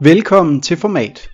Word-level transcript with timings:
Velkommen 0.00 0.60
til 0.60 0.76
Format. 0.76 1.28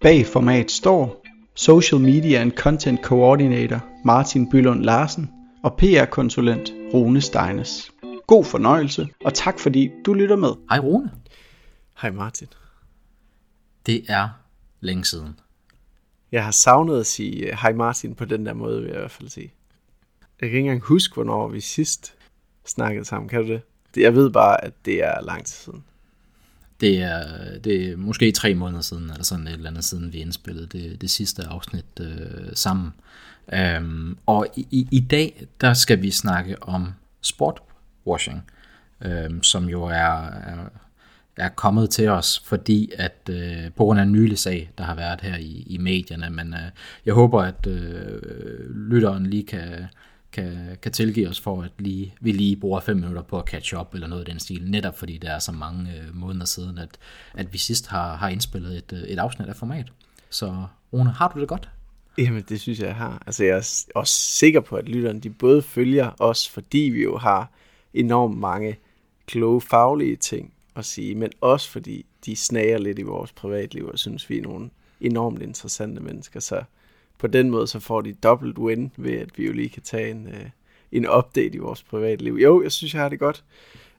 Bag 0.00 0.26
Format 0.26 0.70
står 0.70 1.24
Social 1.54 2.00
Media 2.00 2.40
and 2.40 2.52
Content 2.52 3.04
Coordinator 3.04 3.86
Martin 4.04 4.50
Bylund 4.50 4.84
Larsen 4.84 5.30
og 5.64 5.76
PR-konsulent 5.76 6.72
Rune 6.94 7.20
Steines. 7.20 7.90
God 8.26 8.44
fornøjelse, 8.44 9.08
og 9.24 9.34
tak 9.34 9.58
fordi 9.58 9.90
du 10.06 10.12
lytter 10.12 10.36
med. 10.36 10.48
Hej 10.70 10.78
Rune. 10.78 11.12
Hej 12.02 12.10
Martin. 12.10 12.46
Det 13.86 14.04
er 14.08 14.28
længe 14.80 15.04
siden. 15.04 15.40
Jeg 16.32 16.44
har 16.44 16.50
savnet 16.50 17.00
at 17.00 17.06
sige 17.06 17.46
øh, 17.46 17.58
hej 17.62 17.72
Martin 17.72 18.14
på 18.14 18.24
den 18.24 18.46
der 18.46 18.54
måde, 18.54 18.80
vil 18.80 18.86
jeg 18.86 18.96
i 18.96 18.98
hvert 18.98 19.10
fald 19.10 19.28
sige. 19.28 19.52
Jeg 20.40 20.48
kan 20.48 20.58
ikke 20.58 20.58
engang 20.58 20.82
huske, 20.82 21.14
hvornår 21.14 21.48
vi 21.48 21.60
sidst 21.60 22.14
snakkede 22.64 23.04
sammen. 23.04 23.28
Kan 23.28 23.42
du 23.42 23.48
det? 23.48 23.62
Jeg 23.96 24.14
ved 24.14 24.30
bare, 24.30 24.64
at 24.64 24.72
det 24.84 25.04
er 25.04 25.20
lang 25.20 25.44
tid 25.44 25.54
siden. 25.54 25.84
Det 26.80 27.02
er, 27.02 27.22
det 27.64 27.90
er 27.90 27.96
måske 27.96 28.32
tre 28.32 28.54
måneder 28.54 28.80
siden, 28.80 29.10
eller 29.10 29.24
sådan 29.24 29.46
et 29.46 29.52
eller 29.52 29.70
andet 29.70 29.84
siden, 29.84 30.12
vi 30.12 30.18
indspillede 30.18 30.66
det, 30.66 31.00
det 31.00 31.10
sidste 31.10 31.42
afsnit 31.42 32.00
øh, 32.00 32.50
sammen. 32.54 32.92
Øhm, 33.52 34.16
og 34.26 34.46
i, 34.56 34.88
i 34.90 35.00
dag, 35.00 35.46
der 35.60 35.74
skal 35.74 36.02
vi 36.02 36.10
snakke 36.10 36.62
om 36.62 36.92
sportwashing, 37.22 38.50
øhm, 39.04 39.42
som 39.42 39.68
jo 39.68 39.82
er, 39.82 40.26
er, 40.26 40.70
er 41.36 41.48
kommet 41.48 41.90
til 41.90 42.08
os, 42.08 42.42
fordi 42.44 42.90
at 42.98 43.30
øh, 43.30 43.72
på 43.76 43.84
grund 43.84 44.00
af 44.00 44.04
en 44.04 44.12
nylig 44.12 44.38
sag, 44.38 44.70
der 44.78 44.84
har 44.84 44.94
været 44.94 45.20
her 45.20 45.36
i, 45.36 45.64
i 45.66 45.78
medierne, 45.78 46.30
men 46.30 46.54
øh, 46.54 46.70
jeg 47.06 47.14
håber, 47.14 47.42
at 47.42 47.66
øh, 47.66 48.70
lytteren 48.90 49.26
lige 49.26 49.46
kan 49.46 49.84
kan, 50.32 50.76
kan 50.82 50.92
tilgive 50.92 51.28
os 51.28 51.40
for, 51.40 51.62
at 51.62 51.70
lige, 51.78 52.14
vi 52.20 52.32
lige 52.32 52.56
bruger 52.56 52.80
fem 52.80 52.96
minutter 52.96 53.22
på 53.22 53.38
at 53.38 53.48
catch 53.48 53.74
up 53.74 53.94
eller 53.94 54.06
noget 54.06 54.22
af 54.22 54.26
den 54.26 54.40
stil, 54.40 54.70
netop 54.70 54.98
fordi 54.98 55.18
der 55.18 55.30
er 55.30 55.38
så 55.38 55.52
mange 55.52 55.92
øh, 55.92 56.16
måneder 56.16 56.46
siden, 56.46 56.78
at, 56.78 56.98
at 57.34 57.52
vi 57.52 57.58
sidst 57.58 57.86
har, 57.86 58.16
har 58.16 58.28
indspillet 58.28 58.76
et, 58.76 58.92
øh, 58.92 59.02
et 59.02 59.18
afsnit 59.18 59.48
af 59.48 59.56
format. 59.56 59.92
Så 60.30 60.64
Rune, 60.92 61.10
har 61.10 61.32
du 61.34 61.40
det 61.40 61.48
godt? 61.48 61.68
Jamen, 62.18 62.44
det 62.48 62.60
synes 62.60 62.78
jeg, 62.78 62.86
jeg 62.86 62.96
har. 62.96 63.22
Altså, 63.26 63.44
jeg 63.44 63.56
er 63.56 63.84
også 63.94 64.14
sikker 64.14 64.60
på, 64.60 64.76
at 64.76 64.88
lytterne 64.88 65.20
de 65.20 65.30
både 65.30 65.62
følger 65.62 66.10
os, 66.18 66.48
fordi 66.48 66.78
vi 66.78 67.02
jo 67.02 67.18
har 67.18 67.52
enormt 67.94 68.38
mange 68.38 68.76
kloge, 69.26 69.60
faglige 69.60 70.16
ting 70.16 70.52
at 70.76 70.84
sige, 70.84 71.14
men 71.14 71.30
også 71.40 71.70
fordi 71.70 72.06
de 72.26 72.36
snager 72.36 72.78
lidt 72.78 72.98
i 72.98 73.02
vores 73.02 73.32
privatliv, 73.32 73.86
og 73.86 73.98
synes, 73.98 74.30
vi 74.30 74.38
er 74.38 74.42
nogle 74.42 74.70
enormt 75.00 75.42
interessante 75.42 76.02
mennesker. 76.02 76.40
Så 76.40 76.62
på 77.20 77.26
den 77.26 77.50
måde, 77.50 77.66
så 77.66 77.80
får 77.80 78.00
de 78.00 78.12
dobbelt 78.12 78.58
win 78.58 78.92
ved, 78.96 79.12
at 79.12 79.28
vi 79.36 79.46
jo 79.46 79.52
lige 79.52 79.68
kan 79.68 79.82
tage 79.82 80.10
en, 80.10 80.28
øh, 80.28 80.46
en 80.92 81.08
update 81.08 81.54
i 81.54 81.58
vores 81.58 81.82
privatliv. 81.82 82.34
Jo, 82.34 82.62
jeg 82.62 82.72
synes, 82.72 82.94
jeg 82.94 83.02
har 83.02 83.08
det 83.08 83.18
godt. 83.18 83.44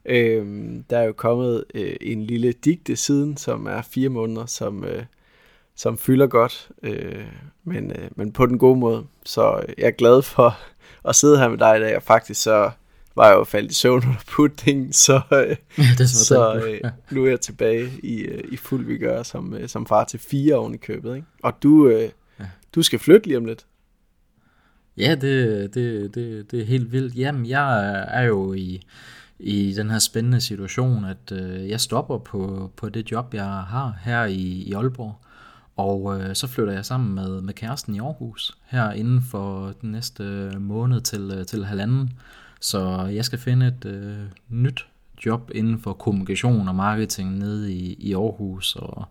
Øhm, 0.04 0.84
der 0.90 0.98
er 0.98 1.04
jo 1.04 1.12
kommet 1.12 1.64
øh, 1.74 1.96
en 2.00 2.22
lille 2.22 2.52
digte 2.52 2.96
siden, 2.96 3.36
som 3.36 3.66
er 3.66 3.82
fire 3.82 4.08
måneder, 4.08 4.46
som, 4.46 4.84
øh, 4.84 5.04
som 5.76 5.98
fylder 5.98 6.26
godt, 6.26 6.70
øh, 6.82 7.26
men, 7.64 7.90
øh, 7.90 8.08
men 8.16 8.32
på 8.32 8.46
den 8.46 8.58
gode 8.58 8.78
måde. 8.78 9.06
Så 9.24 9.62
øh, 9.68 9.74
jeg 9.78 9.86
er 9.86 9.90
glad 9.90 10.22
for 10.22 10.58
at 11.08 11.16
sidde 11.16 11.38
her 11.38 11.48
med 11.48 11.58
dig 11.58 11.76
i 11.76 11.80
dag, 11.80 11.96
og 11.96 12.02
faktisk 12.02 12.42
så 12.42 12.70
var 13.16 13.28
jeg 13.28 13.34
jo 13.34 13.44
faldet 13.44 13.70
i 13.70 13.74
søvn 13.74 13.96
under 13.96 14.22
pudding, 14.30 14.94
så, 15.06 15.20
øh, 15.32 15.56
det 15.98 16.10
så 16.10 16.54
øh, 16.54 16.90
nu 17.10 17.24
er 17.24 17.28
jeg 17.28 17.40
tilbage 17.40 17.90
i, 18.02 18.20
øh, 18.20 18.44
i 18.52 18.56
fuld 18.56 18.86
vi 18.86 18.98
gør 18.98 19.22
som, 19.22 19.54
øh, 19.54 19.68
som 19.68 19.86
far 19.86 20.04
til 20.04 20.20
fire 20.20 20.54
oven 20.54 20.74
i 20.74 20.76
købet. 20.76 21.16
Ikke? 21.16 21.26
Og 21.42 21.62
du, 21.62 21.88
øh, 21.88 22.08
du 22.74 22.82
skal 22.82 22.98
flytte 22.98 23.26
lige 23.26 23.38
om 23.38 23.44
lidt. 23.44 23.66
Ja, 24.96 25.14
det, 25.14 25.74
det, 25.74 26.14
det, 26.14 26.50
det 26.50 26.60
er 26.60 26.64
helt 26.64 26.92
vildt. 26.92 27.16
Jamen, 27.16 27.46
jeg 27.46 28.04
er 28.08 28.22
jo 28.22 28.52
i, 28.52 28.82
i 29.38 29.72
den 29.72 29.90
her 29.90 29.98
spændende 29.98 30.40
situation, 30.40 31.04
at 31.04 31.32
øh, 31.32 31.68
jeg 31.68 31.80
stopper 31.80 32.18
på, 32.18 32.70
på 32.76 32.88
det 32.88 33.10
job, 33.10 33.34
jeg 33.34 33.44
har 33.44 33.98
her 34.04 34.24
i, 34.24 34.62
i 34.66 34.72
Aalborg. 34.72 35.18
Og 35.76 36.20
øh, 36.20 36.34
så 36.34 36.46
flytter 36.46 36.72
jeg 36.72 36.84
sammen 36.84 37.14
med, 37.14 37.40
med 37.40 37.54
kæresten 37.54 37.94
i 37.94 37.98
Aarhus 37.98 38.56
her 38.66 38.90
inden 38.90 39.22
for 39.22 39.74
den 39.80 39.90
næste 39.90 40.22
måned 40.58 41.00
til, 41.00 41.32
øh, 41.34 41.46
til 41.46 41.64
halvanden. 41.64 42.10
Så 42.60 43.06
jeg 43.14 43.24
skal 43.24 43.38
finde 43.38 43.66
et 43.66 43.84
øh, 43.84 44.18
nyt 44.48 44.86
job 45.26 45.50
inden 45.54 45.78
for 45.78 45.92
kommunikation 45.92 46.68
og 46.68 46.74
marketing 46.74 47.38
nede 47.38 47.72
i, 47.72 47.94
i 47.98 48.14
Aarhus. 48.14 48.76
Og 48.76 49.08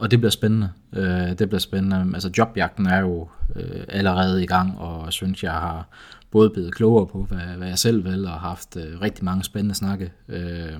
og 0.00 0.10
det 0.10 0.18
bliver 0.18 0.30
spændende. 0.30 0.70
Øh, 0.92 1.38
det 1.38 1.48
bliver 1.48 1.58
spændende. 1.58 2.10
Altså 2.14 2.30
jobjagten 2.38 2.86
er 2.86 2.98
jo 2.98 3.28
øh, 3.56 3.84
allerede 3.88 4.42
i 4.42 4.46
gang, 4.46 4.78
og 4.78 5.04
jeg 5.04 5.12
synes, 5.12 5.44
jeg 5.44 5.52
har 5.52 5.88
både 6.30 6.50
blevet 6.50 6.74
klogere 6.74 7.06
på, 7.06 7.22
hvad, 7.24 7.56
hvad 7.56 7.68
jeg 7.68 7.78
selv 7.78 8.04
vil, 8.04 8.26
og 8.26 8.32
haft 8.32 8.76
øh, 8.76 9.00
rigtig 9.00 9.24
mange 9.24 9.44
spændende 9.44 9.74
snakke 9.74 10.12
øh, 10.28 10.78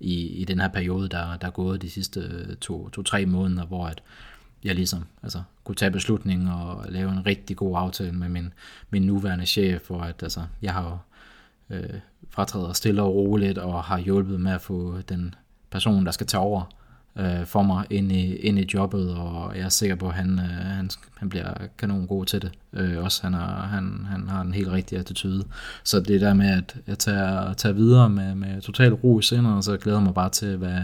i, 0.00 0.26
i 0.26 0.44
den 0.44 0.60
her 0.60 0.68
periode, 0.68 1.08
der, 1.08 1.36
der 1.36 1.46
er 1.46 1.50
gået 1.50 1.82
de 1.82 1.90
sidste 1.90 2.54
to-tre 2.54 3.24
to, 3.24 3.30
måneder, 3.30 3.66
hvor 3.66 3.86
at 3.86 4.02
jeg 4.64 4.74
ligesom 4.74 5.04
altså, 5.22 5.42
kunne 5.64 5.74
tage 5.74 5.90
beslutningen 5.90 6.48
og 6.48 6.84
lave 6.88 7.12
en 7.12 7.26
rigtig 7.26 7.56
god 7.56 7.78
aftale 7.78 8.12
med 8.12 8.28
min, 8.28 8.52
min 8.90 9.02
nuværende 9.02 9.46
chef, 9.46 9.82
for 9.82 10.00
at 10.00 10.22
altså, 10.22 10.40
jeg 10.62 10.72
har 10.72 10.98
øh, 11.70 12.00
fratrædet 12.30 12.76
stille 12.76 13.02
og 13.02 13.14
roligt, 13.14 13.58
og 13.58 13.84
har 13.84 13.98
hjulpet 13.98 14.40
med 14.40 14.52
at 14.52 14.60
få 14.60 15.00
den 15.08 15.34
person, 15.70 16.06
der 16.06 16.12
skal 16.12 16.26
tage 16.26 16.40
over, 16.40 16.64
øh, 17.18 17.46
for 17.46 17.62
mig 17.62 17.86
ind 17.90 18.12
i, 18.12 18.36
ind 18.36 18.58
i 18.58 18.68
jobbet, 18.74 19.14
og 19.14 19.56
jeg 19.56 19.64
er 19.64 19.68
sikker 19.68 19.96
på, 19.96 20.08
at 20.08 20.14
han, 20.14 20.38
øh, 20.38 20.44
han, 20.46 20.90
han 21.16 21.28
bliver 21.28 21.54
kanon 21.78 22.06
god 22.06 22.26
til 22.26 22.42
det. 22.42 22.52
Øh, 22.72 23.04
også 23.04 23.22
han, 23.22 23.34
er, 23.34 23.66
han, 23.66 24.06
han 24.10 24.28
har 24.28 24.40
en 24.40 24.54
helt 24.54 24.68
rigtig 24.68 24.98
attitude. 24.98 25.44
Så 25.84 26.00
det 26.00 26.20
der 26.20 26.34
med, 26.34 26.50
at 26.50 26.76
jeg 26.86 26.98
tager, 26.98 27.52
tager 27.52 27.72
videre 27.72 28.10
med, 28.10 28.34
med 28.34 28.60
total 28.60 28.92
ro 28.92 29.18
i 29.18 29.22
sindet, 29.22 29.54
og 29.54 29.64
så 29.64 29.76
glæder 29.76 30.00
mig 30.00 30.14
bare 30.14 30.30
til, 30.30 30.56
hvad, 30.56 30.78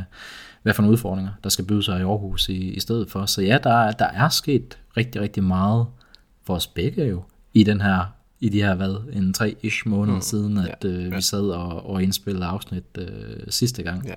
hvad 0.63 0.75
for 0.75 0.83
nogle 0.83 0.93
udfordringer, 0.93 1.33
der 1.45 1.51
skal 1.51 1.65
byde 1.65 1.83
sig 1.83 1.99
i 1.99 2.03
Aarhus 2.03 2.49
i, 2.49 2.71
i 2.71 2.81
stedet 2.81 3.11
for. 3.11 3.27
Så 3.27 3.43
ja, 3.43 3.59
der, 3.63 3.93
der 3.93 4.07
er 4.07 4.29
sket 4.29 4.79
rigtig, 4.97 5.21
rigtig 5.21 5.45
meget 5.45 5.87
for 6.45 6.55
os 6.55 6.67
begge 6.67 7.05
jo, 7.05 7.23
i 7.55 7.63
den 7.63 7.81
her 7.81 8.13
i 8.41 8.49
de 8.49 8.63
her, 8.63 8.75
hvad, 8.75 9.13
en 9.13 9.33
tre-ish 9.33 9.89
måneder 9.89 10.17
mm, 10.17 10.23
siden, 10.23 10.59
at 10.59 10.85
ja, 10.85 10.89
øh, 10.89 11.17
vi 11.17 11.21
sad 11.23 11.51
og, 11.51 11.91
og 11.91 12.03
indspillede 12.03 12.47
afsnit 12.47 12.85
øh, 12.99 13.09
sidste 13.49 13.83
gang. 13.83 14.07
Ja 14.07 14.15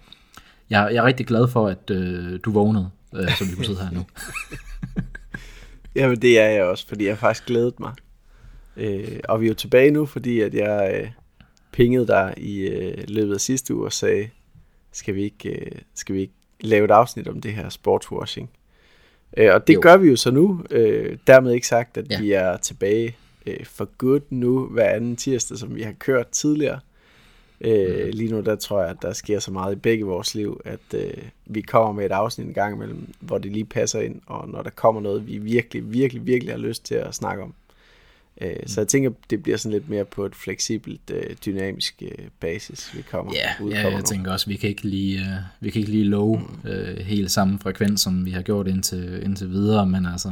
jeg, 0.69 0.90
jeg 0.94 0.97
er 0.97 1.03
rigtig 1.03 1.28
glad 1.28 1.47
for, 1.47 1.68
at 1.68 1.90
øh, 1.91 2.40
du 2.46 2.52
vågnede, 2.52 2.90
øh, 3.16 3.38
så 3.38 3.46
vi 3.46 3.56
kunne 3.56 3.66
sidde 3.66 3.80
her 3.80 3.91
nu. 3.91 4.06
Jamen 5.96 6.22
det 6.22 6.40
er 6.40 6.47
jeg 6.50 6.63
også, 6.63 6.88
fordi 6.88 7.06
jeg 7.06 7.12
har 7.12 7.19
faktisk 7.19 7.46
glædet 7.46 7.80
mig. 7.80 7.94
Øh, 8.78 9.19
og 9.24 9.41
vi 9.41 9.46
er 9.46 9.50
jo 9.50 9.56
tilbage 9.56 9.91
nu, 9.91 10.06
fordi 10.06 10.40
at 10.40 10.53
jeg 10.53 11.02
øh, 11.02 11.09
pingede 11.72 12.07
dig 12.07 12.34
i 12.38 12.59
øh, 12.59 13.03
løbet 13.07 13.34
af 13.34 13.41
sidste 13.41 13.75
uge 13.75 13.85
og 13.85 13.94
sagde, 13.94 14.30
skal 14.91 15.16
vi 15.16 15.24
ikke, 15.24 15.50
øh, 15.50 15.72
skal 15.96 16.16
vi 16.16 16.22
ikke 16.22 16.34
lave 16.59 16.86
et 16.86 16.91
afsnit 16.91 17.28
om 17.28 17.41
det 17.41 17.53
her 17.53 17.69
sportswashing? 17.69 18.50
Øh, 19.38 19.53
og 19.53 19.68
det 19.68 19.74
jo. 19.74 19.80
gør 19.84 19.97
vi 19.97 20.09
jo 20.09 20.16
så 20.16 20.31
nu. 20.31 20.63
Øh, 20.72 21.18
dermed 21.28 21.51
ikke 21.51 21.68
sagt, 21.68 21.97
at 21.97 22.06
ja. 22.09 22.22
vi 22.22 22.31
er 22.31 22.57
tilbage 22.57 23.16
øh, 23.46 23.66
for 23.66 23.90
good 23.97 24.22
nu 24.30 24.66
hver 24.66 24.90
anden 24.90 25.16
tirsdag, 25.16 25.57
som 25.57 25.75
vi 25.75 25.81
har 25.81 25.91
kørt 25.91 26.28
tidligere. 26.28 26.80
Øh, 27.62 28.06
mm. 28.06 28.12
lige 28.14 28.31
nu 28.31 28.42
der 28.42 28.56
tror 28.56 28.81
jeg, 28.81 28.90
at 28.90 28.97
der 29.02 29.14
sker 29.14 29.40
så 29.40 29.52
meget 29.52 29.74
i 29.74 29.80
begge 29.80 30.06
vores 30.06 30.36
liv, 30.36 30.62
at 30.66 30.80
øh, 30.94 31.14
vi 31.46 31.62
kommer 31.62 31.94
med 31.94 32.06
et 32.06 32.12
afsnit 32.12 32.47
en 32.47 32.53
gang 32.53 32.75
imellem, 32.75 33.14
hvor 33.20 33.38
det 33.38 33.52
lige 33.52 33.66
passer 33.66 34.00
ind, 34.00 34.22
og 34.25 34.50
når 34.50 34.62
der 34.62 34.70
kommer 34.70 35.02
noget, 35.02 35.28
vi 35.28 35.38
virkelig, 35.38 35.94
virkelig, 35.94 36.25
virkelig 36.25 36.53
har 36.53 36.59
lyst 36.59 36.86
til 36.86 36.96
at 36.96 37.16
snakke 37.16 37.44
om. 37.44 37.53
Øh, 38.42 38.56
mm. 38.62 38.68
Så 38.68 38.81
jeg 38.81 38.88
tænker, 38.88 39.12
det 39.30 39.44
bliver 39.44 39.58
sådan 39.58 39.72
lidt 39.74 39.90
mere 39.90 40.06
på 40.06 40.25
et 40.25 40.36
fleksibelt, 40.36 41.12
øh, 41.12 41.36
dynamisk 41.46 42.02
øh, 42.02 42.28
basis, 42.40 42.96
vi 42.96 43.02
kommer 43.02 43.34
ja, 43.36 43.64
ud 43.64 43.72
Ja, 43.72 43.80
jeg 43.80 43.98
nu. 43.98 44.02
tænker 44.02 44.31
også, 44.31 44.48
vi 44.48 44.56
kan 44.56 44.69
ikke 44.69 44.84
lige, 44.84 45.19
øh, 45.19 45.25
vi 45.59 45.69
kan 45.69 45.80
ikke 45.80 45.92
lige 45.92 46.03
love 46.03 46.42
mm. 46.64 46.69
øh, 46.69 46.98
helt 46.98 47.31
samme 47.31 47.59
frekvens, 47.59 48.02
som 48.02 48.25
vi 48.25 48.31
har 48.31 48.42
gjort 48.42 48.68
indtil, 48.68 49.22
indtil 49.24 49.50
videre, 49.50 49.86
men 49.86 50.06
altså, 50.06 50.31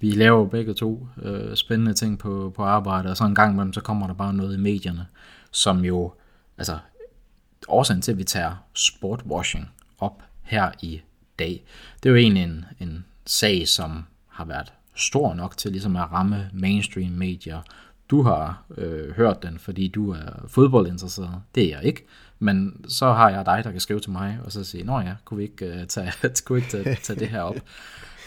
vi 0.00 0.10
laver 0.10 0.46
begge 0.46 0.74
to 0.74 1.08
øh, 1.22 1.56
spændende 1.56 1.94
ting 1.94 2.18
på, 2.18 2.52
på 2.56 2.62
arbejde, 2.62 3.10
og 3.10 3.16
så 3.16 3.24
en 3.24 3.34
gang 3.34 3.52
imellem, 3.52 3.72
så 3.72 3.80
kommer 3.80 4.06
der 4.06 4.14
bare 4.14 4.34
noget 4.34 4.54
i 4.54 4.60
medierne, 4.60 5.06
som 5.50 5.84
jo 5.84 6.12
altså 6.58 6.78
årsagen 7.68 8.02
til, 8.02 8.12
at 8.12 8.18
vi 8.18 8.24
tager 8.24 8.64
sportwashing 8.74 9.70
op 9.98 10.22
her 10.42 10.70
i 10.82 11.02
dag, 11.38 11.64
det 12.02 12.08
er 12.08 12.10
jo 12.10 12.16
egentlig 12.16 12.42
en, 12.42 12.64
en 12.80 13.04
sag, 13.26 13.68
som 13.68 14.04
har 14.28 14.44
været 14.44 14.72
stor 14.94 15.34
nok 15.34 15.56
til 15.56 15.70
ligesom 15.70 15.96
at 15.96 16.12
ramme 16.12 16.50
mainstream 16.52 17.12
medier. 17.12 17.60
Du 18.10 18.22
har 18.22 18.64
øh, 18.76 19.10
hørt 19.10 19.42
den, 19.42 19.58
fordi 19.58 19.88
du 19.88 20.12
er 20.12 20.46
fodboldinteresseret. 20.48 21.42
Det 21.54 21.64
er 21.64 21.68
jeg 21.68 21.84
ikke. 21.84 22.06
Men 22.38 22.84
så 22.88 23.12
har 23.12 23.30
jeg 23.30 23.46
dig, 23.46 23.64
der 23.64 23.70
kan 23.70 23.80
skrive 23.80 24.00
til 24.00 24.10
mig, 24.10 24.38
og 24.44 24.52
så 24.52 24.64
sige, 24.64 24.84
nå 24.84 25.00
ja, 25.00 25.14
kunne 25.24 25.38
vi 25.38 25.42
ikke 25.44 25.66
øh, 25.66 25.86
tage, 25.86 26.12
kunne 26.44 26.58
ikke 26.58 26.70
tage, 26.70 26.94
tage 26.94 27.20
det 27.20 27.28
her 27.28 27.40
op? 27.40 27.56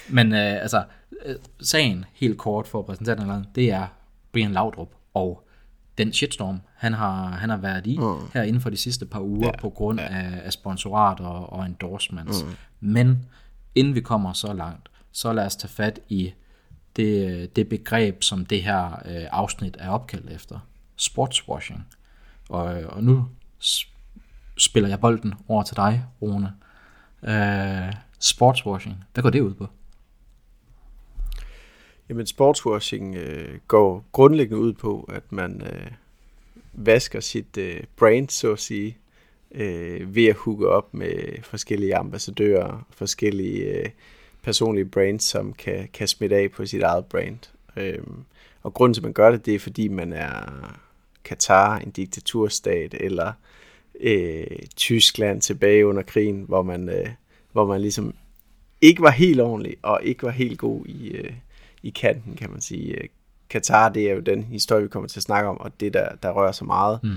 Men 0.09 0.33
øh, 0.33 0.61
altså, 0.61 0.83
øh, 1.25 1.35
sagen, 1.61 2.05
helt 2.13 2.37
kort 2.37 2.67
for 2.67 2.79
at 2.79 2.85
præsentere 2.85 3.15
den, 3.15 3.45
det 3.55 3.71
er 3.71 3.87
Brian 4.31 4.51
Laudrup 4.51 4.89
og 5.13 5.46
den 5.97 6.13
shitstorm, 6.13 6.61
han 6.75 6.93
har, 6.93 7.27
han 7.27 7.49
har 7.49 7.57
været 7.57 7.87
i 7.87 7.97
mm. 7.97 8.29
her 8.33 8.43
inden 8.43 8.61
for 8.61 8.69
de 8.69 8.77
sidste 8.77 9.05
par 9.05 9.19
uger, 9.19 9.47
ja. 9.47 9.61
på 9.61 9.69
grund 9.69 9.99
af, 9.99 10.41
af 10.43 10.53
sponsorat 10.53 11.19
og, 11.19 11.53
og 11.53 11.65
endorsements. 11.65 12.43
Mm. 12.43 12.49
Men 12.79 13.25
inden 13.75 13.95
vi 13.95 14.01
kommer 14.01 14.33
så 14.33 14.53
langt, 14.53 14.89
så 15.11 15.33
lad 15.33 15.45
os 15.45 15.55
tage 15.55 15.69
fat 15.69 15.99
i 16.09 16.33
det, 16.95 17.55
det 17.55 17.69
begreb, 17.69 18.23
som 18.23 18.45
det 18.45 18.63
her 18.63 18.85
øh, 18.85 19.25
afsnit 19.31 19.77
er 19.79 19.89
opkaldt 19.89 20.29
efter. 20.29 20.59
Sportswashing. 20.95 21.87
Og, 22.49 22.65
og 22.65 23.03
nu 23.03 23.27
spiller 24.57 24.89
jeg 24.89 24.99
bolden 24.99 25.33
over 25.47 25.63
til 25.63 25.75
dig, 25.75 26.05
Rune. 26.21 26.53
Øh, 27.23 27.93
sportswashing. 28.19 29.03
Hvad 29.13 29.23
går 29.23 29.29
det 29.29 29.41
ud 29.41 29.53
på? 29.53 29.67
Jamen 32.09 32.25
sportswashing 32.25 33.15
øh, 33.15 33.59
går 33.67 34.05
grundlæggende 34.11 34.61
ud 34.61 34.73
på, 34.73 35.09
at 35.13 35.31
man 35.31 35.61
øh, 35.61 35.91
vasker 36.73 37.19
sit 37.19 37.57
øh, 37.57 37.83
brand, 37.95 38.29
så 38.29 38.51
at 38.51 38.59
sige, 38.59 38.97
øh, 39.51 40.15
ved 40.15 40.25
at 40.25 40.35
hooke 40.35 40.69
op 40.69 40.93
med 40.93 41.43
forskellige 41.43 41.95
ambassadører, 41.95 42.87
forskellige 42.91 43.63
øh, 43.63 43.89
personlige 44.43 44.85
brands, 44.85 45.23
som 45.23 45.53
kan, 45.53 45.89
kan 45.93 46.07
smitte 46.07 46.35
af 46.35 46.51
på 46.51 46.65
sit 46.65 46.81
eget 46.81 47.05
brand. 47.05 47.39
Øh, 47.77 48.03
og 48.63 48.73
grunden 48.73 48.93
til, 48.93 49.01
at 49.01 49.03
man 49.03 49.13
gør 49.13 49.31
det, 49.31 49.45
det 49.45 49.55
er, 49.55 49.59
fordi 49.59 49.87
man 49.87 50.13
er 50.13 50.43
Katar, 51.23 51.77
en 51.77 51.91
diktaturstat, 51.91 52.93
eller 52.99 53.33
øh, 53.99 54.47
Tyskland 54.75 55.41
tilbage 55.41 55.87
under 55.87 56.01
krigen, 56.01 56.45
hvor 56.47 56.61
man, 56.61 56.89
øh, 56.89 57.09
hvor 57.51 57.65
man 57.65 57.81
ligesom 57.81 58.13
ikke 58.81 59.01
var 59.01 59.11
helt 59.11 59.41
ordentlig, 59.41 59.77
og 59.81 59.99
ikke 60.03 60.23
var 60.23 60.29
helt 60.29 60.59
god 60.59 60.85
i, 60.85 61.07
øh, 61.07 61.33
i 61.87 61.89
kanten, 61.89 62.35
kan 62.35 62.51
man 62.51 62.61
sige. 62.61 63.09
Katar, 63.49 63.89
det 63.89 64.09
er 64.09 64.13
jo 64.13 64.19
den 64.19 64.43
historie, 64.43 64.81
vi 64.81 64.87
kommer 64.87 65.09
til 65.09 65.19
at 65.19 65.23
snakke 65.23 65.49
om, 65.49 65.57
og 65.59 65.79
det, 65.79 65.93
der, 65.93 66.09
der 66.23 66.31
rører 66.31 66.51
så 66.51 66.65
meget, 66.65 66.99
mm. 67.03 67.15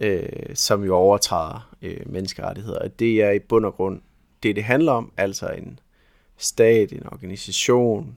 øh, 0.00 0.54
som 0.54 0.84
jo 0.84 0.94
overtræder 0.94 1.74
øh, 1.82 2.00
menneskerettigheder. 2.06 2.88
Det 2.88 3.22
er 3.22 3.30
i 3.30 3.38
bund 3.38 3.64
og 3.64 3.74
grund 3.74 4.00
det, 4.42 4.56
det 4.56 4.64
handler 4.64 4.92
om, 4.92 5.12
altså 5.16 5.48
en 5.48 5.78
stat, 6.36 6.92
en 6.92 7.06
organisation, 7.06 8.16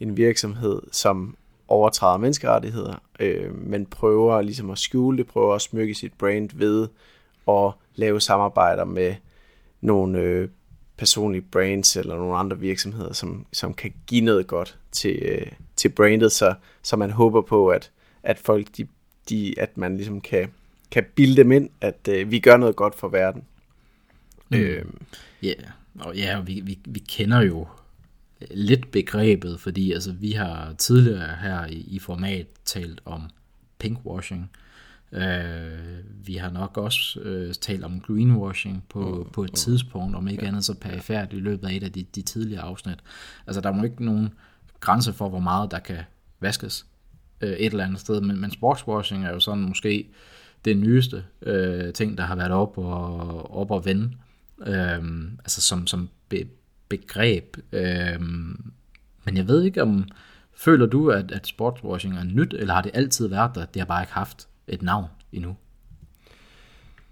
en 0.00 0.16
virksomhed, 0.16 0.82
som 0.92 1.36
overtræder 1.68 2.16
menneskerettigheder, 2.16 3.02
øh, 3.20 3.54
men 3.54 3.86
prøver 3.86 4.42
ligesom 4.42 4.70
at 4.70 4.78
skjule 4.78 5.18
det, 5.18 5.26
prøver 5.26 5.54
at 5.54 5.60
smykke 5.60 5.94
sit 5.94 6.12
brand 6.18 6.50
ved 6.54 6.88
at 7.48 7.72
lave 7.94 8.20
samarbejder 8.20 8.84
med 8.84 9.14
nogle 9.80 10.18
øh, 10.18 10.48
personlige 10.98 11.42
brands 11.42 11.96
eller 11.96 12.16
nogle 12.16 12.36
andre 12.36 12.58
virksomheder, 12.58 13.12
som, 13.12 13.46
som 13.52 13.74
kan 13.74 13.92
give 14.06 14.20
noget 14.20 14.46
godt 14.46 14.78
til, 14.92 15.18
øh, 15.22 15.46
til 15.76 15.88
brandet, 15.88 16.32
så, 16.32 16.54
så 16.82 16.96
man 16.96 17.10
håber 17.10 17.42
på, 17.42 17.68
at, 17.68 17.90
at 18.22 18.38
folk, 18.38 18.66
de, 18.76 18.86
de, 19.28 19.54
at 19.58 19.76
man 19.76 19.96
ligesom 19.96 20.20
kan, 20.20 20.48
kan 20.90 21.04
bilde 21.14 21.36
dem 21.36 21.52
ind, 21.52 21.70
at 21.80 22.08
øh, 22.08 22.30
vi 22.30 22.38
gør 22.38 22.56
noget 22.56 22.76
godt 22.76 22.94
for 22.94 23.08
verden. 23.08 23.44
Mm. 24.48 24.56
Øh, 24.56 24.84
ja, 25.42 25.54
og 26.00 26.16
ja, 26.16 26.40
vi, 26.40 26.60
vi, 26.60 26.78
vi 26.84 26.98
kender 26.98 27.40
jo 27.40 27.66
lidt 28.50 28.90
begrebet, 28.90 29.60
fordi 29.60 29.92
altså, 29.92 30.12
vi 30.12 30.32
har 30.32 30.74
tidligere 30.78 31.36
her 31.42 31.66
i, 31.66 31.84
i 31.88 31.98
format 31.98 32.46
talt 32.64 33.00
om 33.04 33.22
pinkwashing. 33.78 34.50
Øh, 35.12 36.26
vi 36.26 36.34
har 36.34 36.50
nok 36.50 36.76
også 36.76 37.20
øh, 37.20 37.54
talt 37.54 37.84
om 37.84 38.00
greenwashing 38.00 38.84
på, 38.88 39.24
mm, 39.24 39.32
på 39.32 39.44
et 39.44 39.50
mm, 39.50 39.54
tidspunkt, 39.54 40.16
om 40.16 40.28
ikke 40.28 40.42
ja, 40.42 40.48
andet 40.48 40.64
så 40.64 40.74
perifært 40.74 41.32
i 41.32 41.36
løbet 41.36 41.68
af 41.68 41.74
et 41.74 41.82
af 41.82 41.92
de, 41.92 42.02
de 42.02 42.22
tidligere 42.22 42.62
afsnit. 42.62 42.98
Altså 43.46 43.60
der 43.60 43.72
er 43.72 43.76
jo 43.76 43.82
ikke 43.82 44.04
nogen 44.04 44.34
grænse 44.80 45.12
for, 45.12 45.28
hvor 45.28 45.38
meget 45.38 45.70
der 45.70 45.78
kan 45.78 45.98
vaskes 46.40 46.86
øh, 47.40 47.50
et 47.50 47.66
eller 47.66 47.84
andet 47.84 48.00
sted, 48.00 48.20
men, 48.20 48.40
men 48.40 48.50
sportswashing 48.50 49.24
er 49.24 49.32
jo 49.32 49.40
sådan 49.40 49.64
måske 49.64 50.08
det 50.64 50.76
nyeste 50.76 51.24
øh, 51.42 51.92
ting, 51.92 52.18
der 52.18 52.24
har 52.24 52.36
været 52.36 52.52
op 52.52 52.78
og, 52.78 53.56
op 53.58 53.70
og 53.70 53.84
vende, 53.84 54.12
øh, 54.66 55.02
altså 55.38 55.60
som, 55.60 55.86
som 55.86 56.08
be, 56.28 56.46
begreb. 56.88 57.56
Øh, 57.72 58.20
men 59.24 59.36
jeg 59.36 59.48
ved 59.48 59.62
ikke 59.62 59.82
om, 59.82 60.08
føler 60.54 60.86
du, 60.86 61.10
at, 61.10 61.32
at 61.32 61.46
sportswashing 61.46 62.16
er 62.16 62.24
nyt, 62.24 62.54
eller 62.54 62.74
har 62.74 62.82
det 62.82 62.90
altid 62.94 63.28
været 63.28 63.54
der, 63.54 63.64
det 63.64 63.80
har 63.80 63.86
bare 63.86 64.02
ikke 64.02 64.12
haft 64.12 64.47
et 64.68 64.82
navn 64.82 65.06
endnu? 65.32 65.56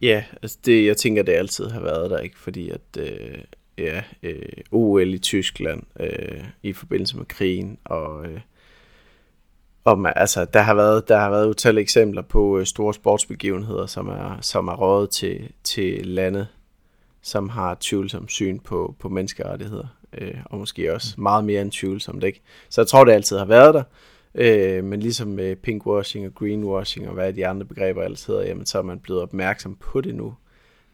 Ja, 0.02 0.24
altså 0.42 0.58
det, 0.64 0.86
jeg 0.86 0.96
tænker, 0.96 1.22
det 1.22 1.32
altid 1.32 1.66
har 1.66 1.80
været 1.80 2.10
der, 2.10 2.18
ikke? 2.18 2.38
Fordi 2.38 2.70
at, 2.70 2.80
øh, 2.98 3.38
ja, 3.78 4.02
øh, 4.22 4.48
OL 4.72 5.14
i 5.14 5.18
Tyskland 5.18 5.82
øh, 6.00 6.44
i 6.62 6.72
forbindelse 6.72 7.16
med 7.16 7.26
krigen, 7.26 7.78
og 7.84 8.26
øh, 8.26 8.40
om, 9.84 10.06
altså, 10.16 10.44
der 10.44 10.60
har 10.60 10.74
været, 10.74 11.08
der 11.08 11.18
har 11.18 11.30
været 11.30 11.48
utallige 11.48 11.82
eksempler 11.82 12.22
på 12.22 12.58
øh, 12.58 12.66
store 12.66 12.94
sportsbegivenheder, 12.94 13.86
som 13.86 14.08
er, 14.08 14.38
som 14.40 14.68
er 14.68 14.76
rådet 14.76 15.10
til, 15.10 15.50
til 15.64 16.06
lande, 16.06 16.46
som 17.22 17.48
har 17.48 17.76
tvivlsomt 17.80 18.32
syn 18.32 18.58
på, 18.58 18.94
på 18.98 19.08
menneskerettigheder, 19.08 19.86
øh, 20.12 20.34
og 20.44 20.58
måske 20.58 20.94
også 20.94 21.14
mm. 21.16 21.22
meget 21.22 21.44
mere 21.44 21.62
end 21.62 21.72
tvivlsomt, 21.72 22.24
ikke? 22.24 22.42
Så 22.68 22.80
jeg 22.80 22.88
tror, 22.88 23.04
det 23.04 23.12
altid 23.12 23.38
har 23.38 23.44
været 23.44 23.74
der, 23.74 23.82
øh, 24.36 24.84
men 24.84 25.00
ligesom 25.00 25.28
med 25.28 25.56
pinkwashing 25.56 26.26
og 26.26 26.34
greenwashing 26.34 27.08
og 27.08 27.14
hvad 27.14 27.32
de 27.32 27.46
andre 27.46 27.66
begreber 27.66 28.02
ellers 28.02 28.24
hedder, 28.24 28.42
jamen, 28.42 28.66
så 28.66 28.78
er 28.78 28.82
man 28.82 29.00
blevet 29.00 29.22
opmærksom 29.22 29.76
på 29.76 30.00
det 30.00 30.14
nu, 30.14 30.34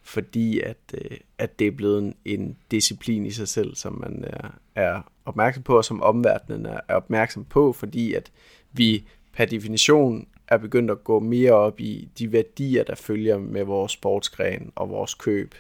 fordi 0.03 0.61
at, 0.61 0.77
øh, 0.95 1.17
at 1.39 1.59
det 1.59 1.67
er 1.67 1.71
blevet 1.71 1.99
en, 1.99 2.15
en 2.25 2.57
disciplin 2.71 3.27
i 3.27 3.31
sig 3.31 3.49
selv, 3.49 3.75
som 3.75 3.93
man 4.01 4.25
er, 4.27 4.49
er 4.75 5.13
opmærksom 5.25 5.63
på, 5.63 5.77
og 5.77 5.85
som 5.85 6.03
omverdenen 6.03 6.67
er, 6.67 6.81
er 6.89 6.95
opmærksom 6.95 7.45
på, 7.45 7.73
fordi 7.73 8.15
at 8.15 8.33
vi 8.73 9.05
per 9.33 9.45
definition 9.45 10.29
er 10.49 10.59
begyndt 10.59 10.91
at 10.91 11.05
gå 11.05 11.21
mere 11.21 11.53
op 11.53 11.81
i 11.81 12.09
de 12.19 12.33
værdier, 12.33 12.85
der 12.85 12.95
følger 12.95 13.39
med 13.39 13.65
vores 13.65 13.93
sportsgren 13.93 14.73
og 14.75 14.91
vores 14.91 15.15
køb 15.15 15.55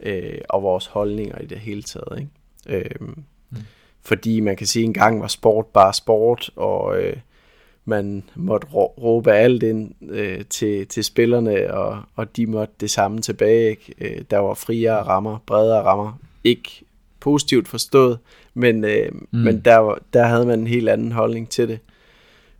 øh, 0.00 0.38
og 0.48 0.62
vores 0.62 0.86
holdninger 0.86 1.38
i 1.38 1.46
det 1.46 1.58
hele 1.58 1.82
taget. 1.82 2.18
Ikke? 2.18 2.78
Øh, 2.78 3.00
mm. 3.00 3.24
Fordi 4.04 4.40
man 4.40 4.56
kan 4.56 4.66
sige, 4.66 4.82
at 4.82 4.86
engang 4.86 5.20
var 5.20 5.28
sport 5.28 5.66
bare 5.66 5.94
sport, 5.94 6.50
og 6.56 7.02
øh, 7.02 7.16
man 7.84 8.24
måtte 8.34 8.66
råbe 8.72 9.32
alt 9.32 9.62
ind 9.62 9.94
øh, 10.10 10.44
til, 10.44 10.86
til 10.86 11.04
spillerne, 11.04 11.74
og, 11.74 12.02
og 12.16 12.36
de 12.36 12.46
måtte 12.46 12.74
det 12.80 12.90
samme 12.90 13.20
tilbage. 13.20 13.70
Ikke? 13.70 13.94
Øh, 14.00 14.24
der 14.30 14.38
var 14.38 14.54
friere 14.54 15.02
rammer, 15.02 15.38
bredere 15.46 15.82
rammer. 15.82 16.12
Ikke 16.44 16.84
positivt 17.20 17.68
forstået, 17.68 18.18
men, 18.54 18.84
øh, 18.84 19.12
mm. 19.12 19.38
men 19.38 19.60
der, 19.60 19.98
der 20.12 20.24
havde 20.24 20.46
man 20.46 20.60
en 20.60 20.66
helt 20.66 20.88
anden 20.88 21.12
holdning 21.12 21.48
til 21.48 21.68
det. 21.68 21.78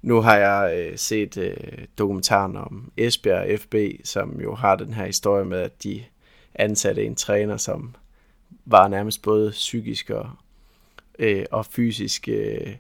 Nu 0.03 0.21
har 0.21 0.37
jeg 0.37 0.75
øh, 0.79 0.99
set 0.99 1.37
øh, 1.37 1.57
dokumentaren 1.99 2.57
om 2.57 2.93
Esbjerg 2.97 3.61
FB, 3.61 3.75
som 4.05 4.41
jo 4.43 4.55
har 4.55 4.77
den 4.77 4.95
her 4.95 5.07
historie 5.07 5.45
med, 5.45 5.59
at 5.59 5.83
de 5.85 6.03
ansatte 6.55 7.05
en 7.05 7.15
træner, 7.15 7.57
som 7.57 7.95
var 8.65 8.89
nærmest 8.89 9.23
både 9.23 9.51
psykisk 9.51 10.11
og, 10.11 10.31
øh, 11.19 11.45
og 11.51 11.67
fysisk 11.67 12.29
øh, 12.29 12.77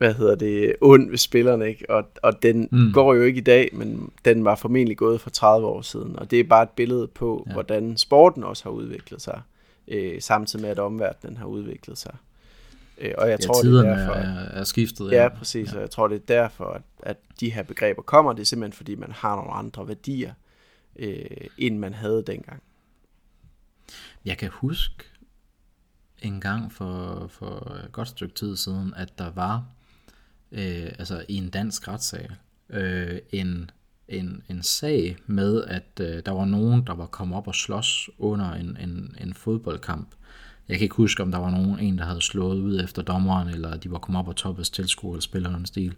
hvad 0.00 0.14
hedder 0.14 0.34
det, 0.34 0.74
ond 0.80 1.10
ved 1.10 1.18
spillerne, 1.18 1.68
ikke? 1.68 1.90
Og, 1.90 2.04
og 2.22 2.42
den 2.42 2.68
mm. 2.72 2.92
går 2.92 3.14
jo 3.14 3.22
ikke 3.22 3.38
i 3.38 3.44
dag, 3.44 3.70
men 3.72 4.12
den 4.24 4.44
var 4.44 4.54
formentlig 4.54 4.96
gået 4.96 5.20
for 5.20 5.30
30 5.30 5.66
år 5.66 5.82
siden, 5.82 6.18
og 6.18 6.30
det 6.30 6.40
er 6.40 6.44
bare 6.44 6.62
et 6.62 6.70
billede 6.70 7.06
på, 7.06 7.44
ja. 7.46 7.52
hvordan 7.52 7.96
sporten 7.96 8.44
også 8.44 8.64
har 8.64 8.70
udviklet 8.70 9.22
sig, 9.22 9.40
øh, 9.88 10.20
samtidig 10.20 10.62
med, 10.62 10.70
at 10.70 10.78
omverdenen 10.78 11.36
har 11.36 11.46
udviklet 11.46 11.98
sig. 11.98 12.16
Øh, 12.98 13.14
og 13.18 13.30
jeg 13.30 13.38
ja, 13.40 13.46
tror, 13.46 13.62
det 13.62 13.86
er 13.86 13.96
derfor, 13.96 14.12
er, 14.12 14.60
er 14.60 14.64
skiftet. 14.64 15.12
Ja, 15.12 15.22
ja 15.22 15.28
præcis, 15.28 15.72
ja. 15.72 15.76
og 15.76 15.80
jeg 15.80 15.90
tror, 15.90 16.08
det 16.08 16.16
er 16.16 16.26
derfor, 16.28 16.64
at, 16.64 16.82
at 17.02 17.16
de 17.40 17.50
her 17.50 17.62
begreber 17.62 18.02
kommer, 18.02 18.32
det 18.32 18.40
er 18.40 18.46
simpelthen, 18.46 18.76
fordi 18.76 18.94
man 18.94 19.12
har 19.12 19.36
nogle 19.36 19.52
andre 19.52 19.88
værdier, 19.88 20.32
øh, 20.96 21.24
end 21.58 21.78
man 21.78 21.94
havde 21.94 22.24
dengang. 22.26 22.62
Jeg 24.24 24.38
kan 24.38 24.50
huske 24.52 25.04
en 26.22 26.40
gang 26.40 26.72
for, 26.72 27.26
for 27.28 27.76
et 27.84 27.92
godt 27.92 28.08
stykke 28.08 28.34
tid 28.34 28.56
siden, 28.56 28.94
at 28.96 29.18
der 29.18 29.30
var 29.30 29.64
øh, 30.52 30.88
altså 30.98 31.24
i 31.28 31.34
en 31.34 31.48
dansk 31.48 31.88
retssag, 31.88 32.30
øh, 32.70 33.18
en, 33.32 33.70
en, 34.08 34.42
en 34.48 34.62
sag 34.62 35.16
med, 35.26 35.64
at 35.64 36.00
øh, 36.00 36.22
der 36.26 36.32
var 36.32 36.44
nogen, 36.44 36.86
der 36.86 36.94
var 36.94 37.06
kommet 37.06 37.36
op 37.36 37.48
og 37.48 37.54
slås 37.54 38.10
under 38.18 38.52
en, 38.52 38.76
en, 38.80 39.16
en 39.20 39.34
fodboldkamp. 39.34 40.08
Jeg 40.68 40.78
kan 40.78 40.84
ikke 40.84 40.96
huske, 40.96 41.22
om 41.22 41.30
der 41.30 41.38
var 41.38 41.50
nogen, 41.50 41.78
en, 41.78 41.98
der 41.98 42.04
havde 42.04 42.22
slået 42.22 42.60
ud 42.60 42.80
efter 42.84 43.02
dommeren, 43.02 43.48
eller 43.48 43.76
de 43.76 43.90
var 43.90 43.98
kommet 43.98 44.18
op 44.18 44.28
og 44.28 44.36
toppes 44.36 44.70
tilskuer 44.70 45.12
eller 45.12 45.20
spillerne 45.20 45.66
stil. 45.66 45.94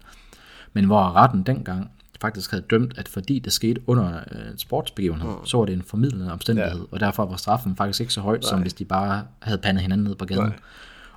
Men 0.72 0.84
hvor 0.84 1.12
retten 1.12 1.42
dengang 1.42 1.90
faktisk 2.22 2.50
havde 2.50 2.64
dømt, 2.70 2.98
at 2.98 3.08
fordi 3.08 3.38
det 3.38 3.52
skete 3.52 3.80
under 3.86 4.20
øh, 4.32 4.56
sportsbegivenhed, 4.56 5.30
mm. 5.30 5.46
så 5.46 5.58
var 5.58 5.64
det 5.64 5.72
en 5.72 5.82
formidlende 5.82 6.32
omstændighed, 6.32 6.80
ja. 6.80 6.86
og 6.90 7.00
derfor 7.00 7.26
var 7.26 7.36
straffen 7.36 7.76
faktisk 7.76 8.00
ikke 8.00 8.12
så 8.12 8.20
højt, 8.20 8.40
Nej. 8.42 8.48
som 8.50 8.60
hvis 8.60 8.74
de 8.74 8.84
bare 8.84 9.24
havde 9.42 9.58
pandet 9.58 9.82
hinanden 9.82 10.06
ned 10.06 10.14
på 10.14 10.24
gaden. 10.24 10.44
Nej. 10.44 10.58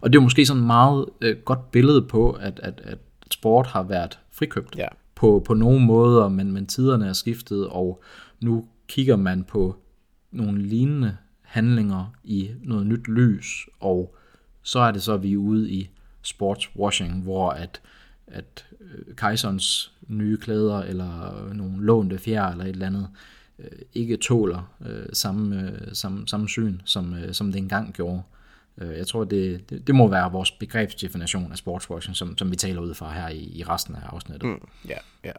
Og 0.01 0.13
det 0.13 0.19
er 0.19 0.23
måske 0.23 0.45
sådan 0.45 0.61
et 0.61 0.67
meget 0.67 1.05
øh, 1.21 1.37
godt 1.37 1.71
billede 1.71 2.01
på, 2.01 2.31
at, 2.31 2.59
at, 2.63 2.81
at 2.83 2.97
sport 3.31 3.67
har 3.67 3.83
været 3.83 4.19
frikøbt 4.31 4.75
ja. 4.77 4.87
på, 5.15 5.43
på 5.45 5.53
nogle 5.53 5.85
måder, 5.85 6.29
men, 6.29 6.51
men 6.51 6.67
tiderne 6.67 7.07
er 7.07 7.13
skiftet, 7.13 7.67
og 7.67 8.03
nu 8.39 8.65
kigger 8.87 9.15
man 9.15 9.43
på 9.43 9.75
nogle 10.31 10.61
lignende 10.61 11.17
handlinger 11.41 12.13
i 12.23 12.51
noget 12.63 12.87
nyt 12.87 13.07
lys, 13.07 13.65
og 13.79 14.15
så 14.63 14.79
er 14.79 14.91
det 14.91 15.01
så, 15.03 15.13
at 15.13 15.23
vi 15.23 15.33
er 15.33 15.37
ude 15.37 15.71
i 15.71 15.89
sportswashing, 16.21 17.23
hvor 17.23 17.49
at, 17.49 17.81
at 18.27 18.65
øh, 18.81 19.15
kejserens 19.15 19.91
nye 20.07 20.37
klæder, 20.37 20.79
eller 20.79 21.43
nogle 21.53 21.85
lånte 21.85 22.17
fjer, 22.17 22.47
eller 22.47 22.63
et 22.63 22.69
eller 22.69 22.85
andet, 22.85 23.07
øh, 23.59 23.79
ikke 23.93 24.17
tåler 24.17 24.73
øh, 24.85 25.05
samme, 25.13 25.61
øh, 25.61 25.93
samme, 25.93 26.27
samme 26.27 26.49
syn, 26.49 26.79
som, 26.85 27.13
øh, 27.13 27.33
som 27.33 27.51
det 27.51 27.59
engang 27.59 27.93
gjorde. 27.93 28.21
Øh, 28.77 28.97
jeg 28.97 29.07
tror, 29.07 29.23
det, 29.23 29.69
det, 29.69 29.87
det 29.87 29.95
må 29.95 30.07
være 30.07 30.31
vores 30.31 30.51
begrebsdefinition 30.51 31.51
af 31.51 31.57
sportswashing, 31.57 32.15
som, 32.15 32.37
som 32.37 32.51
vi 32.51 32.55
taler 32.55 32.81
ud 32.81 32.93
fra 32.93 33.13
her 33.13 33.29
i, 33.29 33.51
i 33.55 33.63
resten 33.63 33.95
af 33.95 34.01
afsnittet. 34.05 34.49
Mm, 34.49 34.67
ja, 34.87 34.97
ja. 35.23 35.31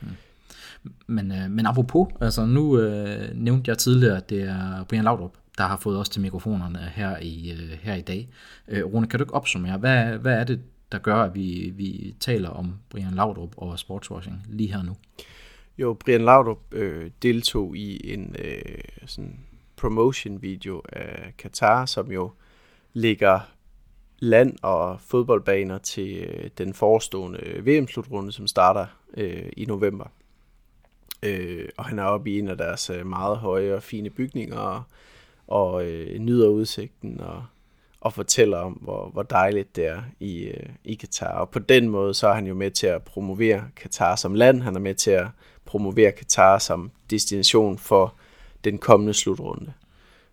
Mm. 0.00 0.08
Men, 1.06 1.32
øh, 1.32 1.50
men 1.50 1.66
apropos, 1.66 2.08
altså 2.20 2.46
nu 2.46 2.78
øh, 2.78 3.34
nævnte 3.34 3.68
jeg 3.68 3.78
tidligere, 3.78 4.16
at 4.16 4.30
det 4.30 4.42
er 4.42 4.84
Brian 4.84 5.04
Laudrup, 5.04 5.32
der 5.58 5.64
har 5.64 5.76
fået 5.76 5.98
os 5.98 6.08
til 6.08 6.22
mikrofonerne 6.22 6.78
her 6.78 7.18
i, 7.18 7.50
øh, 7.50 7.78
her 7.82 7.94
i 7.94 8.00
dag. 8.00 8.28
Øh, 8.68 8.84
Rune, 8.84 9.06
kan 9.06 9.18
du 9.18 9.24
ikke 9.24 9.34
opsummere, 9.34 9.78
hvad, 9.78 10.18
hvad 10.18 10.40
er 10.40 10.44
det, 10.44 10.60
der 10.92 10.98
gør, 10.98 11.16
at 11.16 11.34
vi, 11.34 11.72
vi 11.74 12.14
taler 12.20 12.48
om 12.48 12.74
Brian 12.88 13.14
Laudrup 13.14 13.54
og 13.56 13.78
sportswashing 13.78 14.42
lige 14.48 14.72
her 14.72 14.82
nu? 14.82 14.96
Jo, 15.78 15.96
Brian 16.04 16.24
Laudrup 16.24 16.74
øh, 16.74 17.10
deltog 17.22 17.76
i 17.76 18.12
en 18.12 18.36
øh, 18.38 18.78
sådan 19.06 19.40
promotion 19.76 20.42
video 20.42 20.82
af 20.92 21.34
Katar, 21.38 21.86
som 21.86 22.12
jo 22.12 22.30
ligger 22.92 23.40
land- 24.18 24.56
og 24.62 25.00
fodboldbaner 25.00 25.78
til 25.78 26.16
øh, 26.16 26.50
den 26.58 26.74
forestående 26.74 27.38
VM-slutrunde, 27.64 28.32
som 28.32 28.46
starter 28.46 28.86
øh, 29.16 29.48
i 29.56 29.64
november. 29.64 30.06
Øh, 31.22 31.68
og 31.76 31.84
han 31.84 31.98
er 31.98 32.04
oppe 32.04 32.30
i 32.30 32.38
en 32.38 32.48
af 32.48 32.58
deres 32.58 32.90
øh, 32.90 33.06
meget 33.06 33.38
høje 33.38 33.74
og 33.74 33.82
fine 33.82 34.10
bygninger, 34.10 34.58
og, 34.58 34.82
og 35.46 35.86
øh, 35.86 36.18
nyder 36.18 36.48
udsigten, 36.48 37.20
og, 37.20 37.44
og 38.00 38.12
fortæller 38.12 38.58
om, 38.58 38.72
hvor, 38.72 39.08
hvor 39.08 39.22
dejligt 39.22 39.76
det 39.76 39.86
er 39.86 40.02
i, 40.20 40.42
øh, 40.42 40.68
i 40.84 40.94
Katar. 40.94 41.38
Og 41.38 41.50
på 41.50 41.58
den 41.58 41.88
måde, 41.88 42.14
så 42.14 42.28
er 42.28 42.34
han 42.34 42.46
jo 42.46 42.54
med 42.54 42.70
til 42.70 42.86
at 42.86 43.02
promovere 43.02 43.64
Katar 43.76 44.16
som 44.16 44.34
land, 44.34 44.62
han 44.62 44.76
er 44.76 44.80
med 44.80 44.94
til 44.94 45.10
at 45.10 45.26
promovere 45.64 46.12
Katar 46.12 46.58
som 46.58 46.90
destination 47.10 47.78
for 47.78 48.14
den 48.64 48.78
kommende 48.78 49.14
slutrunde. 49.14 49.72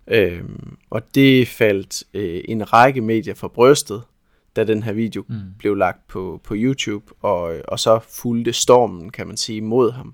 Øhm, 0.08 0.78
og 0.90 1.16
det 1.16 1.48
faldt 1.48 2.04
øh, 2.14 2.44
en 2.48 2.74
række 2.74 3.02
medier 3.02 3.34
for 3.34 3.48
brystet, 3.48 4.04
da 4.56 4.64
den 4.64 4.84
her 4.84 4.94
video 4.94 5.26
mm. 5.30 5.36
blev 5.60 5.76
lagt 5.76 6.08
på, 6.08 6.42
på 6.44 6.54
YouTube, 6.58 7.14
og, 7.22 7.62
og 7.68 7.80
så 7.80 8.00
fulgte 8.00 8.54
stormen, 8.54 9.10
kan 9.10 9.28
man 9.28 9.38
sige, 9.38 9.62
mod 9.62 9.92
ham. 9.92 10.14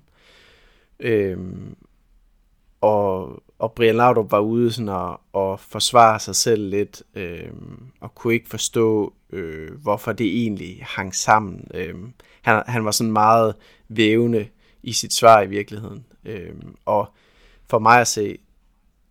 Øhm, 1.00 1.76
og, 2.80 3.42
og 3.60 3.72
Brian 3.72 3.94
Laudrup 3.94 4.30
var 4.30 4.38
ude 4.38 4.72
sådan 4.72 4.88
at, 4.88 5.16
at 5.40 5.60
forsvare 5.60 6.20
sig 6.20 6.36
selv 6.36 6.70
lidt, 6.70 7.02
øhm, 7.14 7.82
og 8.00 8.14
kunne 8.14 8.34
ikke 8.34 8.48
forstå, 8.48 9.12
øh, 9.32 9.70
hvorfor 9.82 10.12
det 10.12 10.26
egentlig 10.26 10.78
hang 10.82 11.14
sammen. 11.14 11.70
Øhm, 11.74 12.12
han, 12.42 12.62
han 12.66 12.84
var 12.84 12.90
sådan 12.90 13.12
meget 13.12 13.54
vævende 13.88 14.48
i 14.82 14.92
sit 14.92 15.12
svar 15.12 15.42
i 15.42 15.46
virkeligheden. 15.46 16.06
Øhm, 16.24 16.74
og 16.84 17.08
for 17.70 17.78
mig 17.78 18.00
at 18.00 18.08
se, 18.08 18.38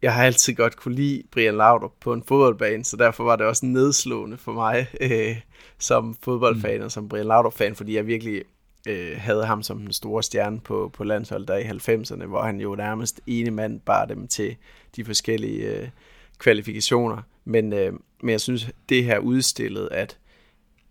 jeg 0.02 0.14
har 0.14 0.24
altid 0.24 0.56
godt 0.56 0.78
kunne 0.78 0.96
lide 0.96 1.24
Brian 1.32 1.58
Laudrup 1.58 1.94
på 2.02 2.14
en 2.14 2.24
fodboldbane, 2.24 2.84
så 2.84 2.98
derfor 2.98 3.24
var 3.24 3.36
det 3.36 3.46
også 3.46 3.66
nedslående 3.66 4.38
for 4.38 4.52
mig 4.52 4.88
øh, 5.02 5.38
som 5.78 6.18
fodboldfan 6.22 6.78
mm. 6.78 6.86
og 6.86 6.92
som 6.92 7.10
Brian 7.10 7.26
Laudrup-fan, 7.26 7.76
fordi 7.76 7.96
jeg 7.96 8.08
virkelig 8.08 8.44
øh, 8.90 9.18
havde 9.18 9.46
ham 9.46 9.64
som 9.64 9.80
den 9.80 9.94
store 9.94 10.24
stjerne 10.24 10.60
på, 10.60 10.92
på 10.94 11.04
landsholdet 11.04 11.48
der 11.48 11.58
i 11.58 11.64
90'erne, 11.64 12.26
hvor 12.26 12.42
han 12.42 12.60
jo 12.60 12.76
nærmest 12.76 13.22
ene 13.28 13.52
mand 13.52 13.80
bar 13.80 14.06
dem 14.06 14.28
til 14.28 14.56
de 14.96 15.06
forskellige 15.06 15.64
øh, 15.64 15.90
kvalifikationer. 16.38 17.22
Men, 17.46 17.74
øh, 17.74 17.94
men 18.22 18.30
jeg 18.30 18.42
synes, 18.42 18.70
det 18.90 19.04
her 19.04 19.20
udstillet, 19.20 19.90
at, 19.92 20.18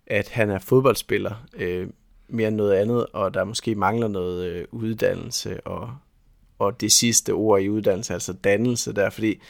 at 0.07 0.29
han 0.29 0.51
er 0.51 0.59
fodboldspiller 0.59 1.47
øh, 1.55 1.89
mere 2.29 2.49
end 2.49 2.57
noget 2.57 2.75
andet, 2.75 3.07
og 3.07 3.35
der 3.35 3.45
måske 3.45 3.75
mangler 3.75 4.09
noget 4.09 4.47
øh, 4.47 4.65
uddannelse 4.71 5.67
og, 5.67 5.95
og 6.59 6.81
det 6.81 6.93
sidste 6.93 7.33
ord 7.33 7.61
i 7.61 7.69
uddannelse, 7.69 8.15
altså 8.15 8.33
dannelse 8.33 8.93
der, 8.93 9.11
fordi 9.11 9.41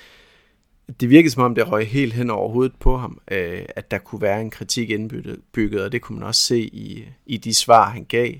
det 1.01 1.11
virkede 1.11 1.31
som 1.31 1.43
om, 1.43 1.55
det 1.55 1.73
røg 1.73 1.89
helt 1.89 2.13
hen 2.13 2.31
over 2.31 2.49
hovedet 2.49 2.77
på 2.81 2.97
ham, 2.97 3.21
øh, 3.31 3.63
at 3.77 3.91
der 3.91 3.99
kunne 3.99 4.23
være 4.23 4.41
en 4.41 4.51
kritik 4.51 4.91
indbygget, 4.91 5.85
og 5.85 5.93
det 5.93 6.03
kunne 6.03 6.19
man 6.19 6.29
også 6.29 6.43
se 6.43 6.61
i, 6.61 7.05
i 7.27 7.37
de 7.37 7.55
svar, 7.55 7.91
han 7.91 8.05
gav. 8.05 8.33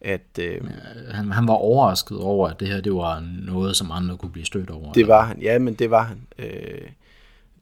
At, 0.00 0.38
øh, 0.40 0.60
han, 1.10 1.32
han 1.32 1.48
var 1.48 1.54
overrasket 1.54 2.18
over, 2.18 2.48
at 2.48 2.60
det 2.60 2.68
her 2.68 2.80
det 2.80 2.94
var 2.94 3.24
noget, 3.42 3.76
som 3.76 3.90
andre 3.90 4.16
kunne 4.16 4.32
blive 4.32 4.46
stødt 4.46 4.70
over. 4.70 4.92
Det 4.92 5.08
var 5.08 5.24
han, 5.24 5.42
ja, 5.42 5.58
men 5.58 5.74
det 5.74 5.90
var 5.90 6.02
han. 6.02 6.26
Øh, 6.38 6.88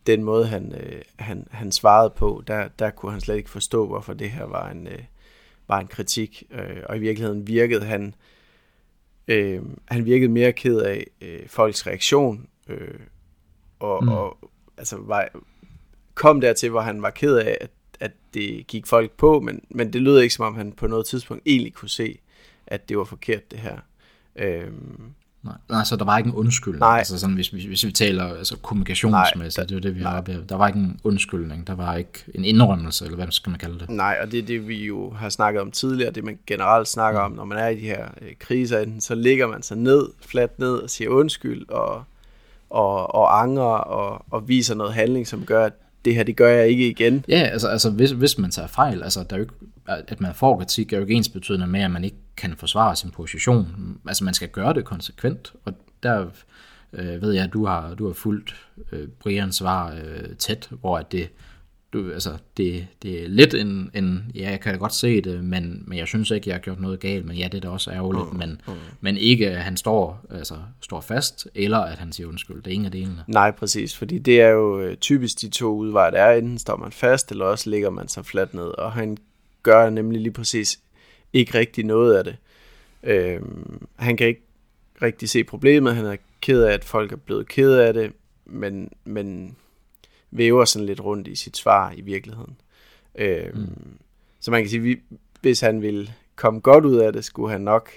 den 0.07 0.25
måde, 0.25 0.47
han, 0.47 0.75
øh, 0.75 1.03
han, 1.17 1.47
han 1.51 1.73
svarede 1.73 2.11
på, 2.17 2.43
der, 2.47 2.69
der 2.79 2.91
kunne 2.91 3.13
han 3.13 3.21
slet 3.21 3.37
ikke 3.37 3.51
forstå, 3.51 3.87
hvorfor 3.87 4.15
det 4.15 4.31
her 4.31 4.45
var 4.45 4.71
en, 4.71 4.87
øh, 4.87 4.99
var 5.69 5.81
en 5.81 5.87
kritik. 5.87 6.43
Øh, 6.51 6.83
og 6.87 6.97
i 6.97 7.01
virkeligheden 7.01 7.47
virkede 7.47 7.85
han, 7.85 8.15
øh, 9.29 9.63
han 9.89 10.05
virkede 10.05 10.31
mere 10.31 10.53
ked 10.53 10.79
af 10.81 11.07
øh, 11.21 11.47
folks 11.47 11.87
reaktion, 11.87 12.47
øh, 12.69 12.99
og, 13.81 14.05
mm. 14.05 14.09
og 14.09 14.39
altså 14.77 14.97
var, 15.01 15.29
kom 16.15 16.41
dertil, 16.41 16.71
hvor 16.71 16.81
han 16.81 17.03
var 17.03 17.11
ked 17.11 17.37
af, 17.37 17.59
at, 17.61 17.71
at 18.01 18.13
det 18.35 18.67
gik 18.67 18.87
folk 18.87 19.11
på, 19.11 19.41
men, 19.41 19.61
men 19.71 19.93
det 19.93 20.03
lød 20.03 20.21
ikke 20.21 20.35
som 20.35 20.45
om 20.45 20.55
han 20.55 20.73
på 20.73 20.87
noget 20.87 21.07
tidspunkt 21.07 21.43
egentlig 21.47 21.75
kunne 21.75 21.89
se, 21.89 22.19
at 22.67 22.89
det 22.89 22.99
var 22.99 23.05
forkert 23.05 23.51
det 23.51 23.59
her. 23.59 23.79
Øhm, 24.37 25.13
Nej, 25.43 25.79
altså 25.79 25.97
der 25.97 26.05
var 26.05 26.19
ikke 26.19 26.29
en 26.29 26.35
undskyldning, 26.35 26.81
Nej. 26.81 26.99
altså 26.99 27.19
sådan, 27.19 27.35
hvis, 27.35 27.49
hvis, 27.49 27.65
hvis 27.65 27.87
vi 27.87 27.93
taler 27.93 28.25
altså, 28.25 28.57
kommunikationsmæssigt, 28.57 29.59
Nej, 29.59 29.67
det 29.67 29.77
er 29.77 29.81
det, 29.81 29.97
vi 29.97 30.01
har 30.01 30.19
oplevet. 30.19 30.49
Der 30.49 30.57
var 30.57 30.67
ikke 30.67 30.79
en 30.79 31.01
undskyldning, 31.05 31.67
der 31.67 31.75
var 31.75 31.97
ikke 31.97 32.25
en 32.35 32.45
indrømmelse, 32.45 33.05
eller 33.05 33.17
hvad 33.17 33.27
skal 33.31 33.51
man 33.51 33.59
kalde 33.59 33.79
det? 33.79 33.91
Nej, 33.91 34.19
og 34.23 34.33
det 34.33 34.39
er 34.39 34.43
det, 34.43 34.69
vi 34.69 34.85
jo 34.85 35.11
har 35.11 35.29
snakket 35.29 35.63
om 35.63 35.71
tidligere, 35.71 36.11
det 36.11 36.25
man 36.25 36.39
generelt 36.47 36.89
snakker 36.89 37.21
mm. 37.21 37.33
om, 37.33 37.37
når 37.37 37.45
man 37.45 37.59
er 37.59 37.69
i 37.69 37.75
de 37.75 37.81
her 37.81 38.09
øh, 38.21 38.33
kriser, 38.39 38.79
enten 38.79 39.01
så 39.01 39.15
ligger 39.15 39.47
man 39.47 39.63
sig 39.63 39.77
ned, 39.77 40.09
fladt 40.27 40.59
ned 40.59 40.75
og 40.75 40.91
siger 40.91 41.11
undskyld, 41.11 41.69
og 41.69 42.05
og, 42.71 43.15
og 43.15 43.43
angre 43.43 43.85
og, 43.85 44.25
og 44.31 44.49
viser 44.49 44.75
noget 44.75 44.95
handling, 44.95 45.27
som 45.27 45.45
gør, 45.45 45.65
at 45.65 45.73
det 46.05 46.15
her, 46.15 46.23
det 46.23 46.37
gør 46.37 46.49
jeg 46.49 46.69
ikke 46.69 46.91
igen. 46.91 47.25
Ja, 47.29 47.41
altså, 47.41 47.69
altså 47.69 47.91
hvis, 47.91 48.11
hvis 48.11 48.39
man 48.39 48.51
tager 48.51 48.69
fejl, 48.69 49.03
altså 49.03 49.25
der 49.31 49.37
er 49.37 49.39
jo 49.39 49.43
ikke, 49.43 49.55
at 49.87 50.21
man 50.21 50.35
får 50.35 50.59
kritik, 50.59 50.93
er 50.93 50.97
jo 50.97 51.03
ikke 51.03 51.15
ens 51.15 51.29
betydende 51.29 51.67
med, 51.67 51.81
at 51.81 51.91
man 51.91 52.05
ikke 52.05 52.17
kan 52.37 52.55
forsvare 52.57 52.97
sin 52.97 53.11
position. 53.11 53.69
Altså 54.09 54.25
man 54.25 54.35
skal 54.35 54.49
gøre 54.49 54.75
det 54.75 54.85
konsekvent, 54.85 55.53
og 55.65 55.73
der 56.03 56.27
øh, 56.93 57.23
ved 57.23 57.33
jeg, 57.33 57.45
at 57.45 57.53
du 57.53 57.67
har, 57.67 57.95
du 57.95 58.07
har 58.07 58.13
fulgt 58.13 58.55
øh, 58.93 59.09
Brians 59.09 59.57
svar 59.57 59.93
øh, 60.05 60.37
tæt, 60.39 60.69
hvor 60.81 60.99
at 60.99 61.13
det 61.13 61.31
du, 61.93 62.11
altså, 62.13 62.31
det, 62.57 62.87
det 63.03 63.23
er 63.25 63.29
lidt 63.29 63.55
en, 63.55 63.91
en, 63.95 64.31
ja, 64.35 64.51
jeg 64.51 64.61
kan 64.61 64.79
godt 64.79 64.95
se 64.95 65.21
det, 65.21 65.45
men, 65.45 65.85
men 65.87 65.99
jeg 65.99 66.07
synes 66.07 66.31
ikke, 66.31 66.49
jeg 66.49 66.55
har 66.55 66.61
gjort 66.61 66.81
noget 66.81 67.01
galt, 67.01 67.27
men 67.27 67.37
ja, 67.37 67.45
det 67.45 67.55
er 67.55 67.61
da 67.61 67.69
også 67.69 67.91
ærgerligt, 67.91 68.33
mm, 68.33 68.39
men, 68.39 68.61
mm. 68.67 68.73
men 69.01 69.17
ikke, 69.17 69.51
at 69.51 69.63
han 69.63 69.77
står, 69.77 70.27
altså, 70.31 70.55
står 70.81 71.01
fast, 71.01 71.49
eller 71.55 71.79
at 71.79 71.99
han 71.99 72.13
siger 72.13 72.27
undskyld, 72.27 72.57
det 72.57 72.67
er 72.67 72.75
ingen 72.75 72.87
af 72.87 72.93
delene. 72.93 73.25
Nej, 73.27 73.51
præcis, 73.51 73.97
fordi 73.97 74.19
det 74.19 74.41
er 74.41 74.49
jo 74.49 74.81
øh, 74.81 74.97
typisk 74.97 75.41
de 75.41 75.49
to 75.49 75.77
udveje, 75.77 76.11
der 76.11 76.23
er, 76.23 76.37
enten 76.37 76.59
står 76.59 76.77
man 76.77 76.93
fast, 76.93 77.31
eller 77.31 77.45
også 77.45 77.71
ligger 77.71 77.91
man 77.91 78.09
sig 78.09 78.27
fladt 78.27 78.55
ned, 78.55 78.79
og 78.79 78.93
han 78.93 79.17
gør 79.63 79.91
nemlig 79.91 80.21
lige 80.21 80.33
præcis 80.33 80.81
ikke 81.33 81.59
rigtig 81.59 81.85
noget 81.85 82.15
af 82.15 82.25
det. 82.25 82.37
Øhm, 83.03 83.87
han 83.97 84.17
kan 84.17 84.27
ikke 84.27 84.43
rigtig 85.03 85.29
se 85.29 85.45
problemet, 85.45 85.97
han 85.97 86.07
er 86.07 86.17
ked 86.41 86.63
af, 86.63 86.73
at 86.73 86.85
folk 86.85 87.13
er 87.13 87.17
blevet 87.17 87.49
ked 87.49 87.73
af 87.73 87.95
det, 87.95 88.13
men, 88.47 88.91
men 89.05 89.57
væver 90.31 90.65
sådan 90.65 90.87
lidt 90.87 91.01
rundt 91.01 91.29
i 91.29 91.35
sit 91.35 91.57
svar 91.57 91.93
i 91.97 92.01
virkeligheden. 92.01 92.61
Øh, 93.15 93.55
mm. 93.55 93.99
Så 94.41 94.51
man 94.51 94.63
kan 94.63 94.71
sige, 94.71 94.83
vi, 94.83 95.01
hvis 95.41 95.61
han 95.61 95.83
ville 95.83 96.15
komme 96.37 96.61
godt 96.61 96.85
ud 96.85 96.97
af 96.97 97.13
det, 97.13 97.25
skulle 97.25 97.53
han 97.53 97.61
nok 97.61 97.91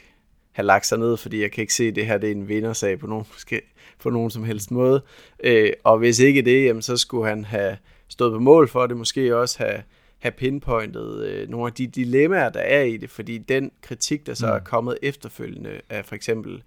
have 0.52 0.66
lagt 0.66 0.86
sig 0.86 0.98
ned, 0.98 1.18
fordi 1.18 1.42
jeg 1.42 1.52
kan 1.52 1.62
ikke 1.62 1.74
se, 1.74 1.88
at 1.88 1.96
det 1.96 2.06
her 2.06 2.18
det 2.18 2.28
er 2.28 2.36
en 2.36 2.48
vindersag 2.48 3.00
på 3.00 3.08
nogen, 3.08 3.26
på 4.04 4.10
nogen 4.10 4.32
som 4.32 4.44
helst 4.44 4.72
måde. 4.72 5.02
Øh, 5.44 5.74
og 5.84 5.98
hvis 5.98 6.20
ikke 6.20 6.42
det, 6.42 6.66
jamen, 6.66 6.82
så 6.82 6.98
skulle 6.98 7.30
han 7.30 7.46
have 7.46 7.78
stået 8.08 8.34
på 8.34 8.40
mål 8.40 8.68
for 8.68 8.88
det, 8.88 8.98
måske 8.98 9.38
også 9.38 9.58
have, 9.58 9.84
have 10.20 10.32
pinpointet 10.32 11.26
øh, 11.26 11.50
nogle 11.50 11.68
af 11.68 11.74
de 11.74 11.88
dilemmaer, 11.88 12.50
der 12.50 12.60
er 12.60 12.82
i 12.82 12.98
det, 12.98 13.10
fordi 13.10 13.38
den 13.38 13.72
kritik, 13.82 14.26
der 14.26 14.34
så 14.34 14.46
mm. 14.48 14.54
er 14.54 14.60
kommet 14.60 14.98
efterfølgende 15.02 15.82
af 15.90 16.06
for 16.06 16.16
eksempel 16.16 16.64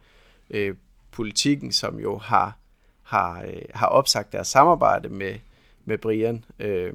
øh, 0.51 0.75
politikken, 1.11 1.73
som 1.73 1.99
jo 1.99 2.19
har, 2.19 2.59
har, 3.03 3.43
øh, 3.43 3.63
har 3.75 3.87
opsagt 3.87 4.33
deres 4.33 4.49
samarbejde 4.49 5.09
med, 5.09 5.35
med 5.85 5.99
Brian. 5.99 6.45
Øh, 6.59 6.93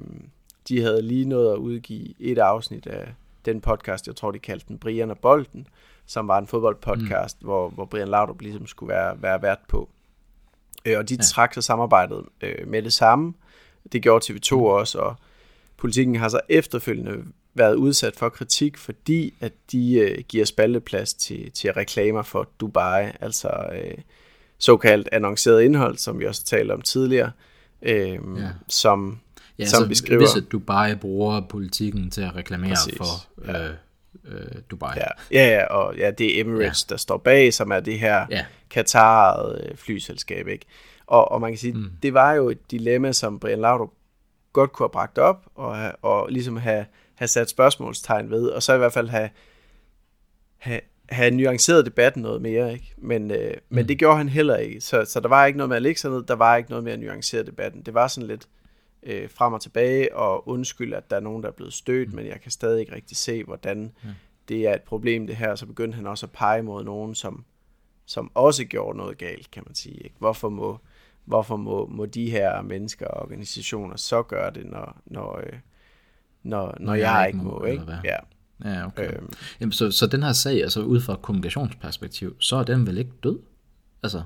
de 0.68 0.80
havde 0.82 1.02
lige 1.02 1.24
nået 1.24 1.52
at 1.52 1.58
udgive 1.58 2.14
et 2.18 2.38
afsnit 2.38 2.86
af 2.86 3.14
den 3.44 3.60
podcast, 3.60 4.06
jeg 4.06 4.16
tror 4.16 4.30
de 4.30 4.38
kaldte 4.38 4.66
den 4.68 4.78
Brian 4.78 5.10
og 5.10 5.18
Bolden, 5.18 5.66
som 6.06 6.28
var 6.28 6.38
en 6.38 6.46
fodboldpodcast, 6.46 7.42
mm. 7.42 7.46
hvor, 7.46 7.68
hvor 7.68 7.84
Brian 7.84 8.08
Laudrup 8.08 8.40
ligesom 8.40 8.66
skulle 8.66 8.94
være, 8.94 9.22
være 9.22 9.42
vært 9.42 9.58
på. 9.68 9.88
Øh, 10.84 10.98
og 10.98 11.08
de 11.08 11.14
ja. 11.14 11.22
trak 11.22 11.54
sig 11.54 11.64
samarbejdet 11.64 12.24
øh, 12.40 12.68
med 12.68 12.82
det 12.82 12.92
samme. 12.92 13.34
Det 13.92 14.02
gjorde 14.02 14.32
TV2 14.32 14.54
mm. 14.54 14.62
også, 14.62 14.98
og 14.98 15.14
politikken 15.76 16.16
har 16.16 16.28
så 16.28 16.40
efterfølgende 16.48 17.24
været 17.54 17.74
udsat 17.74 18.16
for 18.16 18.28
kritik, 18.28 18.76
fordi 18.76 19.34
at 19.40 19.52
de 19.72 19.94
øh, 19.94 20.24
giver 20.28 20.44
spalteplads 20.44 21.14
til, 21.14 21.52
til 21.52 21.72
reklamer 21.72 22.22
for 22.22 22.48
Dubai, 22.60 23.10
altså 23.20 23.48
øh, 23.72 23.98
såkaldt 24.58 25.08
annonceret 25.12 25.62
indhold, 25.62 25.96
som 25.96 26.18
vi 26.18 26.26
også 26.26 26.44
talte 26.44 26.72
om 26.72 26.82
tidligere, 26.82 27.30
øh, 27.82 28.08
ja. 28.08 28.18
som, 28.68 29.18
ja, 29.58 29.66
som 29.66 29.82
så 29.82 29.88
beskriver... 29.88 30.20
Hvis 30.20 30.36
at 30.36 30.52
Dubai 30.52 30.94
bruger 30.94 31.40
politikken 31.40 32.10
til 32.10 32.20
at 32.22 32.36
reklamere 32.36 32.74
Præcis. 32.74 32.98
for 32.98 33.44
ja. 33.46 33.68
øh, 33.68 33.74
øh, 34.24 34.62
Dubai. 34.70 34.92
Ja. 34.96 35.06
ja, 35.30 35.48
ja, 35.48 35.64
og 35.66 35.96
ja, 35.96 36.10
det 36.10 36.36
er 36.36 36.40
Emirates, 36.40 36.86
ja. 36.90 36.92
der 36.92 36.98
står 36.98 37.16
bag, 37.16 37.54
som 37.54 37.70
er 37.70 37.80
det 37.80 37.98
her 37.98 38.26
ja. 38.30 38.44
Katar 38.70 39.46
øh, 39.46 39.76
flyselskab, 39.76 40.48
ikke? 40.48 40.66
Og, 41.06 41.32
og 41.32 41.40
man 41.40 41.50
kan 41.50 41.58
sige, 41.58 41.72
mm. 41.72 41.90
det 42.02 42.14
var 42.14 42.32
jo 42.32 42.48
et 42.48 42.70
dilemma, 42.70 43.12
som 43.12 43.38
Brian 43.38 43.60
Laudrup 43.60 43.90
godt 44.52 44.72
kunne 44.72 44.84
have 44.84 44.92
bragt 44.92 45.18
op, 45.18 45.46
og, 45.54 45.92
og 46.02 46.28
ligesom 46.30 46.56
have, 46.56 46.86
have 47.14 47.28
sat 47.28 47.50
spørgsmålstegn 47.50 48.30
ved, 48.30 48.48
og 48.48 48.62
så 48.62 48.74
i 48.74 48.78
hvert 48.78 48.92
fald 48.92 49.08
have, 49.08 49.30
have, 50.58 50.80
have 51.10 51.30
nuanceret 51.30 51.86
debatten 51.86 52.22
noget 52.22 52.42
mere, 52.42 52.72
ikke? 52.72 52.94
Men, 52.98 53.30
øh, 53.30 53.50
mm. 53.50 53.76
men 53.76 53.88
det 53.88 53.98
gjorde 53.98 54.16
han 54.16 54.28
heller 54.28 54.56
ikke. 54.56 54.80
Så, 54.80 55.04
så 55.04 55.20
der 55.20 55.28
var 55.28 55.46
ikke 55.46 55.56
noget 55.56 55.68
med 55.68 55.76
at 55.76 55.82
lægge 55.82 56.00
sig 56.00 56.10
ned, 56.10 56.22
der 56.22 56.34
var 56.34 56.56
ikke 56.56 56.70
noget 56.70 56.84
med 56.84 56.92
at 56.92 57.00
nuancere 57.00 57.42
debatten. 57.42 57.82
Det 57.82 57.94
var 57.94 58.08
sådan 58.08 58.28
lidt 58.28 58.48
øh, 59.02 59.30
frem 59.30 59.52
og 59.52 59.60
tilbage, 59.60 60.16
og 60.16 60.48
undskyld, 60.48 60.94
at 60.94 61.10
der 61.10 61.16
er 61.16 61.20
nogen, 61.20 61.42
der 61.42 61.48
er 61.48 61.52
blevet 61.52 61.72
stødt, 61.72 62.08
mm. 62.08 62.16
men 62.16 62.26
jeg 62.26 62.40
kan 62.40 62.50
stadig 62.50 62.80
ikke 62.80 62.94
rigtig 62.94 63.16
se, 63.16 63.44
hvordan 63.44 63.92
mm. 64.02 64.10
det 64.48 64.68
er 64.68 64.74
et 64.74 64.82
problem, 64.82 65.26
det 65.26 65.36
her. 65.36 65.54
Så 65.54 65.66
begyndte 65.66 65.96
han 65.96 66.06
også 66.06 66.26
at 66.26 66.32
pege 66.32 66.62
mod 66.62 66.84
nogen, 66.84 67.14
som, 67.14 67.44
som 68.06 68.30
også 68.34 68.64
gjorde 68.64 68.98
noget 68.98 69.18
galt, 69.18 69.50
kan 69.50 69.62
man 69.66 69.74
sige. 69.74 69.96
Ikke? 69.96 70.16
Hvorfor 70.18 70.48
må 70.48 70.78
hvorfor 71.24 71.56
må, 71.56 71.86
må 71.86 72.06
de 72.06 72.30
her 72.30 72.62
mennesker 72.62 73.06
og 73.06 73.22
organisationer 73.22 73.96
så 73.96 74.22
gøre 74.22 74.50
det, 74.50 74.66
når, 74.66 75.00
når, 75.06 75.38
øh, 75.38 75.52
når, 76.42 76.66
når, 76.66 76.74
når 76.80 76.94
jeg, 76.94 77.02
jeg 77.02 77.26
ikke 77.26 77.38
må, 77.38 77.58
må 77.58 77.64
ikke? 77.64 77.84
Ja. 78.04 78.16
Ja, 78.64 78.86
okay. 78.86 79.08
Øhm. 79.08 79.32
Jamen, 79.60 79.72
så, 79.72 79.90
så 79.90 80.06
den 80.06 80.22
her 80.22 80.32
sag, 80.32 80.62
altså 80.62 80.80
ud 80.80 81.00
fra 81.00 81.12
et 81.12 81.22
kommunikationsperspektiv, 81.22 82.36
så 82.38 82.56
er 82.56 82.62
den 82.62 82.86
vel 82.86 82.98
ikke 82.98 83.12
død? 83.22 83.38
Altså, 84.02 84.22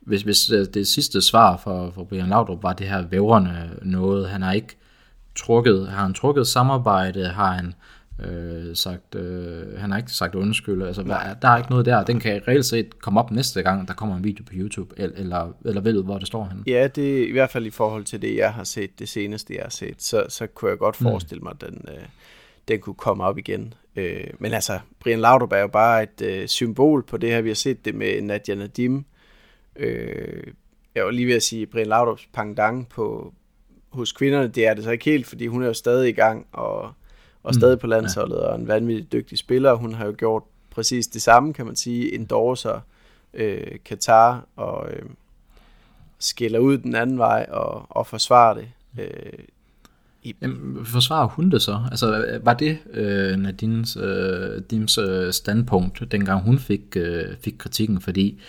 hvis, 0.00 0.22
hvis 0.22 0.50
øh, 0.50 0.66
det 0.74 0.86
sidste 0.86 1.22
svar 1.22 1.56
for, 1.56 1.90
for 1.90 2.04
Brian 2.04 2.28
Laudrup 2.28 2.62
var 2.62 2.72
det 2.72 2.88
her 2.88 3.06
vævrende 3.06 3.70
noget, 3.82 4.28
han 4.28 4.42
har 4.42 4.52
ikke 4.52 4.76
trukket, 5.34 5.88
har 5.88 6.02
han 6.02 6.14
trukket 6.14 6.46
samarbejde, 6.46 7.26
har 7.26 7.52
han 7.52 7.74
øh, 8.24 8.76
sagt, 8.76 9.14
øh, 9.14 9.78
han 9.78 9.90
har 9.90 9.98
ikke 9.98 10.10
sagt 10.10 10.34
undskyld, 10.34 10.82
altså 10.82 11.02
Nej. 11.02 11.34
der 11.42 11.48
er 11.48 11.56
ikke 11.56 11.70
noget 11.70 11.86
der, 11.86 12.04
den 12.04 12.20
kan 12.20 12.42
reelt 12.48 12.66
set 12.66 12.98
komme 12.98 13.20
op 13.20 13.30
næste 13.30 13.62
gang, 13.62 13.88
der 13.88 13.94
kommer 13.94 14.16
en 14.16 14.24
video 14.24 14.44
på 14.44 14.52
YouTube, 14.54 14.94
eller, 14.96 15.52
eller 15.64 15.80
ved 15.80 16.02
hvor 16.02 16.18
det 16.18 16.26
står 16.26 16.44
han. 16.44 16.62
Ja, 16.66 16.88
det 16.94 17.22
er 17.22 17.28
i 17.28 17.32
hvert 17.32 17.50
fald 17.50 17.66
i 17.66 17.70
forhold 17.70 18.04
til 18.04 18.22
det, 18.22 18.36
jeg 18.36 18.52
har 18.52 18.64
set, 18.64 18.98
det 18.98 19.08
seneste 19.08 19.54
jeg 19.54 19.62
har 19.62 19.70
set, 19.70 20.02
så, 20.02 20.24
så 20.28 20.46
kunne 20.46 20.70
jeg 20.70 20.78
godt 20.78 21.00
mm. 21.00 21.04
forestille 21.04 21.42
mig, 21.42 21.60
den, 21.60 21.84
øh, 21.88 22.04
den 22.68 22.80
kunne 22.80 22.94
komme 22.94 23.24
op 23.24 23.38
igen. 23.38 23.74
Øh, 23.96 24.30
men 24.38 24.52
altså, 24.52 24.78
Brian 25.00 25.20
Laudrup 25.20 25.52
er 25.52 25.58
jo 25.58 25.66
bare 25.66 26.02
et 26.02 26.22
øh, 26.22 26.48
symbol 26.48 27.02
på 27.02 27.16
det 27.16 27.30
her, 27.30 27.40
vi 27.40 27.48
har 27.48 27.54
set 27.54 27.84
det 27.84 27.94
med 27.94 28.22
Nadia 28.22 28.54
Nadim, 28.54 29.04
øh, 29.76 30.52
jeg 30.94 31.04
var 31.04 31.10
lige 31.10 31.26
ved 31.26 31.34
at 31.34 31.42
sige, 31.42 31.66
Brian 31.66 31.86
Laudrups 31.86 32.28
pangdang 32.32 32.88
på, 32.88 33.32
hos 33.88 34.12
kvinderne, 34.12 34.48
det 34.48 34.66
er 34.66 34.74
det 34.74 34.84
så 34.84 34.90
ikke 34.90 35.04
helt, 35.04 35.26
fordi 35.26 35.46
hun 35.46 35.62
er 35.62 35.66
jo 35.66 35.72
stadig 35.72 36.08
i 36.08 36.12
gang, 36.12 36.46
og 36.52 36.92
og 37.46 37.54
stadig 37.54 37.74
mm, 37.74 37.80
på 37.80 37.86
landsholdet, 37.86 38.36
ja. 38.36 38.42
og 38.42 38.54
en 38.54 38.68
vanvittig 38.68 39.12
dygtig 39.12 39.38
spiller. 39.38 39.74
Hun 39.74 39.94
har 39.94 40.06
jo 40.06 40.14
gjort 40.18 40.42
præcis 40.70 41.06
det 41.06 41.22
samme, 41.22 41.52
kan 41.52 41.66
man 41.66 41.76
sige, 41.76 42.14
endorser 42.14 42.80
øh, 43.34 43.78
Katar 43.84 44.46
og 44.56 44.90
øh, 44.90 45.02
skiller 46.18 46.58
ud 46.58 46.78
den 46.78 46.94
anden 46.94 47.18
vej 47.18 47.46
og, 47.50 47.86
og 47.88 48.06
forsvarer 48.06 48.54
det. 48.54 48.68
Øh, 48.98 49.32
i... 49.38 49.55
Jamen, 50.42 50.86
forsvarer 50.86 51.28
hun 51.28 51.50
det 51.50 51.62
så? 51.62 51.80
Altså, 51.90 52.38
var 52.42 52.54
det 52.54 52.78
øh, 52.92 53.36
Nadines 53.36 53.96
øh, 53.96 54.62
Dims 54.70 54.98
øh, 54.98 55.32
standpunkt, 55.32 56.12
dengang 56.12 56.42
hun 56.42 56.58
fik, 56.58 56.96
øh, 56.96 57.24
fik 57.40 57.54
kritikken? 57.58 58.00
Fordi 58.00 58.40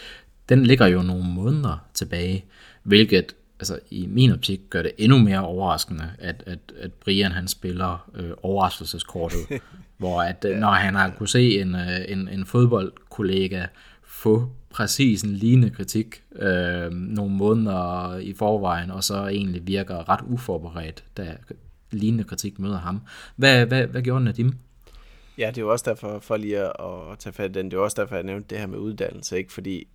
den 0.49 0.63
ligger 0.63 0.87
jo 0.87 1.01
nogle 1.01 1.23
måneder 1.23 1.85
tilbage, 1.93 2.45
hvilket 2.83 3.35
altså 3.59 3.79
i 3.89 4.07
min 4.09 4.31
optik 4.31 4.59
gør 4.69 4.81
det 4.81 4.91
endnu 4.97 5.17
mere 5.17 5.45
overraskende, 5.45 6.09
at, 6.19 6.43
at, 6.45 6.59
at 6.79 6.93
Brian 6.93 7.31
han 7.31 7.47
spiller 7.47 8.09
øh, 8.15 8.31
overraskelseskortet, 8.43 9.39
hvor 9.97 10.21
at 10.21 10.45
øh, 10.49 10.57
når 10.57 10.71
han 10.71 10.95
har 10.95 11.09
kunne 11.17 11.29
se 11.29 11.61
en, 11.61 11.75
øh, 11.75 11.99
en, 12.07 12.27
en 12.27 12.45
fodboldkollega 12.45 13.65
få 14.03 14.49
præcis 14.69 15.21
en 15.21 15.33
lignende 15.33 15.69
kritik 15.69 16.23
øh, 16.35 16.91
nogle 16.91 17.33
måneder 17.33 18.17
i 18.17 18.33
forvejen, 18.33 18.91
og 18.91 19.03
så 19.03 19.27
egentlig 19.27 19.67
virker 19.67 20.09
ret 20.09 20.19
uforberedt, 20.27 21.03
da 21.17 21.37
lignende 21.91 22.23
kritik 22.23 22.59
møder 22.59 22.79
ham. 22.79 23.01
Hvad, 23.35 23.65
hvad, 23.65 23.87
hvad 23.87 24.01
gjorde 24.01 24.23
Nadim? 24.23 24.53
Ja, 25.37 25.47
det 25.47 25.57
er 25.57 25.61
jo 25.61 25.71
også 25.71 25.85
derfor, 25.89 26.19
for 26.19 26.37
lige 26.37 26.59
at, 26.59 26.71
at 27.11 27.19
tage 27.19 27.33
fat 27.33 27.49
i 27.49 27.53
den, 27.53 27.71
det 27.71 27.77
er 27.77 27.81
også 27.81 28.01
derfor, 28.01 28.15
jeg 28.15 28.23
nævnte 28.23 28.49
det 28.49 28.59
her 28.59 28.67
med 28.67 28.77
uddannelse, 28.77 29.37
ikke? 29.37 29.53
fordi 29.53 29.87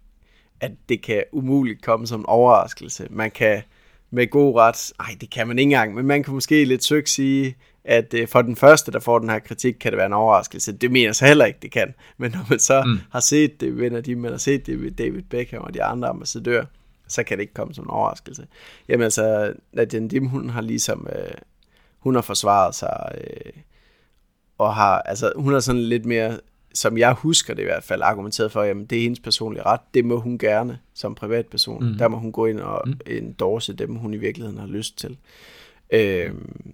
at 0.61 0.72
det 0.88 1.02
kan 1.02 1.25
umuligt 1.32 1.82
komme 1.82 2.06
som 2.06 2.20
en 2.20 2.26
overraskelse. 2.26 3.06
Man 3.11 3.30
kan 3.30 3.62
med 4.11 4.30
god 4.30 4.56
ret, 4.56 4.92
nej 4.99 5.16
det 5.20 5.30
kan 5.30 5.49
man 5.49 5.58
ikke 5.58 5.66
engang, 5.66 5.94
men 5.94 6.06
man 6.06 6.22
kan 6.22 6.34
måske 6.34 6.64
lidt 6.64 6.85
søgt 6.85 7.09
sige, 7.09 7.57
at 7.85 8.14
øh, 8.14 8.28
for 8.28 8.42
den 8.42 8.57
første, 8.57 8.92
der 8.92 9.00
får 9.00 9.18
den 9.18 9.31
her 9.31 9.38
kritik, 9.38 9.74
kan 9.81 9.92
det 9.92 9.96
være 9.96 10.07
en 10.07 10.12
overraskelse. 10.12 10.72
Det 10.72 10.90
mener 10.90 11.09
jeg 11.09 11.16
så 11.16 11.26
heller 11.26 11.44
ikke, 11.44 11.59
det 11.62 11.72
kan. 11.72 11.94
Men 12.18 12.31
når 12.31 12.46
man 12.50 12.59
så 12.59 12.83
mm. 12.83 12.98
har 13.11 13.20
set 13.20 13.61
det 13.61 13.78
ved 13.78 14.02
de, 14.02 14.16
man 14.16 14.31
har 14.31 14.38
set 14.38 14.66
det 14.66 14.83
ved 14.83 14.90
David 14.90 15.22
Beckham 15.22 15.62
og 15.62 15.74
de 15.74 15.83
andre 15.83 16.09
ambassadører, 16.09 16.64
så 17.09 17.22
kan 17.22 17.38
det 17.38 17.42
ikke 17.42 17.55
komme 17.55 17.74
som 17.74 17.85
en 17.85 17.90
overraskelse. 17.90 18.46
Jamen 18.88 19.05
altså, 19.05 19.52
Nadia 19.72 20.07
Dim, 20.07 20.26
hun 20.26 20.50
har 20.50 20.61
ligesom, 20.61 21.09
øh, 21.16 21.35
hun 22.03 22.15
har 22.15 22.23
forsvaret 22.23 22.75
sig, 22.75 23.12
øh, 23.19 23.53
og 24.59 24.75
har, 24.75 24.99
altså, 24.99 25.33
hun 25.37 25.53
har 25.53 25.61
sådan 25.61 25.83
lidt 25.83 26.07
mere 26.07 26.38
som 26.75 26.99
jeg 26.99 27.12
husker 27.12 27.55
det 27.55 27.62
i 27.62 27.65
hvert 27.65 27.85
fald, 27.85 28.03
argumenteret 28.03 28.53
for, 28.53 28.62
jamen 28.62 28.87
det 28.87 28.99
er 28.99 29.03
hendes 29.03 29.21
personlige 29.21 29.62
ret, 29.62 29.81
det 29.95 30.05
må 30.05 30.21
hun 30.21 30.38
gerne 30.38 30.79
som 30.95 31.15
privatperson. 31.15 31.85
Mm. 31.85 31.99
Der 31.99 32.09
må 32.09 32.17
hun 32.17 32.33
gå 32.33 32.47
ind 32.47 32.61
og 32.61 32.83
mm. 32.87 33.01
endorse 33.07 33.73
dem, 33.73 33.95
hun 33.95 34.15
i 34.15 34.17
virkeligheden 34.17 34.59
har 34.59 34.67
lyst 34.67 34.99
til. 34.99 35.17
Øhm, 35.91 36.73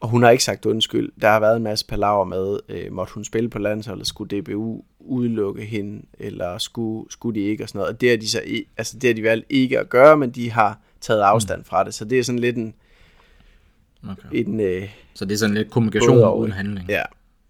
og 0.00 0.08
hun 0.08 0.22
har 0.22 0.30
ikke 0.30 0.44
sagt 0.44 0.66
undskyld. 0.66 1.12
Der 1.20 1.28
har 1.28 1.40
været 1.40 1.56
en 1.56 1.62
masse 1.62 1.86
palaver 1.86 2.24
med, 2.24 2.58
øh, 2.68 2.92
måtte 2.92 3.14
hun 3.14 3.24
spille 3.24 3.50
på 3.50 3.58
landsholdet, 3.58 4.06
skulle 4.06 4.40
DBU 4.40 4.84
udelukke 4.98 5.64
hende, 5.64 6.02
eller 6.18 6.58
skulle, 6.58 7.10
skulle 7.10 7.40
de 7.40 7.46
ikke, 7.46 7.64
og 7.64 7.68
sådan 7.68 7.78
noget. 7.78 7.94
Og 7.94 8.00
det 8.00 8.10
har 8.10 8.16
de, 8.16 8.28
så, 8.28 8.42
altså 8.76 8.98
det 8.98 9.08
har 9.08 9.14
de 9.14 9.22
valgt 9.22 9.46
ikke 9.50 9.78
at 9.78 9.88
gøre, 9.88 10.16
men 10.16 10.30
de 10.30 10.50
har 10.50 10.80
taget 11.00 11.20
afstand 11.20 11.58
mm. 11.58 11.64
fra 11.64 11.84
det. 11.84 11.94
Så 11.94 12.04
det 12.04 12.18
er 12.18 12.22
sådan 12.22 12.38
lidt 12.38 12.56
en... 12.56 12.74
Okay. 14.10 14.28
en 14.32 14.60
øh, 14.60 14.88
så 15.14 15.24
det 15.24 15.34
er 15.34 15.38
sådan 15.38 15.54
lidt 15.54 15.70
kommunikation 15.70 16.38
uden 16.38 16.52
handling. 16.52 16.88
Ja. 16.88 17.02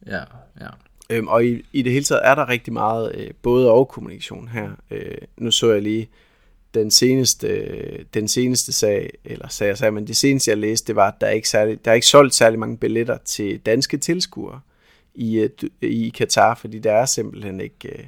Ja, 0.06 0.20
ja. 0.60 0.68
Øhm, 1.10 1.28
og 1.28 1.46
i, 1.46 1.62
i 1.72 1.82
det 1.82 1.92
hele 1.92 2.04
taget 2.04 2.20
er 2.24 2.34
der 2.34 2.48
rigtig 2.48 2.72
meget 2.72 3.14
øh, 3.14 3.30
både 3.42 3.70
og 3.70 3.88
kommunikation 3.88 4.48
her. 4.48 4.70
Øh, 4.90 5.18
nu 5.36 5.50
så 5.50 5.72
jeg 5.72 5.82
lige 5.82 6.08
den 6.74 6.90
seneste, 6.90 8.04
den 8.14 8.28
seneste 8.28 8.72
sag, 8.72 9.10
eller 9.24 9.48
sag 9.48 9.66
jeg 9.66 9.78
sagde, 9.78 9.92
men 9.92 10.06
det 10.06 10.16
seneste 10.16 10.50
jeg 10.50 10.58
læste, 10.58 10.86
det 10.86 10.96
var, 10.96 11.08
at 11.08 11.20
der 11.20 11.26
er 11.26 11.30
ikke, 11.30 11.48
særlig, 11.48 11.84
der 11.84 11.90
er 11.90 11.94
ikke 11.94 12.06
solgt 12.06 12.34
særlig 12.34 12.58
mange 12.58 12.76
billetter 12.76 13.18
til 13.24 13.58
danske 13.58 13.96
tilskuere 13.96 14.60
i, 15.14 15.38
øh, 15.38 15.50
i 15.82 16.08
Katar, 16.08 16.54
fordi 16.54 16.78
der 16.78 16.92
er 16.92 17.06
simpelthen 17.06 17.60
ikke, 17.60 17.88
øh, 17.88 18.04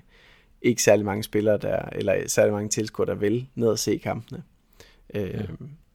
ikke 0.62 0.82
særlig 0.82 1.04
mange 1.04 1.22
spillere 1.22 1.58
der, 1.58 1.82
eller 1.92 2.14
særlig 2.26 2.52
mange 2.52 2.68
tilskuere, 2.68 3.10
der 3.10 3.14
vil 3.14 3.46
ned 3.54 3.68
og 3.68 3.78
se 3.78 3.98
kampene. 3.98 4.42
Øh, 5.14 5.30
ja. 5.30 5.42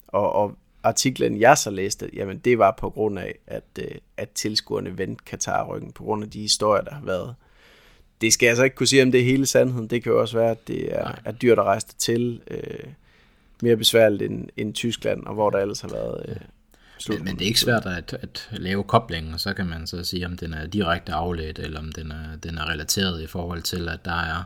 og, 0.08 0.34
og 0.34 0.58
artiklen, 0.86 1.39
jeg 1.39 1.58
så 1.58 1.69
læste, 1.69 2.10
jamen 2.13 2.38
det 2.38 2.60
var 2.60 2.76
på 2.80 2.89
grund 2.89 3.19
af, 3.19 3.36
at, 3.48 3.63
øh, 3.80 3.95
at 4.17 4.30
tilskuerne 4.30 4.98
vendte 4.98 5.24
Katar-ryggen, 5.26 5.91
på 5.91 6.04
grund 6.04 6.24
af 6.24 6.30
de 6.30 6.41
historier, 6.41 6.84
der 6.84 6.93
har 6.93 7.06
været. 7.06 7.36
Det 8.21 8.34
skal 8.34 8.48
jeg 8.48 8.56
så 8.56 8.63
ikke 8.63 8.76
kunne 8.76 8.88
sige, 8.88 9.04
om 9.04 9.12
det 9.12 9.19
er 9.19 9.26
hele 9.26 9.45
sandheden. 9.45 9.88
Det 9.88 10.04
kan 10.04 10.12
jo 10.12 10.21
også 10.21 10.38
være, 10.38 10.52
at 10.52 10.67
det 10.67 10.95
er, 10.95 11.12
er 11.26 11.32
dyrt 11.32 11.60
at 11.60 11.65
rejse 11.65 11.88
til. 11.98 12.41
Øh, 12.48 12.89
mere 13.62 13.78
besværligt 13.78 14.32
end, 14.32 14.50
end 14.58 14.74
Tyskland, 14.74 15.26
og 15.26 15.34
hvor 15.34 15.50
der 15.50 15.60
ellers 15.60 15.82
har 15.82 15.89
været... 15.89 16.26
Øh, 16.28 16.36
men, 17.10 17.24
men 17.24 17.36
det 17.36 17.41
er 17.41 17.48
ikke 17.48 17.60
svært 17.60 17.86
at, 17.86 18.17
at 18.21 18.50
lave 18.52 18.84
koblingen, 18.84 19.39
så 19.39 19.54
kan 19.54 19.65
man 19.65 19.88
så 19.88 20.04
sige, 20.04 20.26
om 20.26 20.38
den 20.38 20.54
er 20.54 20.67
direkte 20.67 21.13
afledt, 21.13 21.60
eller 21.60 21.80
om 21.80 21.91
den 21.91 22.12
er, 22.12 22.36
den 22.43 22.58
er 22.58 22.69
relateret 22.69 23.21
i 23.21 23.28
forhold 23.28 23.62
til, 23.62 23.89
at 23.89 24.06
der 24.06 24.12
er 24.12 24.43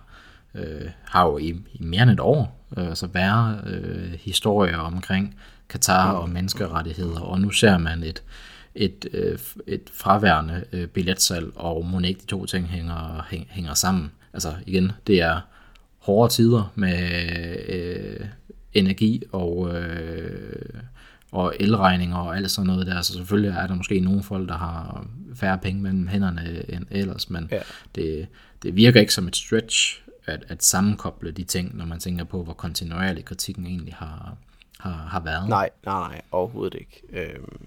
øh, 0.56 0.90
har 1.04 1.26
jo 1.26 1.38
i, 1.38 1.50
i 1.74 1.84
mere 1.84 2.04
end 2.04 2.12
et 2.12 2.20
år 2.20 2.66
øh, 2.78 2.88
altså 2.88 3.08
værre 3.08 3.62
øh, 3.66 4.12
historier 4.12 4.78
omkring 4.78 5.36
Katar 5.70 6.12
og 6.12 6.30
menneskerettigheder, 6.30 7.20
og 7.20 7.42
nu 7.42 7.50
ser 7.50 7.78
man 7.78 8.04
et, 8.04 8.24
et, 8.76 9.08
øh, 9.14 9.40
et 9.68 9.90
fraværende 9.94 10.64
øh, 10.72 10.88
billetsalg, 10.88 11.52
og 11.56 11.86
må 11.86 12.00
ikke 12.00 12.22
de 12.22 12.26
to 12.26 12.46
ting 12.46 12.68
hænger, 12.68 13.28
hænger 13.50 13.74
sammen. 13.74 14.12
Altså 14.34 14.54
igen, 14.66 14.92
det 15.08 15.22
er 15.22 15.40
hårde 15.98 16.34
tider 16.34 16.74
med 16.76 17.10
øh, 17.68 18.26
energi 18.74 19.24
og, 19.32 19.76
øh, 19.76 20.82
og 21.32 21.54
elregninger 21.60 22.18
og 22.18 22.38
alt 22.38 22.52
sådan 22.52 22.68
noget 22.68 22.88
der, 22.88 23.02
så 23.02 23.14
selvfølgelig 23.14 23.52
er 23.58 23.68
der 23.68 23.76
måske 23.76 24.00
nogle 24.00 24.24
folk, 24.24 24.50
der 24.50 24.58
har 24.58 25.06
færre 25.36 25.58
penge 25.58 25.82
mellem 25.82 26.08
hænderne 26.08 26.64
end 26.70 26.86
ellers, 26.92 27.30
men 27.30 27.48
ja. 27.52 27.60
det, 27.96 28.28
det 28.64 28.76
virker 28.76 29.00
ikke 29.00 29.14
som 29.14 29.28
et 29.28 29.36
stretch 29.36 30.02
at, 30.26 30.44
at 30.48 30.64
sammenkoble 30.64 31.32
de 31.32 31.44
ting, 31.44 31.78
når 31.78 31.86
man 31.86 32.00
tænker 32.00 32.24
på, 32.24 32.44
hvor 32.44 32.54
kontinuerlig 32.54 33.26
kritikken 33.26 33.66
egentlig 33.66 33.94
har, 33.94 34.38
har, 34.80 34.92
har 34.92 35.20
været. 35.20 35.50
Nej, 35.50 35.70
nej, 35.86 36.00
nej, 36.00 36.22
overhovedet 36.32 36.80
ikke. 36.80 37.02
Øhm, 37.10 37.66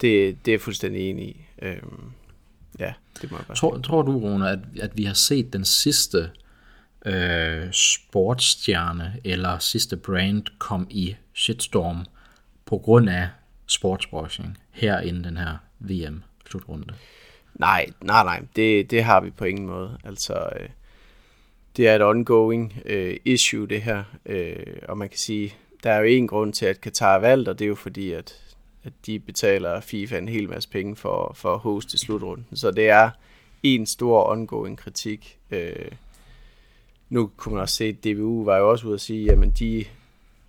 det, 0.00 0.44
det 0.44 0.48
er 0.48 0.52
jeg 0.52 0.60
fuldstændig 0.60 1.10
enig 1.10 1.28
i. 1.28 1.46
Øhm, 1.62 2.12
ja, 2.78 2.92
det 3.22 3.30
må 3.30 3.36
jeg 3.36 3.46
bare 3.46 3.56
tror, 3.56 3.78
tror 3.78 4.02
du, 4.02 4.18
Rune, 4.18 4.50
at, 4.50 4.58
at 4.80 4.98
vi 4.98 5.04
har 5.04 5.14
set 5.14 5.52
den 5.52 5.64
sidste 5.64 6.30
øh, 7.06 7.72
sportsstjerne 7.72 9.16
eller 9.24 9.58
sidste 9.58 9.96
brand 9.96 10.44
kom 10.58 10.86
i 10.90 11.16
shitstorm 11.34 12.06
på 12.66 12.78
grund 12.78 13.10
af 13.10 13.28
sportswashing 13.66 14.58
her 14.70 15.00
inden 15.00 15.24
den 15.24 15.36
her 15.36 15.56
VM-slutrunde? 15.78 16.94
Nej, 17.54 17.86
nej, 18.00 18.24
nej, 18.24 18.42
det, 18.56 18.90
det 18.90 19.04
har 19.04 19.20
vi 19.20 19.30
på 19.30 19.44
ingen 19.44 19.66
måde. 19.66 19.98
Altså, 20.04 20.48
øh, 20.60 20.68
det 21.76 21.88
er 21.88 21.96
et 21.96 22.02
ongoing 22.02 22.82
øh, 22.86 23.16
issue, 23.24 23.68
det 23.68 23.82
her. 23.82 24.04
Øh, 24.26 24.76
og 24.88 24.98
man 24.98 25.08
kan 25.08 25.18
sige, 25.18 25.54
der 25.82 25.90
er 25.90 25.98
jo 25.98 26.04
en 26.04 26.26
grund 26.28 26.52
til, 26.52 26.66
at 26.66 26.80
Qatar 26.80 27.14
er 27.14 27.18
valgt, 27.18 27.48
og 27.48 27.58
det 27.58 27.64
er 27.64 27.68
jo 27.68 27.74
fordi, 27.74 28.12
at, 28.12 28.54
at 28.84 28.92
de 29.06 29.18
betaler 29.18 29.80
FIFA 29.80 30.18
en 30.18 30.28
hel 30.28 30.48
masse 30.48 30.68
penge 30.68 30.96
for, 30.96 31.32
for 31.34 31.54
at 31.54 31.60
hoste 31.60 31.98
slutrunden. 31.98 32.46
Så 32.54 32.70
det 32.70 32.88
er 32.88 33.10
en 33.62 33.86
stor 33.86 34.30
ongoing 34.30 34.78
kritik. 34.78 35.38
Øh, 35.50 35.90
nu 37.08 37.30
kunne 37.36 37.54
man 37.54 37.62
også 37.62 37.74
se, 37.74 37.84
at 37.84 38.04
DBU 38.04 38.44
var 38.44 38.58
jo 38.58 38.70
også 38.70 38.86
ude 38.86 38.94
at 38.94 39.00
sige, 39.00 39.24
jamen 39.24 39.50
de, 39.50 39.84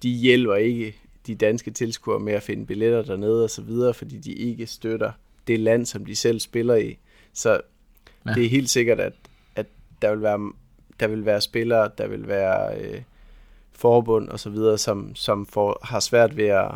de 0.04 0.10
hjælper 0.10 0.56
ikke 0.56 0.96
de 1.28 1.36
danske 1.36 1.72
tilskuere 1.72 2.19
med 2.19 2.34
at 2.34 2.43
finde 2.43 2.65
billetter 2.65 3.02
dernede 3.02 3.43
og 3.43 3.50
så 3.50 3.62
videre, 3.62 3.93
fordi 3.93 4.17
de 4.17 4.34
ikke 4.34 4.67
støtter 4.67 5.12
det 5.48 5.60
land, 5.60 5.86
som 5.86 6.06
de 6.06 6.15
selv 6.15 6.39
spiller 6.39 6.76
i. 6.76 6.98
Så 7.34 7.62
ja. 8.26 8.34
det 8.34 8.46
er 8.46 8.50
helt 8.50 8.69
sikkert, 8.69 9.00
at, 9.00 9.13
at 9.56 9.65
der 10.02 10.12
vil 10.12 10.22
være 10.22 10.52
der 11.00 11.08
vil 11.08 11.26
være 11.26 11.41
spillere, 11.41 11.89
der 11.98 12.08
vil 12.08 12.28
være 12.28 12.82
øh, 12.82 13.02
forbund 13.84 14.30
og 14.30 14.39
så 14.39 14.50
videre, 14.50 14.78
som, 14.78 15.15
som 15.15 15.46
får, 15.46 15.80
har 15.84 16.00
svært 16.00 16.38
ved 16.38 16.48
at, 16.48 16.72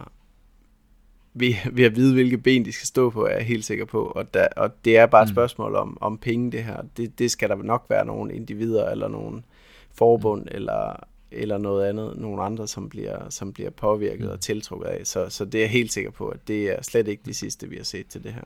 ved, 1.33 1.53
ved 1.71 1.85
at 1.85 1.95
vide, 1.95 2.13
hvilke 2.13 2.37
ben 2.37 2.65
de 2.65 2.71
skal 2.71 2.87
stå 2.87 3.09
på, 3.09 3.25
er 3.25 3.35
jeg 3.35 3.45
helt 3.45 3.65
sikker 3.65 3.85
på. 3.85 4.03
Og, 4.03 4.33
der, 4.33 4.47
og 4.57 4.85
det 4.85 4.97
er 4.97 5.05
bare 5.05 5.23
et 5.23 5.29
mm. 5.29 5.33
spørgsmål 5.33 5.75
om, 5.75 5.97
om 6.01 6.17
penge, 6.17 6.51
det 6.51 6.63
her. 6.63 6.81
Det, 6.97 7.19
det 7.19 7.31
skal 7.31 7.49
der 7.49 7.55
nok 7.55 7.85
være 7.89 8.05
nogle 8.05 8.33
individer, 8.33 8.89
eller 8.89 9.07
nogle 9.07 9.43
forbund, 9.91 10.41
mm. 10.41 10.47
eller, 10.51 10.95
eller 11.31 11.57
noget 11.57 11.85
andet, 11.85 12.17
nogle 12.17 12.43
andre, 12.43 12.67
som 12.67 12.89
bliver, 12.89 13.29
som 13.29 13.53
bliver 13.53 13.69
påvirket 13.69 14.25
mm. 14.25 14.31
og 14.31 14.39
tiltrukket 14.39 14.87
af. 14.87 15.07
Så, 15.07 15.29
så 15.29 15.45
det 15.45 15.55
er 15.55 15.63
jeg 15.63 15.69
helt 15.69 15.93
sikker 15.93 16.11
på, 16.11 16.27
at 16.27 16.47
det 16.47 16.69
er 16.77 16.81
slet 16.81 17.07
ikke 17.07 17.23
det 17.25 17.35
sidste, 17.35 17.69
vi 17.69 17.75
har 17.75 17.83
set 17.83 18.07
til 18.07 18.23
det 18.23 18.33
her. 18.33 18.43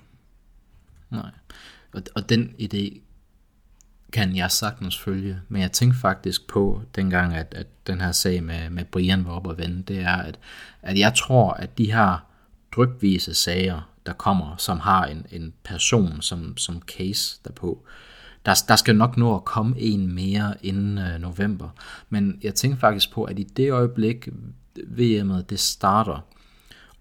Nej, 1.11 1.31
og, 1.93 2.01
og 2.15 2.29
den 2.29 2.55
idé 2.59 3.01
kan 4.11 4.35
jeg 4.35 4.51
sagtens 4.51 4.99
følge, 4.99 5.39
men 5.49 5.61
jeg 5.61 5.71
tænkte 5.71 5.99
faktisk 5.99 6.47
på, 6.47 6.81
dengang 6.95 7.35
at, 7.35 7.53
at 7.57 7.67
den 7.87 8.01
her 8.01 8.11
sag 8.11 8.43
med, 8.43 8.69
med 8.69 8.85
Brian 8.85 9.25
var 9.25 9.31
op 9.31 9.47
og 9.47 9.57
vende, 9.57 9.83
det 9.83 9.99
er, 9.99 10.15
at, 10.15 10.39
at 10.81 10.99
jeg 10.99 11.13
tror, 11.15 11.53
at 11.53 11.77
de 11.77 11.91
her 11.91 12.25
drypvise 12.75 13.33
sager, 13.33 13.91
der 14.05 14.13
kommer, 14.13 14.55
som 14.57 14.79
har 14.79 15.05
en, 15.05 15.25
en 15.31 15.53
person 15.63 16.21
som, 16.21 16.57
som 16.57 16.81
case 16.81 17.39
derpå, 17.45 17.85
der, 18.45 18.63
der 18.67 18.75
skal 18.75 18.95
nok 18.95 19.17
nå 19.17 19.35
at 19.35 19.45
komme 19.45 19.79
en 19.79 20.15
mere 20.15 20.53
inden 20.61 20.97
øh, 20.97 21.19
november. 21.19 21.69
Men 22.09 22.39
jeg 22.43 22.55
tænker 22.55 22.77
faktisk 22.77 23.11
på, 23.11 23.23
at 23.23 23.39
i 23.39 23.43
det 23.43 23.71
øjeblik, 23.71 24.27
VM'et 24.77 25.41
det 25.49 25.59
starter, 25.59 26.25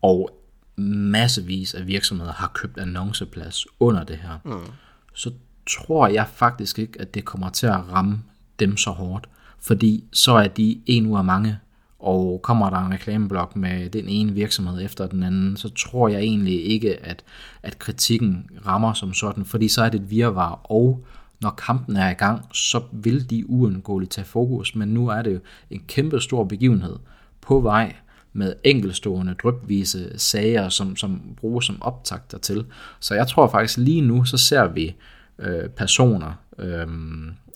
og 0.02 0.40
massevis 0.76 1.74
af 1.74 1.86
virksomheder 1.86 2.32
har 2.32 2.50
købt 2.54 2.78
annonceplads 2.78 3.66
under 3.80 4.04
det 4.04 4.16
her, 4.16 4.38
mm. 4.44 4.72
så 5.14 5.32
tror 5.76 6.08
jeg 6.08 6.26
faktisk 6.34 6.78
ikke, 6.78 7.00
at 7.00 7.14
det 7.14 7.24
kommer 7.24 7.50
til 7.50 7.66
at 7.66 7.92
ramme 7.92 8.22
dem 8.58 8.76
så 8.76 8.90
hårdt. 8.90 9.28
Fordi 9.58 10.04
så 10.12 10.32
er 10.32 10.48
de 10.48 10.80
en 10.86 11.06
ud 11.06 11.18
af 11.18 11.24
mange, 11.24 11.58
og 11.98 12.40
kommer 12.42 12.70
der 12.70 12.86
en 12.86 12.92
reklameblok 12.92 13.56
med 13.56 13.90
den 13.90 14.08
ene 14.08 14.32
virksomhed 14.32 14.84
efter 14.84 15.06
den 15.06 15.22
anden, 15.22 15.56
så 15.56 15.68
tror 15.68 16.08
jeg 16.08 16.20
egentlig 16.20 16.66
ikke, 16.66 17.04
at, 17.06 17.24
at 17.62 17.78
kritikken 17.78 18.50
rammer 18.66 18.92
som 18.92 19.12
sådan, 19.12 19.44
fordi 19.44 19.68
så 19.68 19.82
er 19.82 19.88
det 19.88 20.00
et 20.00 20.10
virvar, 20.10 20.60
og 20.64 21.04
når 21.40 21.50
kampen 21.50 21.96
er 21.96 22.10
i 22.10 22.14
gang, 22.14 22.44
så 22.52 22.82
vil 22.92 23.30
de 23.30 23.50
uundgåeligt 23.50 24.12
tage 24.12 24.24
fokus, 24.24 24.74
men 24.74 24.88
nu 24.88 25.08
er 25.08 25.22
det 25.22 25.34
jo 25.34 25.40
en 25.70 25.82
kæmpe 25.88 26.20
stor 26.20 26.44
begivenhed 26.44 26.96
på 27.40 27.60
vej 27.60 27.94
med 28.32 28.54
enkelstående 28.64 29.34
drypvise 29.42 30.18
sager, 30.18 30.68
som, 30.68 30.96
som 30.96 31.20
bruges 31.36 31.66
som 31.66 31.82
optagter 31.82 32.38
til. 32.38 32.64
Så 33.00 33.14
jeg 33.14 33.28
tror 33.28 33.48
faktisk 33.48 33.78
lige 33.78 34.00
nu, 34.00 34.24
så 34.24 34.36
ser 34.36 34.68
vi 34.68 34.94
øh, 35.40 35.68
personer 35.68 36.32
øh, 36.58 36.86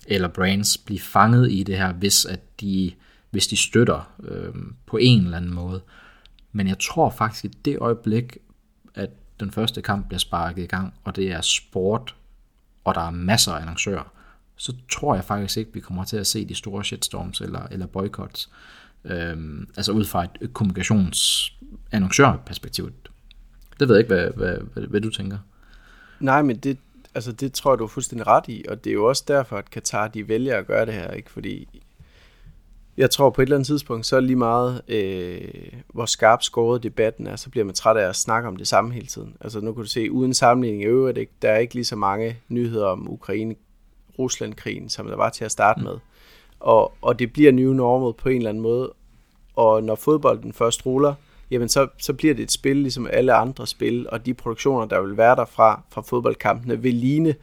eller 0.06 0.28
brands 0.28 0.78
blive 0.78 1.00
fanget 1.00 1.52
i 1.52 1.62
det 1.62 1.76
her, 1.76 1.92
hvis, 1.92 2.24
at 2.24 2.60
de, 2.60 2.92
hvis 3.30 3.46
de 3.46 3.56
støtter 3.56 4.12
øh, 4.22 4.54
på 4.86 4.96
en 4.96 5.24
eller 5.24 5.36
anden 5.36 5.54
måde. 5.54 5.82
Men 6.52 6.68
jeg 6.68 6.78
tror 6.78 7.10
faktisk, 7.10 7.44
at 7.44 7.50
det 7.64 7.78
øjeblik, 7.78 8.38
at 8.94 9.10
den 9.40 9.50
første 9.50 9.82
kamp 9.82 10.08
bliver 10.08 10.18
sparket 10.18 10.62
i 10.62 10.66
gang, 10.66 10.94
og 11.04 11.16
det 11.16 11.32
er 11.32 11.40
sport, 11.40 12.14
og 12.84 12.94
der 12.94 13.00
er 13.00 13.10
masser 13.10 13.52
af 13.52 13.60
annoncører, 13.60 14.12
så 14.56 14.74
tror 14.90 15.14
jeg 15.14 15.24
faktisk 15.24 15.56
ikke, 15.56 15.70
vi 15.74 15.80
kommer 15.80 16.04
til 16.04 16.16
at 16.16 16.26
se 16.26 16.44
de 16.44 16.54
store 16.54 16.84
shitstorms 16.84 17.40
eller, 17.40 17.66
eller 17.70 17.86
boykots. 17.86 18.50
Øhm, 19.04 19.68
altså 19.76 19.92
ud 19.92 20.04
fra 20.04 20.24
et 20.24 20.30
kommunikationsannoncørperspektiv. 20.52 22.92
Det 23.80 23.88
ved 23.88 23.96
jeg 23.96 24.04
ikke, 24.04 24.14
hvad, 24.14 24.30
hvad, 24.36 24.56
hvad, 24.72 24.82
hvad 24.82 25.00
du 25.00 25.10
tænker. 25.10 25.38
Nej, 26.20 26.42
men 26.42 26.56
det, 26.56 26.78
altså 27.14 27.32
det 27.32 27.52
tror 27.52 27.72
jeg, 27.72 27.78
du 27.78 27.84
er 27.84 27.88
fuldstændig 27.88 28.26
ret 28.26 28.44
i, 28.48 28.64
og 28.68 28.84
det 28.84 28.90
er 28.90 28.94
jo 28.94 29.04
også 29.08 29.24
derfor, 29.28 29.56
at 29.56 29.70
Katar 29.70 30.08
de 30.08 30.28
vælger 30.28 30.58
at 30.58 30.66
gøre 30.66 30.86
det 30.86 30.94
her, 30.94 31.10
ikke? 31.10 31.30
Fordi 31.30 31.82
jeg 32.96 33.10
tror 33.10 33.30
på 33.30 33.42
et 33.42 33.46
eller 33.46 33.56
andet 33.56 33.66
tidspunkt, 33.66 34.06
så 34.06 34.16
er 34.16 34.20
lige 34.20 34.36
meget, 34.36 34.82
øh, 34.88 35.72
hvor 35.88 36.06
skarp 36.06 36.42
skåret 36.42 36.82
debatten 36.82 37.26
er, 37.26 37.36
så 37.36 37.50
bliver 37.50 37.64
man 37.64 37.74
træt 37.74 37.96
af 37.96 38.08
at 38.08 38.16
snakke 38.16 38.48
om 38.48 38.56
det 38.56 38.68
samme 38.68 38.92
hele 38.92 39.06
tiden. 39.06 39.36
Altså 39.40 39.60
nu 39.60 39.72
kan 39.72 39.82
du 39.82 39.88
se, 39.88 40.10
uden 40.10 40.34
sammenligning 40.34 40.82
i 40.82 40.86
øvrigt, 40.86 41.18
ikke? 41.18 41.32
der 41.42 41.50
er 41.50 41.58
ikke 41.58 41.74
lige 41.74 41.84
så 41.84 41.96
mange 41.96 42.36
nyheder 42.48 42.86
om 42.86 43.10
Ukraine-Rusland-krigen, 43.10 44.88
som 44.88 45.06
der 45.06 45.16
var 45.16 45.30
til 45.30 45.44
at 45.44 45.52
starte 45.52 45.80
mm. 45.80 45.84
med. 45.86 45.98
Og, 46.60 46.92
og 47.02 47.18
det 47.18 47.32
bliver 47.32 47.52
new 47.52 47.72
normal 47.72 48.14
på 48.22 48.28
en 48.28 48.36
eller 48.36 48.48
anden 48.48 48.62
måde. 48.62 48.92
Og 49.56 49.82
når 49.82 49.94
fodbolden 49.94 50.52
først 50.52 50.86
ruller, 50.86 51.14
jamen 51.54 51.68
så, 51.68 51.88
så 51.98 52.12
bliver 52.12 52.34
det 52.34 52.42
et 52.42 52.52
spil, 52.52 52.76
ligesom 52.76 53.08
alle 53.12 53.34
andre 53.34 53.66
spil, 53.66 54.06
og 54.10 54.26
de 54.26 54.34
produktioner, 54.34 54.86
der 54.86 55.00
vil 55.00 55.16
være 55.16 55.36
derfra, 55.36 55.82
fra 55.90 56.00
fodboldkampene, 56.00 56.82
vil 56.82 56.94
ligne 56.94 57.34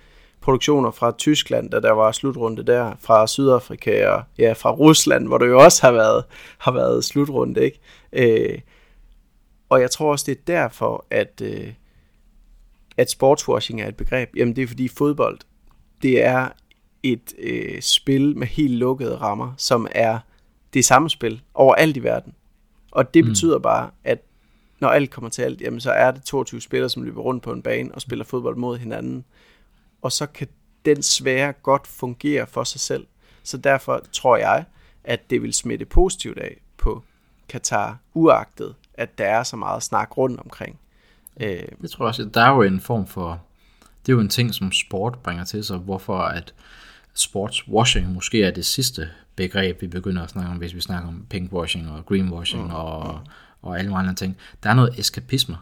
produktioner 0.42 0.92
fra 0.92 1.12
Tyskland, 1.12 1.70
da 1.70 1.80
der 1.80 1.92
var 1.92 2.12
slutrunde 2.12 2.64
der, 2.64 2.94
fra 3.00 3.28
Sydafrika 3.28 4.08
og 4.08 4.24
ja, 4.38 4.54
fra 4.54 4.72
Rusland, 4.72 5.28
hvor 5.28 5.38
der 5.38 5.46
jo 5.46 5.60
også 5.60 5.82
har 5.82 5.92
været, 5.92 6.24
har 6.58 6.72
været 6.72 7.04
slutrunde, 7.04 7.64
ikke? 7.64 7.80
Øh, 8.14 8.60
og 9.70 9.82
jeg 9.82 9.92
tror 9.92 10.12
også, 10.12 10.26
det 10.28 10.38
er 10.38 10.42
derfor, 10.48 11.06
at, 11.10 11.42
øh, 11.44 11.74
at 12.98 13.12
sportswashing 13.12 13.82
er 13.82 13.88
et 13.88 13.98
begreb. 13.98 14.30
Jamen 14.36 14.56
det 14.56 14.64
er 14.64 14.68
fordi 14.68 14.88
fodbold, 14.88 15.40
det 16.02 16.24
er 16.24 16.50
et 17.04 17.34
øh, 17.40 17.82
spil 17.82 18.38
med 18.38 18.48
helt 18.48 18.74
lukkede 18.74 19.16
rammer, 19.16 19.54
som 19.58 19.88
er 19.92 20.20
det 20.74 20.86
samme 20.86 21.10
spil 21.10 21.42
overalt 21.54 21.98
i 21.98 22.04
verden. 22.04 22.34
Og 22.92 23.14
det 23.14 23.24
mm. 23.24 23.30
betyder 23.30 23.60
bare, 23.60 23.90
at 24.04 24.20
når 24.80 24.90
alt 24.90 25.10
kommer 25.10 25.30
til 25.30 25.42
alt, 25.42 25.62
jamen 25.62 25.80
så 25.80 25.92
er 25.92 26.12
det 26.12 26.24
22 26.24 26.62
spillere, 26.62 26.90
som 26.90 27.04
løber 27.04 27.22
rundt 27.22 27.44
på 27.44 27.52
en 27.52 27.62
bane 27.62 27.96
og 27.96 28.02
spiller 28.02 28.26
fodbold 28.26 28.56
mod 28.56 28.78
hinanden. 28.78 29.26
Og 30.02 30.12
så 30.12 30.26
kan 30.26 30.48
den 30.86 31.04
svære 31.04 31.54
godt 31.54 31.88
fungere 31.88 32.48
for 32.48 32.64
sig 32.64 32.82
selv. 32.82 33.08
Så 33.44 33.58
derfor 33.58 34.04
tror 34.12 34.38
jeg, 34.38 34.66
at 35.04 35.30
det 35.30 35.42
vil 35.42 35.54
smitte 35.54 35.86
positivt 35.86 36.38
af 36.38 36.62
på 36.78 37.04
Katar, 37.50 37.98
uagtet 38.14 38.76
at 38.94 39.18
der 39.18 39.26
er 39.26 39.44
så 39.44 39.56
meget 39.56 39.84
snak 39.84 40.18
rundt 40.18 40.40
omkring. 40.40 40.80
Øh, 41.40 41.64
det 41.82 41.92
tror 41.92 42.06
jeg 42.06 42.08
også, 42.08 42.24
at 42.24 42.34
der 42.34 42.42
er 42.42 42.56
jo 42.56 42.62
en 42.62 42.80
form 42.80 43.08
for, 43.08 43.42
det 44.06 44.12
er 44.12 44.14
jo 44.16 44.20
en 44.20 44.30
ting, 44.30 44.54
som 44.54 44.72
sport 44.72 45.20
bringer 45.24 45.44
til 45.44 45.64
sig, 45.64 45.78
hvorfor 45.78 46.18
at 46.18 46.54
sportswashing 47.14 48.14
måske 48.14 48.44
er 48.44 48.52
det 48.52 48.66
sidste 48.66 49.10
begreb, 49.42 49.82
vi 49.82 49.88
begynder 49.88 50.24
at 50.24 50.30
snakke 50.30 50.52
om, 50.52 50.58
hvis 50.58 50.76
vi 50.76 50.82
snakker 50.82 51.08
om 51.08 51.26
pinkwashing 51.30 51.92
og 51.92 52.06
greenwashing 52.06 52.64
mm. 52.64 52.74
og, 52.74 53.20
og 53.62 53.80
alle 53.80 53.96
andre 53.96 54.14
ting. 54.14 54.38
Der 54.64 54.70
er 54.70 54.74
noget 54.74 55.00
eskapisme 55.00 55.58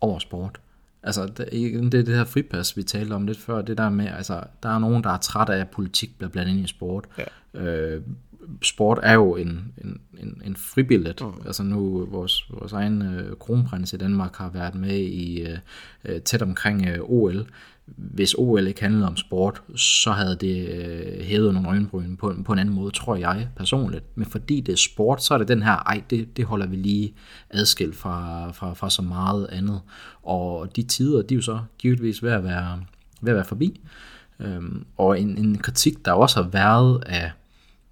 over 0.00 0.18
sport. 0.18 0.60
Altså, 1.02 1.26
det, 1.26 1.48
det 1.92 2.00
er 2.00 2.04
det 2.04 2.16
her 2.16 2.24
fripas, 2.24 2.76
vi 2.76 2.82
talte 2.82 3.12
om 3.12 3.26
lidt 3.26 3.38
før, 3.38 3.62
det 3.62 3.78
der 3.78 3.88
med, 3.88 4.06
altså, 4.06 4.42
der 4.62 4.68
er 4.68 4.78
nogen, 4.78 5.04
der 5.04 5.10
er 5.10 5.18
træt 5.18 5.48
af, 5.48 5.58
at 5.58 5.70
politik 5.70 6.18
bliver 6.18 6.30
blandet 6.30 6.52
ind 6.52 6.64
i 6.64 6.66
sport. 6.66 7.04
Ja. 7.18 7.60
Øh, 7.60 8.02
sport 8.62 8.98
er 9.02 9.14
jo 9.14 9.36
en, 9.36 9.72
en, 9.84 10.00
en, 10.18 10.42
en 10.44 10.56
fribillet. 10.56 11.20
Mm. 11.20 11.46
Altså 11.46 11.62
nu, 11.62 12.06
vores, 12.10 12.50
vores 12.50 12.72
egen 12.72 13.02
øh, 13.02 13.36
kronprins 13.36 13.92
i 13.92 13.96
Danmark 13.96 14.36
har 14.36 14.50
været 14.50 14.74
med 14.74 14.98
i 14.98 15.46
øh, 16.04 16.20
tæt 16.20 16.42
omkring 16.42 16.86
øh, 16.88 16.98
OL 17.00 17.46
hvis 17.96 18.34
OL 18.38 18.66
ikke 18.66 18.80
handlede 18.80 19.06
om 19.06 19.16
sport, 19.16 19.62
så 19.76 20.10
havde 20.10 20.36
det 20.36 20.68
øh, 20.68 21.24
hævet 21.24 21.54
nogle 21.54 21.68
øjenbryn 21.68 22.16
på, 22.16 22.34
på 22.44 22.52
en 22.52 22.58
anden 22.58 22.74
måde, 22.74 22.90
tror 22.90 23.16
jeg 23.16 23.48
personligt. 23.56 24.04
Men 24.14 24.26
fordi 24.26 24.60
det 24.60 24.72
er 24.72 24.76
sport, 24.76 25.24
så 25.24 25.34
er 25.34 25.38
det 25.38 25.48
den 25.48 25.62
her, 25.62 25.72
ej, 25.72 26.02
det, 26.10 26.36
det 26.36 26.44
holder 26.44 26.66
vi 26.66 26.76
lige 26.76 27.14
adskilt 27.50 27.96
fra, 27.96 28.50
fra, 28.52 28.74
fra 28.74 28.90
så 28.90 29.02
meget 29.02 29.46
andet. 29.52 29.80
Og 30.22 30.76
de 30.76 30.82
tider, 30.82 31.22
de 31.22 31.34
er 31.34 31.36
jo 31.36 31.42
så 31.42 31.60
givetvis 31.78 32.22
ved 32.22 32.30
at 32.30 32.44
være, 32.44 32.80
ved 33.20 33.32
at 33.32 33.36
være 33.36 33.44
forbi. 33.44 33.80
Øhm, 34.40 34.84
og 34.96 35.20
en, 35.20 35.38
en 35.38 35.58
kritik, 35.58 36.04
der 36.04 36.12
også 36.12 36.42
har 36.42 36.50
været 36.50 37.02
af 37.06 37.30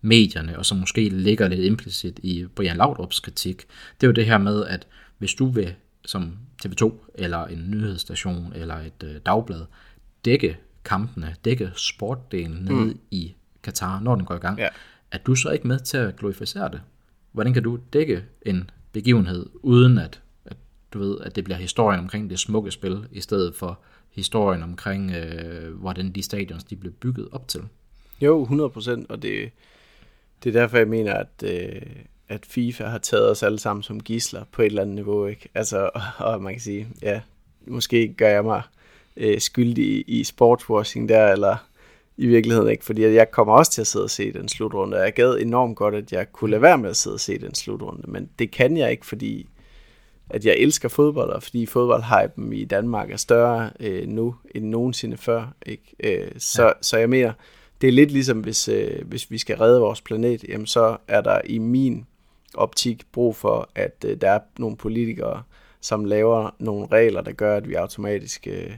medierne, 0.00 0.58
og 0.58 0.66
som 0.66 0.78
måske 0.78 1.08
ligger 1.08 1.48
lidt 1.48 1.60
implicit 1.60 2.20
i 2.22 2.46
Brian 2.54 2.76
Laudrups 2.76 3.20
kritik, 3.20 3.62
det 4.00 4.06
er 4.06 4.08
jo 4.08 4.12
det 4.12 4.26
her 4.26 4.38
med, 4.38 4.66
at 4.66 4.86
hvis 5.18 5.34
du 5.34 5.46
vil 5.46 5.74
som 6.04 6.32
TV2 6.66 6.92
eller 7.14 7.44
en 7.44 7.64
nyhedsstation 7.70 8.52
eller 8.54 8.74
et 8.74 9.02
øh, 9.04 9.16
dagblad 9.26 9.60
dække 10.28 10.58
kampene, 10.84 11.34
dække 11.44 11.70
sportdelen 11.76 12.64
ned 12.64 12.84
mm. 12.84 13.00
i 13.10 13.34
Katar, 13.62 14.00
når 14.00 14.14
den 14.14 14.24
går 14.24 14.34
i 14.34 14.38
gang, 14.38 14.58
ja. 14.58 14.68
er 15.12 15.18
du 15.18 15.34
så 15.34 15.50
ikke 15.50 15.68
med 15.68 15.78
til 15.78 15.96
at 15.96 16.16
glorificere 16.16 16.68
det? 16.68 16.80
Hvordan 17.32 17.52
kan 17.52 17.62
du 17.62 17.78
dække 17.92 18.24
en 18.42 18.70
begivenhed, 18.92 19.46
uden 19.62 19.98
at, 19.98 20.22
at 20.44 20.56
du 20.92 20.98
ved, 20.98 21.18
at 21.20 21.36
det 21.36 21.44
bliver 21.44 21.58
historien 21.58 22.00
omkring 22.00 22.30
det 22.30 22.38
smukke 22.38 22.70
spil, 22.70 23.06
i 23.12 23.20
stedet 23.20 23.54
for 23.54 23.80
historien 24.10 24.62
omkring, 24.62 25.10
øh, 25.10 25.74
hvordan 25.74 26.12
de 26.12 26.22
stadions 26.22 26.64
de 26.64 26.76
blev 26.76 26.92
bygget 26.92 27.28
op 27.32 27.48
til? 27.48 27.60
Jo, 28.20 28.44
100%, 28.44 29.06
og 29.08 29.22
det, 29.22 29.50
det 30.44 30.56
er 30.56 30.60
derfor, 30.60 30.76
jeg 30.76 30.88
mener, 30.88 31.14
at, 31.14 31.42
øh, 31.44 31.82
at 32.28 32.46
FIFA 32.46 32.84
har 32.84 32.98
taget 32.98 33.30
os 33.30 33.42
alle 33.42 33.58
sammen 33.58 33.82
som 33.82 34.00
gisler 34.00 34.44
på 34.52 34.62
et 34.62 34.66
eller 34.66 34.82
andet 34.82 34.94
niveau, 34.94 35.26
ikke? 35.26 35.48
Altså, 35.54 35.90
og, 35.94 36.02
og 36.32 36.42
man 36.42 36.52
kan 36.52 36.60
sige, 36.60 36.88
ja, 37.02 37.20
måske 37.66 38.14
gør 38.16 38.28
jeg 38.28 38.44
mig 38.44 38.62
øh, 39.18 39.40
skyldig 39.40 39.84
i, 39.84 40.04
i 40.06 40.24
sportswashing 40.24 41.08
der, 41.08 41.32
eller 41.32 41.56
i 42.16 42.26
virkeligheden 42.26 42.70
ikke, 42.70 42.84
fordi 42.84 43.02
jeg 43.02 43.30
kommer 43.30 43.54
også 43.54 43.72
til 43.72 43.80
at 43.80 43.86
sidde 43.86 44.04
og 44.04 44.10
se 44.10 44.32
den 44.32 44.48
slutrunde, 44.48 44.96
og 44.96 45.02
jeg 45.02 45.12
gad 45.12 45.38
enormt 45.40 45.76
godt, 45.76 45.94
at 45.94 46.12
jeg 46.12 46.32
kunne 46.32 46.50
lade 46.50 46.62
være 46.62 46.78
med 46.78 46.90
at 46.90 46.96
sidde 46.96 47.14
og 47.14 47.20
se 47.20 47.38
den 47.38 47.54
slutrunde, 47.54 48.10
men 48.10 48.28
det 48.38 48.50
kan 48.50 48.76
jeg 48.76 48.90
ikke, 48.90 49.06
fordi 49.06 49.48
at 50.30 50.44
jeg 50.46 50.54
elsker 50.54 50.88
fodbold, 50.88 51.30
og 51.30 51.42
fordi 51.42 51.66
fodboldhypen 51.66 52.52
i 52.52 52.64
Danmark 52.64 53.10
er 53.10 53.16
større 53.16 53.70
øh, 53.80 54.08
nu 54.08 54.34
end 54.54 54.64
nogensinde 54.64 55.16
før. 55.16 55.54
Ikke? 55.66 55.94
Øh, 56.00 56.30
så, 56.38 56.64
ja. 56.64 56.72
så 56.80 56.98
jeg 56.98 57.10
mener, 57.10 57.32
det 57.80 57.88
er 57.88 57.92
lidt 57.92 58.10
ligesom, 58.10 58.40
hvis, 58.40 58.68
øh, 58.68 59.06
hvis 59.06 59.30
vi 59.30 59.38
skal 59.38 59.56
redde 59.56 59.80
vores 59.80 60.00
planet, 60.00 60.44
jamen 60.48 60.66
så 60.66 60.96
er 61.08 61.20
der 61.20 61.40
i 61.44 61.58
min 61.58 62.06
optik 62.54 63.02
brug 63.12 63.36
for, 63.36 63.68
at 63.74 64.04
øh, 64.06 64.20
der 64.20 64.30
er 64.30 64.40
nogle 64.58 64.76
politikere, 64.76 65.42
som 65.80 66.04
laver 66.04 66.54
nogle 66.58 66.86
regler, 66.86 67.20
der 67.20 67.32
gør, 67.32 67.56
at 67.56 67.68
vi 67.68 67.74
automatisk 67.74 68.46
øh, 68.50 68.70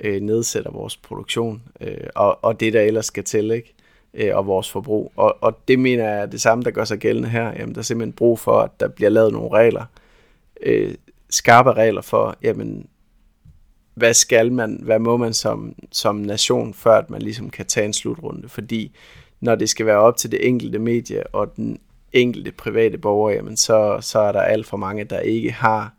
øh, 0.00 0.20
nedsætter 0.20 0.70
vores 0.70 0.96
produktion, 0.96 1.62
øh, 1.80 2.08
og, 2.14 2.44
og 2.44 2.60
det 2.60 2.72
der 2.72 2.80
ellers 2.80 3.06
skal 3.06 3.24
til, 3.24 3.50
ikke? 3.50 3.74
Øh, 4.14 4.36
og 4.36 4.46
vores 4.46 4.70
forbrug. 4.70 5.12
Og, 5.16 5.36
og 5.40 5.58
det 5.68 5.78
mener 5.78 6.04
jeg 6.04 6.22
er 6.22 6.26
det 6.26 6.40
samme, 6.40 6.64
der 6.64 6.70
gør 6.70 6.84
sig 6.84 6.98
gældende 6.98 7.28
her. 7.28 7.52
Jamen, 7.58 7.74
der 7.74 7.78
er 7.78 7.82
simpelthen 7.82 8.12
brug 8.12 8.38
for, 8.38 8.60
at 8.60 8.80
der 8.80 8.88
bliver 8.88 9.10
lavet 9.10 9.32
nogle 9.32 9.50
regler, 9.52 9.84
øh, 10.62 10.94
skarpe 11.30 11.72
regler 11.72 12.02
for, 12.02 12.36
jamen, 12.42 12.88
hvad 13.94 14.14
skal 14.14 14.52
man, 14.52 14.80
hvad 14.82 14.98
må 14.98 15.16
man 15.16 15.34
som, 15.34 15.74
som 15.92 16.16
nation, 16.16 16.74
før 16.74 16.98
at 16.98 17.10
man 17.10 17.22
ligesom 17.22 17.50
kan 17.50 17.66
tage 17.66 17.86
en 17.86 17.92
slutrunde, 17.92 18.48
fordi 18.48 18.96
når 19.40 19.54
det 19.54 19.70
skal 19.70 19.86
være 19.86 19.98
op 19.98 20.16
til 20.16 20.30
det 20.30 20.48
enkelte 20.48 20.78
medie 20.78 21.26
og 21.26 21.56
den 21.56 21.78
enkelte 22.12 22.52
private 22.52 22.98
borger, 22.98 23.30
jamen 23.30 23.56
så, 23.56 23.98
så 24.00 24.18
er 24.18 24.32
der 24.32 24.40
alt 24.40 24.66
for 24.66 24.76
mange, 24.76 25.04
der 25.04 25.20
ikke 25.20 25.52
har 25.52 25.94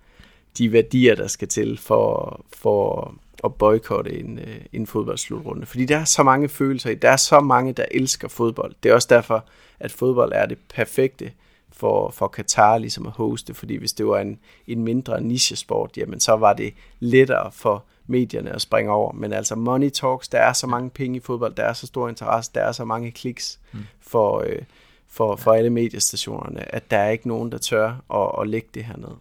de 0.58 0.72
værdier, 0.72 1.16
der 1.16 1.28
skal 1.28 1.48
til 1.48 1.78
for, 1.78 2.42
for 2.54 3.14
at 3.44 3.56
boykotte 3.56 4.20
en, 4.20 4.40
øh, 4.40 4.60
en 4.74 4.88
fodboldslutrunde. 4.88 5.66
Fordi 5.66 5.86
der 5.86 5.98
er 5.98 6.06
så 6.06 6.24
mange 6.24 6.50
følelser 6.50 6.90
i, 6.90 6.96
der 6.96 7.10
er 7.10 7.18
så 7.18 7.40
mange, 7.40 7.74
der 7.74 7.86
elsker 7.92 8.28
fodbold. 8.28 8.76
Det 8.84 8.90
er 8.90 8.94
også 8.94 9.08
derfor, 9.12 9.46
at 9.80 9.92
fodbold 9.92 10.32
er 10.36 10.46
det 10.46 10.58
perfekte 10.76 11.32
for, 11.72 12.10
for 12.10 12.28
Katar 12.28 12.78
ligesom 12.78 13.06
at 13.06 13.12
hoste, 13.12 13.54
fordi 13.54 13.76
hvis 13.76 13.94
det 13.94 14.08
var 14.08 14.20
en, 14.20 14.40
en 14.68 14.84
mindre 14.84 15.22
nichesport, 15.22 15.98
jamen 15.98 16.20
så 16.20 16.36
var 16.36 16.54
det 16.54 16.74
lettere 17.00 17.52
for 17.52 17.86
medierne 18.08 18.52
at 18.56 18.62
springe 18.62 18.92
over. 18.92 19.12
Men 19.12 19.34
altså 19.34 19.56
money 19.56 19.90
talks, 19.90 20.28
der 20.28 20.40
er 20.40 20.54
så 20.54 20.68
mange 20.68 20.90
penge 20.90 21.18
i 21.18 21.20
fodbold, 21.20 21.56
der 21.56 21.64
er 21.64 21.74
så 21.74 21.88
stor 21.88 22.10
interesse, 22.10 22.52
der 22.56 22.62
er 22.62 22.72
så 22.72 22.86
mange 22.86 23.12
kliks 23.12 23.60
mm. 23.74 23.80
for, 24.00 24.44
øh, 24.48 24.62
for, 25.08 25.36
for 25.36 25.52
alle 25.52 25.70
mediestationerne, 25.70 26.76
at 26.76 26.92
der 26.92 26.98
er 26.98 27.10
ikke 27.10 27.28
nogen, 27.28 27.52
der 27.52 27.58
tør 27.58 27.88
at, 28.14 28.42
at 28.42 28.48
lægge 28.48 28.68
det 28.74 28.84
her 28.84 28.98
ned. 28.98 29.16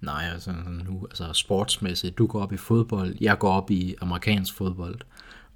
Nej, 0.00 0.30
altså 0.32 0.52
nu, 0.84 1.06
altså 1.10 1.32
sportsmæssigt, 1.32 2.18
du 2.18 2.26
går 2.26 2.42
op 2.42 2.52
i 2.52 2.56
fodbold, 2.56 3.14
jeg 3.20 3.38
går 3.38 3.52
op 3.52 3.70
i 3.70 3.94
amerikansk 4.00 4.54
fodbold, 4.54 5.00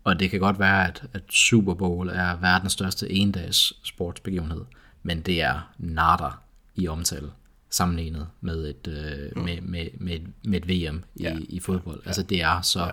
og 0.05 0.21
det 0.21 0.31
kan 0.31 0.41
godt 0.41 0.59
være, 0.59 0.89
at, 0.89 1.03
at 1.13 1.23
Super 1.29 1.75
Bowl 1.75 2.09
er 2.09 2.37
verdens 2.37 2.73
største 2.73 3.11
endags 3.11 3.73
sportsbegivenhed, 3.89 4.65
men 5.03 5.21
det 5.21 5.43
er 5.43 5.71
nader 5.79 6.43
i 6.75 6.89
omtale 6.89 7.31
sammenlignet 7.71 8.27
med 8.41 8.69
et, 8.69 8.89
øh, 8.89 9.31
mm. 9.37 9.43
med, 9.43 9.61
med, 9.61 9.87
med, 9.99 10.21
med 10.45 10.63
et 10.63 10.69
VM 10.69 11.05
i, 11.15 11.23
ja. 11.23 11.37
i 11.49 11.61
fodbold. 11.61 12.01
Ja. 12.05 12.09
Altså 12.09 12.23
det 12.23 12.43
er 12.43 12.61
så 12.61 12.81
ja. 12.81 12.91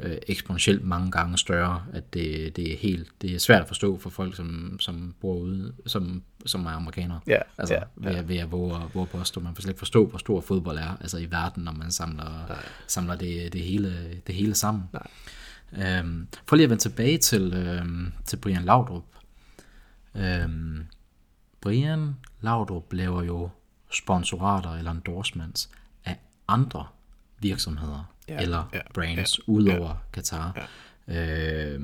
Øh, 0.00 0.16
eksponentielt 0.26 0.84
mange 0.84 1.10
gange 1.10 1.38
større, 1.38 1.84
at 1.92 2.14
det, 2.14 2.56
det 2.56 2.72
er 2.72 2.76
helt 2.76 3.08
det 3.22 3.34
er 3.34 3.38
svært 3.38 3.60
at 3.60 3.68
forstå 3.68 3.98
for 3.98 4.10
folk, 4.10 4.36
som, 4.36 4.76
som 4.80 5.14
bor 5.20 5.34
ude, 5.34 5.72
som, 5.86 6.22
som 6.46 6.66
er 6.66 6.70
amerikanere. 6.70 7.20
Ja. 7.26 7.38
Altså 7.58 7.74
ja. 7.74 7.80
ved, 7.96 8.22
ved 8.22 8.36
at 8.36 8.52
våge, 8.52 8.80
våge 8.94 9.06
påstå, 9.06 9.40
man 9.40 9.54
får 9.54 9.62
slet 9.62 9.70
ikke 9.70 9.78
forstå, 9.78 10.06
hvor 10.06 10.18
stor 10.18 10.40
fodbold 10.40 10.78
er 10.78 10.96
altså 11.00 11.18
i 11.18 11.30
verden, 11.30 11.64
når 11.64 11.72
man 11.72 11.90
samler, 11.90 12.46
Nej. 12.48 12.64
samler 12.86 13.16
det, 13.16 13.52
det, 13.52 13.60
hele, 13.60 14.20
det 14.26 14.34
hele 14.34 14.54
sammen. 14.54 14.84
Nej. 14.92 15.06
Øhm, 15.72 16.28
for 16.46 16.56
lige 16.56 16.64
at 16.64 16.70
vende 16.70 16.82
tilbage 16.82 17.18
til, 17.18 17.54
øhm, 17.54 18.12
til 18.24 18.36
Brian 18.36 18.64
Laudrup. 18.64 19.04
Øhm, 20.14 20.86
Brian 21.60 22.16
Laudrup 22.40 22.92
laver 22.92 23.22
jo 23.22 23.48
sponsorater 23.90 24.70
eller 24.70 24.90
endorsements 24.90 25.70
af 26.04 26.18
andre 26.48 26.86
virksomheder 27.40 28.14
ja, 28.28 28.40
eller 28.40 28.70
ja, 28.74 28.80
brands 28.94 29.38
ja, 29.38 29.42
udover 29.46 29.88
ja, 29.88 29.94
Qatar. 30.12 30.68
Ja. 31.08 31.74
Øh, 31.74 31.80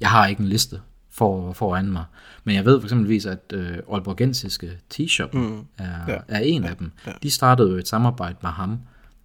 jeg 0.00 0.10
har 0.10 0.26
ikke 0.26 0.40
en 0.40 0.48
liste 0.48 0.80
for, 1.10 1.52
foran 1.52 1.92
mig, 1.92 2.04
men 2.44 2.54
jeg 2.54 2.64
ved 2.64 2.80
for 2.80 2.86
eksempelvis, 2.86 3.26
at 3.26 3.52
øh, 3.52 3.78
Aalborgensiske 3.92 4.78
T-Shop 4.94 5.34
mm, 5.34 5.66
er, 5.78 5.98
ja, 6.08 6.18
er 6.28 6.40
en 6.40 6.62
ja, 6.62 6.68
af 6.68 6.76
dem. 6.76 6.92
Ja. 7.06 7.12
De 7.22 7.30
startede 7.30 7.70
jo 7.70 7.76
et 7.76 7.88
samarbejde 7.88 8.36
med 8.42 8.50
ham 8.50 8.80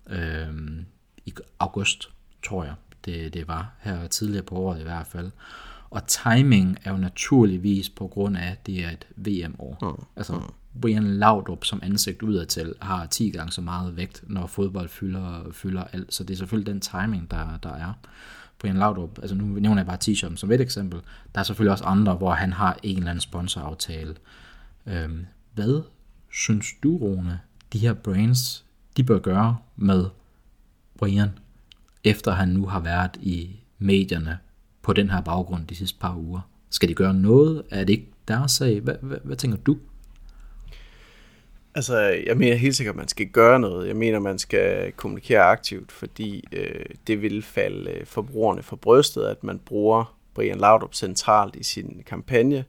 øh, 0.09 0.47
i 1.25 1.33
august, 1.59 2.09
tror 2.43 2.63
jeg, 2.63 2.73
det, 3.05 3.33
det 3.33 3.47
var 3.47 3.71
her 3.79 4.07
tidligere 4.07 4.43
på 4.43 4.55
året 4.55 4.79
i 4.79 4.83
hvert 4.83 5.07
fald. 5.07 5.31
Og 5.89 6.07
timing 6.07 6.77
er 6.83 6.91
jo 6.91 6.97
naturligvis 6.97 7.89
på 7.89 8.07
grund 8.07 8.37
af, 8.37 8.51
at 8.51 8.67
det 8.67 8.85
er 8.85 8.89
et 8.89 9.07
VM-år. 9.15 9.77
Mm. 9.81 10.03
Altså, 10.15 10.33
mm. 10.33 10.43
Brian 10.81 11.03
Laudrup 11.03 11.65
som 11.65 11.79
ansigt 11.83 12.21
udadtil 12.23 12.73
har 12.81 13.05
10 13.05 13.29
gange 13.29 13.51
så 13.51 13.61
meget 13.61 13.97
vægt, 13.97 14.23
når 14.27 14.47
fodbold 14.47 14.89
fylder, 14.89 15.51
fylder 15.51 15.83
alt. 15.83 16.13
Så 16.13 16.23
det 16.23 16.33
er 16.33 16.37
selvfølgelig 16.37 16.73
den 16.73 16.81
timing, 16.81 17.31
der, 17.31 17.57
der 17.63 17.73
er. 17.73 17.93
Brian 18.59 18.77
Laudrup, 18.77 19.19
altså 19.21 19.35
nu 19.35 19.45
nævner 19.45 19.77
jeg 19.77 19.85
bare 19.85 19.97
t-shirten 20.03 20.37
som 20.37 20.51
et 20.51 20.61
eksempel. 20.61 20.99
Der 21.35 21.39
er 21.39 21.43
selvfølgelig 21.43 21.71
også 21.71 21.83
andre, 21.83 22.15
hvor 22.15 22.31
han 22.31 22.53
har 22.53 22.79
en 22.83 22.97
eller 22.97 23.09
anden 23.09 23.21
sponsoraftale. 23.21 24.15
Øhm, 24.85 25.25
hvad 25.53 25.81
synes 26.31 26.67
du, 26.83 26.97
Rune, 26.97 27.39
de 27.73 27.79
her 27.79 27.93
brands, 27.93 28.65
de 28.97 29.03
bør 29.03 29.19
gøre 29.19 29.57
med 29.75 30.05
Brian, 30.97 31.29
efter 32.03 32.31
han 32.31 32.49
nu 32.49 32.65
har 32.65 32.79
været 32.79 33.17
i 33.21 33.55
medierne 33.77 34.37
på 34.81 34.93
den 34.93 35.09
her 35.09 35.21
baggrund 35.21 35.67
de 35.67 35.75
sidste 35.75 35.99
par 35.99 36.15
uger? 36.15 36.41
Skal 36.69 36.89
de 36.89 36.93
gøre 36.93 37.13
noget? 37.13 37.63
Er 37.69 37.83
det 37.83 37.93
ikke 37.93 38.11
deres 38.27 38.51
sag? 38.51 38.79
Hvad, 38.79 38.95
hvad, 39.01 39.17
hvad 39.23 39.35
tænker 39.35 39.57
du? 39.57 39.77
Altså, 41.77 41.97
jeg 41.99 42.37
mener 42.37 42.55
helt 42.55 42.75
sikkert, 42.75 42.93
at 42.93 42.97
man 42.97 43.07
skal 43.07 43.27
gøre 43.27 43.59
noget. 43.59 43.87
Jeg 43.87 43.95
mener, 43.95 44.19
man 44.19 44.39
skal 44.39 44.91
kommunikere 44.91 45.41
aktivt, 45.41 45.91
fordi 45.91 46.47
øh, 46.51 46.85
det 47.07 47.21
vil 47.21 47.43
falde 47.43 47.91
øh, 47.91 48.05
forbrugerne 48.05 48.63
for 48.63 48.75
brystet, 48.75 49.23
at 49.23 49.43
man 49.43 49.59
bruger 49.59 50.17
Brian 50.33 50.57
Laudrup 50.57 50.93
centralt 50.93 51.55
i 51.55 51.63
sin 51.63 52.03
kampagne, 52.05 52.65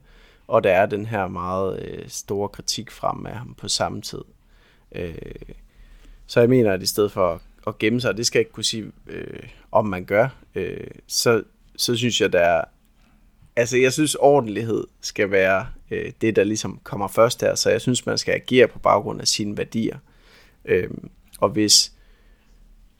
og 0.47 0.63
der 0.63 0.71
er 0.71 0.85
den 0.85 1.05
her 1.05 1.27
meget 1.27 1.79
øh, 1.85 2.03
store 2.07 2.49
kritik 2.49 2.91
frem 2.91 3.25
af 3.25 3.35
ham 3.35 3.53
på 3.53 3.67
samme 3.67 4.01
tid. 4.01 4.21
Øh, 4.91 5.15
så 6.27 6.39
jeg 6.39 6.49
mener, 6.49 6.73
at 6.73 6.81
i 6.81 6.87
stedet 6.87 7.11
for 7.11 7.41
at 7.67 7.77
gemme 7.77 8.01
sig, 8.01 8.17
det 8.17 8.25
skal 8.25 8.39
jeg 8.39 8.41
ikke 8.41 8.51
kunne 8.51 8.63
sige, 8.63 8.91
øh, 9.07 9.43
om 9.71 9.85
man 9.85 10.05
gør, 10.05 10.27
øh, 10.55 10.87
så 11.07 11.43
så 11.75 11.95
synes 11.95 12.21
jeg, 12.21 12.33
der 12.33 12.39
er... 12.39 12.63
Altså, 13.59 13.77
jeg 13.77 13.93
synes, 13.93 14.15
ordentlighed 14.15 14.83
skal 15.01 15.31
være 15.31 15.67
øh, 15.91 16.11
det, 16.21 16.35
der 16.35 16.43
ligesom 16.43 16.79
kommer 16.83 17.07
først 17.07 17.41
her. 17.41 17.55
Så 17.55 17.69
jeg 17.69 17.81
synes, 17.81 18.05
man 18.05 18.17
skal 18.17 18.33
agere 18.33 18.67
på 18.67 18.79
baggrund 18.79 19.21
af 19.21 19.27
sine 19.27 19.57
værdier. 19.57 19.97
Øh, 20.65 20.89
og 21.39 21.49
hvis, 21.49 21.91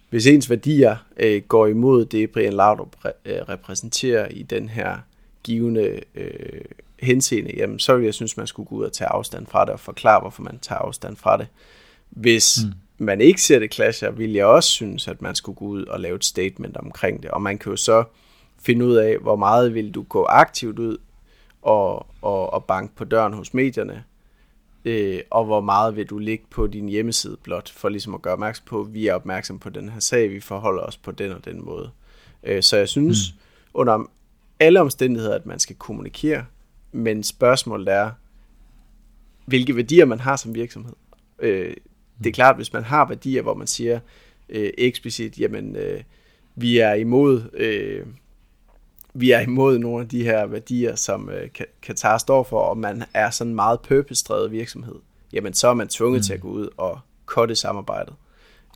hvis 0.10 0.28
ens 0.28 0.50
værdier 0.50 0.96
øh, 1.18 1.42
går 1.42 1.68
imod 1.68 2.06
det, 2.06 2.32
Brian 2.32 2.54
Laudrup 2.54 2.96
re- 3.06 3.12
øh, 3.26 3.42
repræsenterer 3.50 4.28
i 4.28 4.44
den 4.44 4.70
her 4.70 4.98
givende 5.44 6.00
øh, 6.16 6.62
henseende, 7.00 7.54
jamen, 7.58 7.80
så 7.80 7.96
vil 7.96 8.06
jeg 8.06 8.14
synes, 8.14 8.38
man 8.38 8.48
skulle 8.48 8.68
gå 8.70 8.76
ud 8.76 8.84
og 8.84 8.94
tage 8.94 9.08
afstand 9.08 9.48
fra 9.48 9.66
det 9.66 9.74
og 9.74 9.80
forklare, 9.80 10.20
hvorfor 10.22 10.44
man 10.44 10.60
tager 10.60 10.80
afstand 10.80 11.16
fra 11.16 11.38
det. 11.38 11.48
Hvis 12.10 12.58
mm. 12.64 13.06
man 13.06 13.22
ikke 13.22 13.42
ser 13.42 13.60
det 13.60 13.74
clasher, 13.74 14.12
vil 14.12 14.34
jeg 14.34 14.46
også 14.46 14.70
synes, 14.70 15.08
at 15.08 15.22
man 15.22 15.36
skulle 15.36 15.56
gå 15.56 15.66
ud 15.66 15.86
og 15.86 16.00
lave 16.00 16.16
et 16.16 16.26
statement 16.26 16.78
omkring 16.78 17.24
det. 17.24 17.32
Og 17.32 17.42
man 17.42 17.58
kan 17.58 17.70
jo 17.70 17.76
så 17.76 18.04
finde 18.62 18.86
ud 18.86 18.96
af, 18.96 19.18
hvor 19.18 19.36
meget 19.36 19.74
vil 19.74 19.92
du 19.92 20.04
gå 20.04 20.26
aktivt 20.26 20.80
ud 20.80 20.98
og, 21.62 22.08
og, 22.22 22.54
og 22.54 22.66
banke 22.66 22.96
på 22.96 23.04
døren 23.04 23.34
hos 23.34 23.54
medierne, 23.54 24.04
øh, 24.86 25.20
og 25.30 25.46
hvor 25.46 25.62
meget 25.62 25.96
vil 25.96 26.06
du 26.06 26.18
ligge 26.18 26.46
på 26.50 26.68
din 26.68 26.90
hjemmeside 26.90 27.38
blot, 27.44 27.70
for 27.70 27.90
ligesom 27.90 28.14
at 28.14 28.22
gøre 28.22 28.34
opmærksom 28.34 28.66
på, 28.66 28.82
at 28.82 28.94
vi 28.94 29.08
er 29.08 29.14
opmærksom 29.14 29.60
på 29.60 29.70
den 29.70 29.90
her 29.90 30.00
sag, 30.00 30.32
vi 30.32 30.40
forholder 30.40 30.84
os 30.84 30.98
på 30.98 31.12
den 31.12 31.32
og 31.32 31.46
den 31.46 31.66
måde. 31.66 31.90
Øh, 32.44 32.64
så 32.64 32.78
jeg 32.78 32.90
synes 32.90 33.34
mm. 33.34 33.40
under 33.74 34.10
alle 34.60 34.82
omstændigheder, 34.82 35.36
at 35.36 35.46
man 35.46 35.60
skal 35.60 35.76
kommunikere, 35.76 36.46
men 36.92 37.24
spørgsmålet 37.24 37.88
er, 37.88 38.12
hvilke 39.46 39.76
værdier 39.76 40.06
man 40.06 40.20
har 40.20 40.36
som 40.36 40.56
virksomhed. 40.56 40.94
Øh, 41.40 41.76
det 42.18 42.28
er 42.28 42.32
klart, 42.32 42.56
hvis 42.56 42.74
man 42.74 42.84
har 42.84 43.08
værdier, 43.08 43.42
hvor 43.42 43.54
man 43.54 43.68
siger 43.68 44.00
øh, 44.50 44.70
eksplicit, 44.78 45.40
jamen 45.40 45.76
øh, 45.76 46.02
vi 46.56 46.78
er 46.78 46.94
imod 46.94 47.42
øh, 47.54 48.06
vi 49.14 49.32
er 49.32 49.40
imod 49.40 49.78
nogle 49.78 50.02
af 50.02 50.10
de 50.10 50.24
her 50.24 50.46
værdier, 50.46 50.96
som 50.96 51.30
øh, 51.30 51.50
Katar 51.82 52.18
står 52.18 52.44
for, 52.44 52.60
og 52.60 52.78
man 52.78 53.04
er 53.14 53.30
sådan 53.30 53.52
en 53.52 53.56
meget 53.56 53.80
purpose 53.80 54.50
virksomhed, 54.50 54.96
jamen 55.34 55.54
så 55.54 55.68
er 55.68 55.74
man 55.74 55.88
tvunget 55.88 56.20
mm. 56.20 56.24
til 56.24 56.34
at 56.34 56.42
gå 56.42 56.48
ud 56.48 56.68
og 56.78 57.00
kotte 57.26 57.56
samarbejdet. 57.56 58.14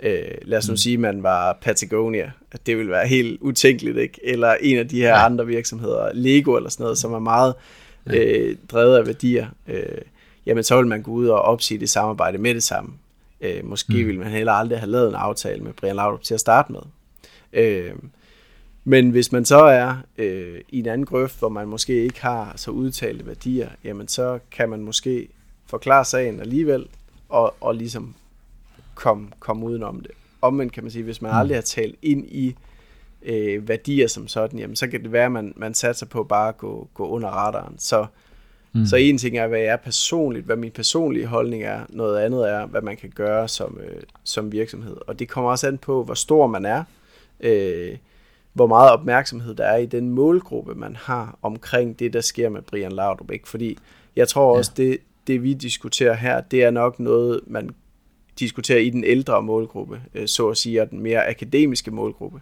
Øh, 0.04 0.38
lad 0.42 0.58
os 0.58 0.68
nu 0.68 0.72
mm. 0.72 0.78
sige, 0.78 0.94
at 0.94 1.00
man 1.00 1.24
var 1.24 1.58
Patagonia, 1.62 2.32
at 2.52 2.66
det 2.66 2.78
ville 2.78 2.92
være 2.92 3.08
helt 3.08 3.42
utænkeligt, 3.42 3.98
ikke? 3.98 4.20
Eller 4.24 4.56
en 4.62 4.78
af 4.78 4.88
de 4.88 5.02
her 5.02 5.10
ja. 5.10 5.26
andre 5.26 5.46
virksomheder, 5.46 6.10
Lego 6.14 6.56
eller 6.56 6.70
sådan 6.70 6.84
noget, 6.84 6.98
som 6.98 7.14
er 7.14 7.20
meget 7.20 7.54
øh, 8.06 8.56
drevet 8.72 8.98
af 8.98 9.08
værdier. 9.08 9.48
Øh, 9.68 10.02
jamen 10.46 10.64
så 10.64 10.78
vil 10.78 10.88
man 10.88 11.02
gå 11.02 11.12
ud 11.12 11.28
og 11.28 11.42
opsige 11.42 11.80
det 11.80 11.90
samarbejde 11.90 12.38
med 12.38 12.56
det 12.56 12.64
samme. 12.64 12.94
Øh, 13.42 13.66
måske 13.66 13.94
mm. 13.94 14.08
ville 14.08 14.20
man 14.20 14.32
heller 14.32 14.52
aldrig 14.52 14.80
have 14.80 14.92
lavet 14.92 15.10
en 15.10 15.16
aftale 15.16 15.64
med 15.64 15.74
Brian 15.74 15.96
Laudrup 15.96 16.24
til 16.24 16.34
at 16.34 16.40
starte 16.40 16.72
med. 16.72 16.82
Øh, 17.54 17.92
Men 18.84 19.10
hvis 19.10 19.32
man 19.32 19.46
så 19.46 19.58
er 19.58 19.96
øh, 20.18 20.62
i 20.70 20.80
en 20.80 20.86
anden 20.86 21.06
grøft, 21.06 21.40
hvor 21.40 21.50
man 21.50 21.68
måske 21.68 22.04
ikke 22.04 22.22
har 22.22 22.54
så 22.56 22.72
udtalte 22.72 23.28
værdier, 23.28 23.70
jamen 23.84 24.08
så 24.08 24.40
kan 24.52 24.70
man 24.70 24.82
måske 24.82 25.28
forklare 25.66 26.06
sagen 26.06 26.40
alligevel, 26.40 26.88
og, 27.30 27.56
og 27.62 27.76
ligesom 27.76 28.16
komme 28.96 29.28
kom 29.40 29.64
udenom 29.64 30.00
det. 30.00 30.12
Omvendt 30.42 30.74
kan 30.74 30.84
man 30.84 30.92
sige, 30.92 31.04
hvis 31.04 31.22
man 31.22 31.32
mm. 31.32 31.38
aldrig 31.38 31.58
har 31.58 31.62
talt 31.62 31.96
ind 32.02 32.26
i 32.26 32.56
øh, 33.24 33.68
værdier 33.68 34.08
som 34.08 34.28
sådan, 34.28 34.60
jamen 34.60 34.76
så 34.76 34.88
kan 34.88 35.04
det 35.04 35.12
være, 35.12 35.26
at 35.26 35.32
man, 35.32 35.54
man 35.56 35.74
satser 35.74 36.06
på 36.06 36.24
bare 36.24 36.50
at 36.50 36.58
gå, 36.58 36.88
gå 36.94 37.08
under 37.08 37.28
radaren. 37.30 37.80
Så, 37.80 38.06
mm. 38.74 38.86
så 38.86 38.96
en 38.96 39.18
ting 39.18 39.38
er, 39.38 39.48
hvad 39.48 39.60
jeg 39.60 39.68
er 39.68 39.78
personligt, 39.78 40.46
hvad 40.46 40.56
min 40.56 40.72
personlige 40.72 41.26
holdning 41.26 41.64
er. 41.64 41.82
Noget 41.90 42.20
andet 42.20 42.50
er, 42.50 42.66
hvad 42.66 42.82
man 42.82 42.98
kan 42.98 43.10
gøre 43.16 43.48
som, 43.48 43.80
øh, 43.84 44.02
som 44.24 44.52
virksomhed. 44.52 44.98
Og 45.08 45.20
det 45.20 45.30
kommer 45.30 45.52
også 45.52 45.68
an 45.68 45.78
på, 45.78 46.04
hvor 46.04 46.14
stor 46.14 46.48
man 46.48 46.66
er. 46.66 46.84
Øh, 47.40 47.98
hvor 48.54 48.68
meget 48.68 48.92
opmærksomhed 48.92 49.56
der 49.56 49.66
er 49.66 49.78
i 49.78 49.86
den 49.86 50.10
målgruppe, 50.10 50.76
man 50.76 50.96
har 50.96 51.40
omkring 51.42 52.00
det, 52.00 52.14
der 52.14 52.22
sker 52.22 52.50
med 52.50 52.62
Brian 52.62 52.92
Laudrup. 52.92 53.32
Ikke? 53.32 53.50
Fordi 53.50 53.78
jeg 54.16 54.28
tror 54.28 54.58
også, 54.58 54.72
ja. 54.78 54.84
det, 54.84 54.98
det 55.28 55.44
vi 55.44 55.54
diskuterer 55.54 56.14
her, 56.14 56.42
det 56.42 56.64
er 56.64 56.72
nok 56.72 57.00
noget, 57.00 57.40
man 57.48 57.70
diskuterer 58.40 58.80
i 58.80 58.90
den 58.90 59.04
ældre 59.04 59.42
målgruppe, 59.42 60.02
øh, 60.14 60.28
så 60.28 60.50
at 60.50 60.58
sige, 60.58 60.82
og 60.82 60.90
den 60.90 61.00
mere 61.00 61.28
akademiske 61.28 61.92
målgruppe. 61.92 62.42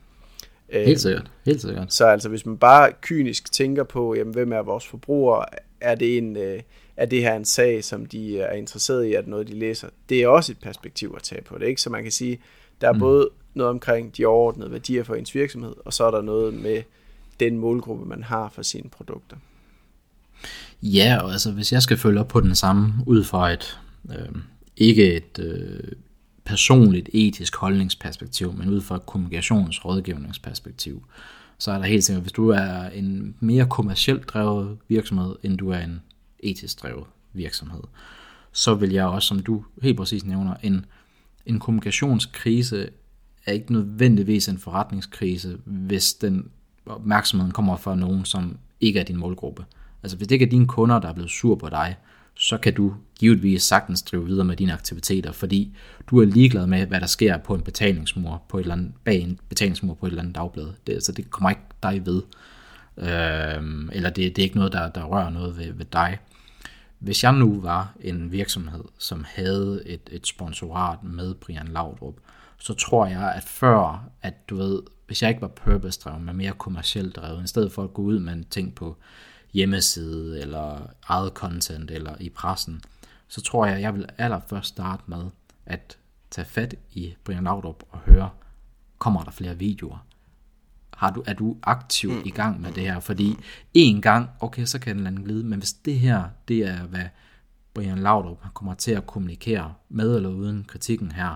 Øh, 0.70 0.86
helt 0.86 1.02
sikkert, 1.02 1.32
helt 1.46 1.62
sikkert. 1.62 1.94
Så 1.94 2.06
altså, 2.06 2.30
hvis 2.30 2.46
man 2.46 2.58
bare 2.58 2.92
kynisk 3.02 3.52
tænker 3.52 3.84
på, 3.84 4.16
jamen, 4.16 4.34
hvem 4.34 4.52
er 4.52 4.62
vores 4.62 4.88
forbrugere, 4.88 5.46
er 5.82 5.96
det, 5.96 6.18
en, 6.18 6.38
øh, 6.38 6.60
er 6.98 7.06
det 7.06 7.22
her 7.22 7.36
en 7.36 7.46
sag, 7.46 7.84
som 7.84 8.06
de 8.06 8.40
er 8.40 8.54
interesseret 8.54 9.06
i, 9.06 9.14
at 9.14 9.28
noget 9.28 9.48
de 9.48 9.54
læser, 9.54 9.88
det 10.10 10.24
er 10.24 10.28
også 10.28 10.52
et 10.52 10.58
perspektiv 10.62 11.14
at 11.16 11.24
tage 11.24 11.42
på 11.42 11.58
det, 11.58 11.68
ikke? 11.68 11.82
Så 11.82 11.90
man 11.90 12.04
kan 12.04 12.12
sige, 12.12 12.40
der 12.82 12.88
er 12.88 12.94
mm. 12.94 13.00
både 13.00 13.30
noget 13.54 13.70
omkring 13.70 14.18
de 14.18 14.26
overordnede 14.26 14.72
værdier 14.72 15.04
for 15.04 15.16
ens 15.16 15.36
virksomhed, 15.36 15.74
og 15.86 15.94
så 15.94 16.04
er 16.04 16.12
der 16.12 16.22
noget 16.22 16.54
med 16.54 16.84
den 17.40 17.58
målgruppe, 17.58 18.06
man 18.06 18.24
har 18.24 18.50
for 18.50 18.62
sine 18.62 18.90
produkter. 18.90 19.38
Ja, 20.82 21.20
og 21.24 21.32
altså 21.32 21.52
hvis 21.52 21.74
jeg 21.74 21.82
skal 21.82 21.98
følge 21.98 22.20
op 22.20 22.28
på 22.28 22.40
den 22.40 22.56
samme 22.56 22.94
ud 23.06 23.24
fra 23.24 23.52
et, 23.52 23.80
øh, 24.10 24.42
ikke 24.78 25.14
et 25.14 25.40
øh, 25.40 25.92
personligt 26.46 27.10
etisk 27.14 27.56
holdningsperspektiv, 27.56 28.54
men 28.54 28.70
ud 28.70 28.82
fra 28.82 28.96
et 28.96 29.06
kommunikationsrådgivningsperspektiv, 29.06 31.04
så 31.58 31.72
er 31.72 31.78
der 31.78 31.86
helt 31.86 32.04
sikkert, 32.04 32.24
hvis 32.24 32.32
du 32.32 32.50
er 32.50 32.90
en 32.90 33.36
mere 33.40 33.68
kommercielt 33.70 34.30
drevet 34.30 34.78
virksomhed, 34.88 35.36
end 35.44 35.58
du 35.58 35.70
er 35.70 35.80
en 35.80 36.02
etisk 36.40 36.82
drevet 36.82 37.06
virksomhed, 37.34 37.82
så 38.52 38.76
vil 38.76 38.92
jeg 38.92 39.06
også, 39.06 39.28
som 39.28 39.40
du 39.40 39.64
helt 39.82 39.98
præcis 39.98 40.26
nævner, 40.26 40.56
en, 40.64 40.86
en 41.46 41.60
kommunikationskrise 41.60 42.90
er 43.46 43.52
ikke 43.52 43.74
nødvendigvis 43.74 44.48
en 44.48 44.58
forretningskrise, 44.58 45.58
hvis 45.66 46.14
den 46.14 46.50
opmærksomheden 46.86 47.52
kommer 47.52 47.78
fra 47.78 47.96
nogen, 47.96 48.26
som 48.26 48.58
ikke 48.80 49.00
er 49.00 49.04
din 49.04 49.18
målgruppe. 49.18 49.66
Altså 50.04 50.18
hvis 50.18 50.28
det 50.28 50.36
ikke 50.36 50.46
er 50.46 50.50
dine 50.50 50.68
kunder, 50.68 51.00
der 51.00 51.10
er 51.10 51.14
blevet 51.14 51.32
sur 51.32 51.56
på 51.56 51.70
dig, 51.70 51.96
så 52.36 52.58
kan 52.58 52.74
du 52.74 52.94
givetvis 53.20 53.64
sagtens 53.64 54.02
drive 54.02 54.26
videre 54.26 54.46
med 54.46 54.56
dine 54.56 54.74
aktiviteter, 54.74 55.32
fordi 55.32 55.76
du 56.10 56.22
er 56.22 56.26
ligeglad 56.26 56.68
med, 56.68 56.86
hvad 56.86 57.02
der 57.02 57.08
sker 57.08 57.38
på 57.38 57.56
en 57.56 57.62
betalingsmur 57.62 58.44
på 58.50 58.58
et 58.58 58.62
eller 58.62 58.76
andet, 58.76 58.94
bag 59.04 59.22
en 59.22 59.40
betalingsmur 59.50 59.94
på 59.94 60.06
et 60.06 60.10
eller 60.10 60.22
andet 60.22 60.36
dagblad. 60.36 60.68
Det, 60.88 61.04
så 61.04 61.12
det 61.12 61.32
kommer 61.32 61.50
ikke 61.50 61.62
dig 61.84 62.06
ved. 62.06 62.22
Øhm, 62.98 63.90
eller 63.94 64.10
det, 64.10 64.36
det 64.36 64.40
er 64.40 64.44
ikke 64.44 64.56
noget, 64.56 64.74
der, 64.74 64.90
der 64.90 65.04
rører 65.04 65.30
noget 65.30 65.58
ved, 65.58 65.74
ved 65.74 65.86
dig. 65.86 66.18
Hvis 67.00 67.24
jeg 67.24 67.34
nu 67.34 67.62
var 67.62 67.94
en 68.00 68.32
virksomhed, 68.32 68.84
som 68.98 69.26
havde 69.28 69.82
et, 69.86 70.10
et 70.12 70.28
sponsorat 70.28 71.04
med 71.04 71.34
Brian 71.34 71.68
Laudrup, 71.68 72.16
så 72.62 72.74
tror 72.74 73.06
jeg, 73.06 73.34
at 73.34 73.44
før, 73.44 74.10
at 74.22 74.50
du 74.50 74.56
ved, 74.56 74.82
hvis 75.08 75.22
jeg 75.22 75.30
ikke 75.30 75.42
var 75.42 75.48
purpose-drevet, 75.48 76.22
men 76.22 76.38
mere 76.38 76.54
kommercielt 76.54 77.16
drevet, 77.16 77.44
i 77.44 77.48
stedet 77.48 77.72
for 77.72 77.84
at 77.84 77.94
gå 77.94 78.02
ud 78.02 78.20
med 78.20 78.34
en 78.34 78.46
ting 78.50 78.76
på 78.76 78.98
hjemmeside, 79.54 80.42
eller 80.42 80.88
eget 81.04 81.32
content, 81.34 81.92
eller 81.92 82.16
i 82.20 82.30
pressen, 82.30 82.82
så 83.28 83.42
tror 83.42 83.66
jeg, 83.66 83.82
jeg 83.82 83.94
vil 83.94 84.06
allerførst 84.18 84.68
starte 84.68 85.04
med 85.06 85.26
at 85.66 85.98
tage 86.32 86.46
fat 86.46 86.76
i 86.92 87.16
Brian 87.24 87.44
Laudrup 87.44 87.84
og 87.90 88.00
høre, 88.00 88.30
kommer 88.98 89.24
der 89.24 89.32
flere 89.32 89.58
videoer? 89.58 90.06
Har 90.94 91.12
du, 91.12 91.24
er 91.28 91.34
du 91.34 91.58
aktiv 91.64 92.12
mm. 92.12 92.22
i 92.26 92.30
gang 92.30 92.62
med 92.62 92.72
det 92.72 92.84
her? 92.84 93.00
Fordi 93.00 93.38
en 93.74 94.02
gang, 94.02 94.30
okay, 94.40 94.66
så 94.66 94.80
kan 94.80 94.98
den 94.98 95.08
anden 95.08 95.24
glide, 95.24 95.44
men 95.44 95.60
hvis 95.60 95.74
det 95.74 96.00
her, 96.00 96.24
det 96.48 96.58
er, 96.58 96.84
hvad 96.84 97.06
Brian 97.74 97.98
Laudrup 97.98 98.38
kommer 98.54 98.74
til 98.74 98.92
at 98.92 99.08
kommunikere 99.08 99.74
med 99.90 100.16
eller 100.16 100.30
uden 100.30 100.64
kritikken 100.64 101.12
her, 101.12 101.36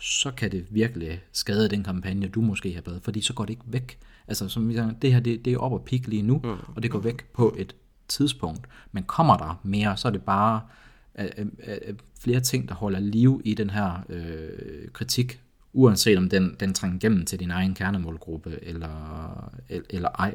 så 0.00 0.30
kan 0.30 0.52
det 0.52 0.66
virkelig 0.70 1.20
skade 1.32 1.68
den 1.68 1.84
kampagne, 1.84 2.28
du 2.28 2.40
måske 2.40 2.74
har 2.74 2.82
lavet, 2.86 3.02
fordi 3.02 3.20
så 3.20 3.32
går 3.32 3.44
det 3.44 3.50
ikke 3.50 3.64
væk. 3.66 3.98
Altså, 4.28 4.48
som 4.48 4.68
vi 4.68 4.72
siger, 4.72 4.92
det 5.02 5.12
her, 5.12 5.20
det, 5.20 5.44
det 5.44 5.52
er 5.52 5.58
op 5.58 5.72
og 5.72 5.82
pik 5.84 6.08
lige 6.08 6.22
nu, 6.22 6.40
mm. 6.44 6.50
og 6.76 6.82
det 6.82 6.90
går 6.90 6.98
væk 6.98 7.24
på 7.32 7.54
et 7.58 7.74
tidspunkt. 8.08 8.66
Men 8.92 9.02
kommer 9.02 9.36
der 9.36 9.60
mere, 9.62 9.96
så 9.96 10.08
er 10.08 10.12
det 10.12 10.22
bare 10.22 10.60
øh, 11.18 11.28
øh, 11.38 11.46
øh, 11.66 11.94
flere 12.20 12.40
ting, 12.40 12.68
der 12.68 12.74
holder 12.74 13.00
liv 13.00 13.42
i 13.44 13.54
den 13.54 13.70
her 13.70 14.04
øh, 14.08 14.88
kritik, 14.92 15.40
uanset 15.72 16.18
om 16.18 16.28
den, 16.28 16.56
den 16.60 16.74
trænger 16.74 16.96
igennem 16.96 17.24
til 17.24 17.40
din 17.40 17.50
egen 17.50 17.74
kernemålgruppe 17.74 18.58
eller, 18.62 19.54
eller 19.68 20.08
ej. 20.08 20.34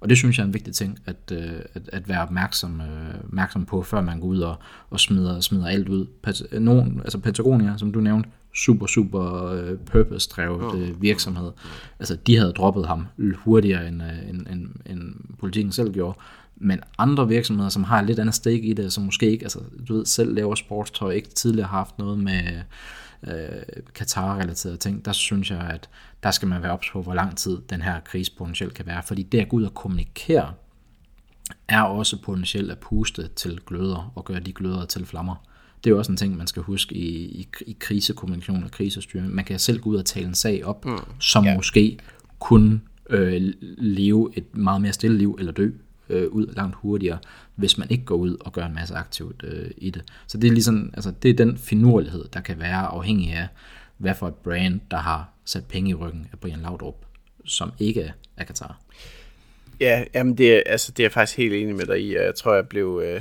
Og 0.00 0.08
det 0.08 0.16
synes 0.16 0.38
jeg 0.38 0.42
er 0.42 0.46
en 0.46 0.54
vigtig 0.54 0.74
ting 0.74 0.98
at, 1.06 1.32
at, 1.74 1.88
at 1.92 2.08
være 2.08 2.22
opmærksom, 2.22 2.82
opmærksom 3.24 3.66
på, 3.66 3.82
før 3.82 4.00
man 4.00 4.20
går 4.20 4.26
ud 4.26 4.40
og, 4.40 4.56
og 4.90 5.00
smider, 5.00 5.40
smider 5.40 5.66
alt 5.66 5.88
ud. 5.88 6.06
Nogen, 6.60 7.00
altså 7.00 7.18
Patagonia, 7.18 7.76
som 7.76 7.92
du 7.92 8.00
nævnte, 8.00 8.28
super, 8.54 8.86
super 8.86 9.52
uh, 9.52 9.78
purpose-drevet 9.78 10.74
uh, 10.74 11.02
virksomhed. 11.02 11.52
Altså, 11.98 12.16
de 12.26 12.36
havde 12.36 12.52
droppet 12.52 12.86
ham 12.86 13.06
hurtigere, 13.34 13.88
end, 13.88 14.02
uh, 14.02 14.28
end, 14.28 14.46
end, 14.46 14.68
end 14.86 15.14
politikken 15.38 15.72
selv 15.72 15.92
gjorde. 15.92 16.18
Men 16.56 16.80
andre 16.98 17.28
virksomheder, 17.28 17.68
som 17.68 17.84
har 17.84 18.00
et 18.00 18.06
lidt 18.06 18.18
andet 18.18 18.34
stake 18.34 18.62
i 18.62 18.72
det, 18.72 18.92
som 18.92 19.04
måske 19.04 19.30
ikke, 19.30 19.44
altså, 19.44 19.60
du 19.88 19.96
ved, 19.96 20.06
selv 20.06 20.34
laver 20.34 20.54
sportstøj, 20.54 21.10
ikke 21.10 21.28
tidligere 21.28 21.68
har 21.68 21.78
haft 21.78 21.98
noget 21.98 22.18
med 22.18 22.42
uh, 23.22 23.32
Katar-relaterede 23.94 24.76
ting, 24.76 25.04
der 25.04 25.12
synes 25.12 25.50
jeg, 25.50 25.60
at 25.60 25.88
der 26.22 26.30
skal 26.30 26.48
man 26.48 26.62
være 26.62 26.72
ops 26.72 26.90
på, 26.92 27.02
hvor 27.02 27.14
lang 27.14 27.36
tid 27.36 27.58
den 27.70 27.82
her 27.82 28.00
krise 28.00 28.32
potentielt 28.38 28.74
kan 28.74 28.86
være. 28.86 29.02
Fordi 29.02 29.22
det 29.22 29.40
at 29.40 29.48
gå 29.48 29.56
ud 29.56 29.64
og 29.64 29.74
kommunikere, 29.74 30.52
er 31.68 31.82
også 31.82 32.22
potentielt 32.22 32.70
at 32.70 32.78
puste 32.78 33.28
til 33.28 33.60
gløder 33.66 34.12
og 34.14 34.24
gøre 34.24 34.40
de 34.40 34.52
gløder 34.52 34.84
til 34.84 35.06
flammer. 35.06 35.47
Det 35.84 35.90
er 35.90 35.94
jo 35.94 35.98
også 35.98 36.12
en 36.12 36.16
ting, 36.16 36.36
man 36.36 36.46
skal 36.46 36.62
huske 36.62 36.94
i, 36.94 37.08
i, 37.16 37.48
i 37.66 37.76
krisekommunikation 37.80 38.64
og 38.64 38.70
krisestyring. 38.70 39.34
Man 39.34 39.44
kan 39.44 39.58
selv 39.58 39.80
gå 39.80 39.90
ud 39.90 39.96
og 39.96 40.04
tale 40.04 40.26
en 40.26 40.34
sag 40.34 40.64
op, 40.64 40.84
mm. 40.84 40.98
som 41.20 41.44
ja. 41.44 41.54
måske 41.54 41.98
kunne 42.38 42.80
øh, 43.10 43.52
leve 43.78 44.30
et 44.34 44.56
meget 44.56 44.82
mere 44.82 44.92
stille 44.92 45.18
liv 45.18 45.36
eller 45.38 45.52
dø 45.52 45.70
øh, 46.08 46.28
ud 46.28 46.46
langt 46.46 46.76
hurtigere, 46.76 47.18
hvis 47.54 47.78
man 47.78 47.90
ikke 47.90 48.04
går 48.04 48.14
ud 48.14 48.36
og 48.40 48.52
gør 48.52 48.66
en 48.66 48.74
masse 48.74 48.94
aktivt 48.94 49.44
øh, 49.44 49.70
i 49.76 49.90
det. 49.90 50.02
Så 50.26 50.38
det 50.38 50.48
er 50.48 50.52
ligesom, 50.52 50.90
altså 50.94 51.10
det 51.22 51.30
er 51.30 51.34
den 51.34 51.58
finurlighed, 51.58 52.24
der 52.32 52.40
kan 52.40 52.58
være 52.58 52.86
afhængig 52.86 53.32
af, 53.32 53.48
hvad 53.98 54.14
for 54.14 54.28
et 54.28 54.34
brand, 54.34 54.80
der 54.90 54.96
har 54.96 55.28
sat 55.44 55.64
penge 55.64 55.90
i 55.90 55.94
ryggen 55.94 56.26
af 56.32 56.38
Brian 56.38 56.60
Laudrup, 56.60 57.06
som 57.44 57.72
ikke 57.78 58.12
er 58.36 58.44
Qatar. 58.44 58.80
Ja, 59.80 60.04
jamen 60.14 60.38
det, 60.38 60.62
altså 60.66 60.92
det 60.92 61.02
er 61.02 61.04
jeg 61.04 61.12
faktisk 61.12 61.38
helt 61.38 61.54
enig 61.54 61.76
med 61.76 61.86
dig 61.86 62.00
i, 62.00 62.14
jeg 62.14 62.34
tror, 62.34 62.54
jeg 62.54 62.68
blev... 62.68 63.02
Øh 63.04 63.20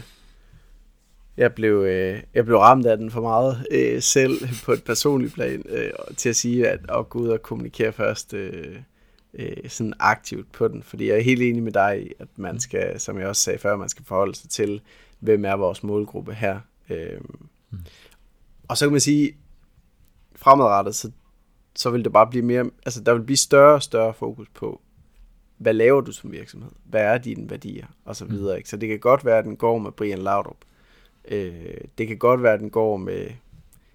jeg 1.38 1.54
blev, 1.54 1.73
øh, 1.73 2.23
jeg 2.34 2.45
blev 2.45 2.58
ramt 2.58 2.86
af 2.86 2.97
den 2.97 3.12
for 3.12 3.21
meget 3.21 3.65
øh, 3.71 4.02
selv 4.02 4.47
på 4.65 4.71
et 4.71 4.84
personligt 4.84 5.34
plan, 5.34 5.63
øh, 5.69 5.89
til 6.17 6.30
at 6.30 6.36
sige, 6.36 6.67
at 6.69 6.80
at 6.89 7.10
gå 7.10 7.19
ud 7.19 7.28
og 7.28 7.41
kommunikere 7.41 7.91
først 7.91 8.34
øh, 8.34 8.76
øh, 9.34 9.69
sådan 9.69 9.93
aktivt 10.00 10.52
på 10.52 10.67
den. 10.67 10.84
Fordi 10.84 11.08
jeg 11.08 11.17
er 11.17 11.21
helt 11.21 11.41
enig 11.41 11.63
med 11.63 11.71
dig 11.71 12.04
i, 12.06 12.12
at 12.19 12.28
man 12.36 12.60
skal, 12.60 13.00
som 13.00 13.19
jeg 13.19 13.28
også 13.28 13.41
sagde 13.41 13.60
før, 13.60 13.76
man 13.76 13.89
skal 13.89 14.06
forholde 14.06 14.36
sig 14.36 14.50
til, 14.50 14.82
hvem 15.19 15.45
er 15.45 15.54
vores 15.54 15.84
målgruppe 15.84 16.34
her. 16.34 16.60
Øh, 16.89 17.21
mm. 17.71 17.80
Og 18.67 18.78
så 18.78 18.86
kan 18.86 18.91
man 18.91 19.02
sige, 19.02 19.38
fremadrettet, 20.36 20.95
så, 20.95 21.12
så 21.76 21.89
vil 21.89 22.04
det 22.04 22.13
bare 22.13 22.28
blive 22.28 22.45
mere, 22.45 22.69
altså 22.86 23.04
der 23.04 23.13
vil 23.13 23.23
blive 23.23 23.38
større 23.38 23.73
og 23.73 23.84
større 23.84 24.13
fokus 24.13 24.47
på, 24.54 24.82
hvad 25.58 25.73
laver 25.73 26.02
du 26.02 26.12
som 26.12 26.32
virksomhed? 26.32 26.71
Hvad 26.86 27.02
er 27.02 27.18
dine 27.18 27.49
værdier? 27.49 27.86
Og 28.05 28.16
så 28.16 28.26
videre. 28.26 28.57
Ikke? 28.57 28.70
Så 28.70 28.78
det 28.78 28.89
kan 28.89 28.99
godt 28.99 29.26
være, 29.26 29.38
at 29.38 29.45
den 29.45 29.57
går 29.57 29.78
med 29.78 29.91
Brian 29.91 30.20
Laudrup, 30.20 30.57
Øh, 31.28 31.78
det 31.97 32.07
kan 32.07 32.17
godt 32.17 32.43
være, 32.43 32.53
at 32.53 32.59
den 32.59 32.69
går 32.69 32.97
med 32.97 33.28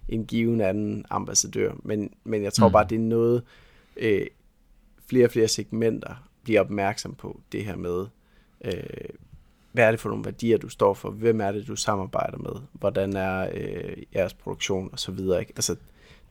en 0.09 0.25
given 0.25 0.61
anden 0.61 1.05
ambassadør, 1.09 1.71
men, 1.83 2.13
men 2.23 2.43
jeg 2.43 2.53
tror 2.53 2.67
mm. 2.67 2.71
bare, 2.71 2.87
det 2.89 2.95
er 2.95 2.99
noget, 2.99 3.43
øh, 3.97 4.27
flere 5.09 5.25
og 5.25 5.31
flere 5.31 5.47
segmenter 5.47 6.29
bliver 6.43 6.61
opmærksom 6.61 7.15
på 7.15 7.39
det 7.51 7.65
her 7.65 7.75
med, 7.75 8.05
øh, 8.65 9.09
hvad 9.71 9.85
er 9.85 9.91
det 9.91 9.99
for 9.99 10.09
nogle 10.09 10.25
værdier, 10.25 10.57
du 10.57 10.69
står 10.69 10.93
for, 10.93 11.09
hvem 11.09 11.41
er 11.41 11.51
det, 11.51 11.67
du 11.67 11.75
samarbejder 11.75 12.37
med, 12.37 12.61
hvordan 12.71 13.15
er 13.15 13.49
øh, 13.53 13.97
jeres 14.15 14.33
produktion 14.33 14.89
og 14.91 14.99
så 14.99 15.11
videre. 15.11 15.39
Ikke? 15.39 15.53
Altså, 15.55 15.75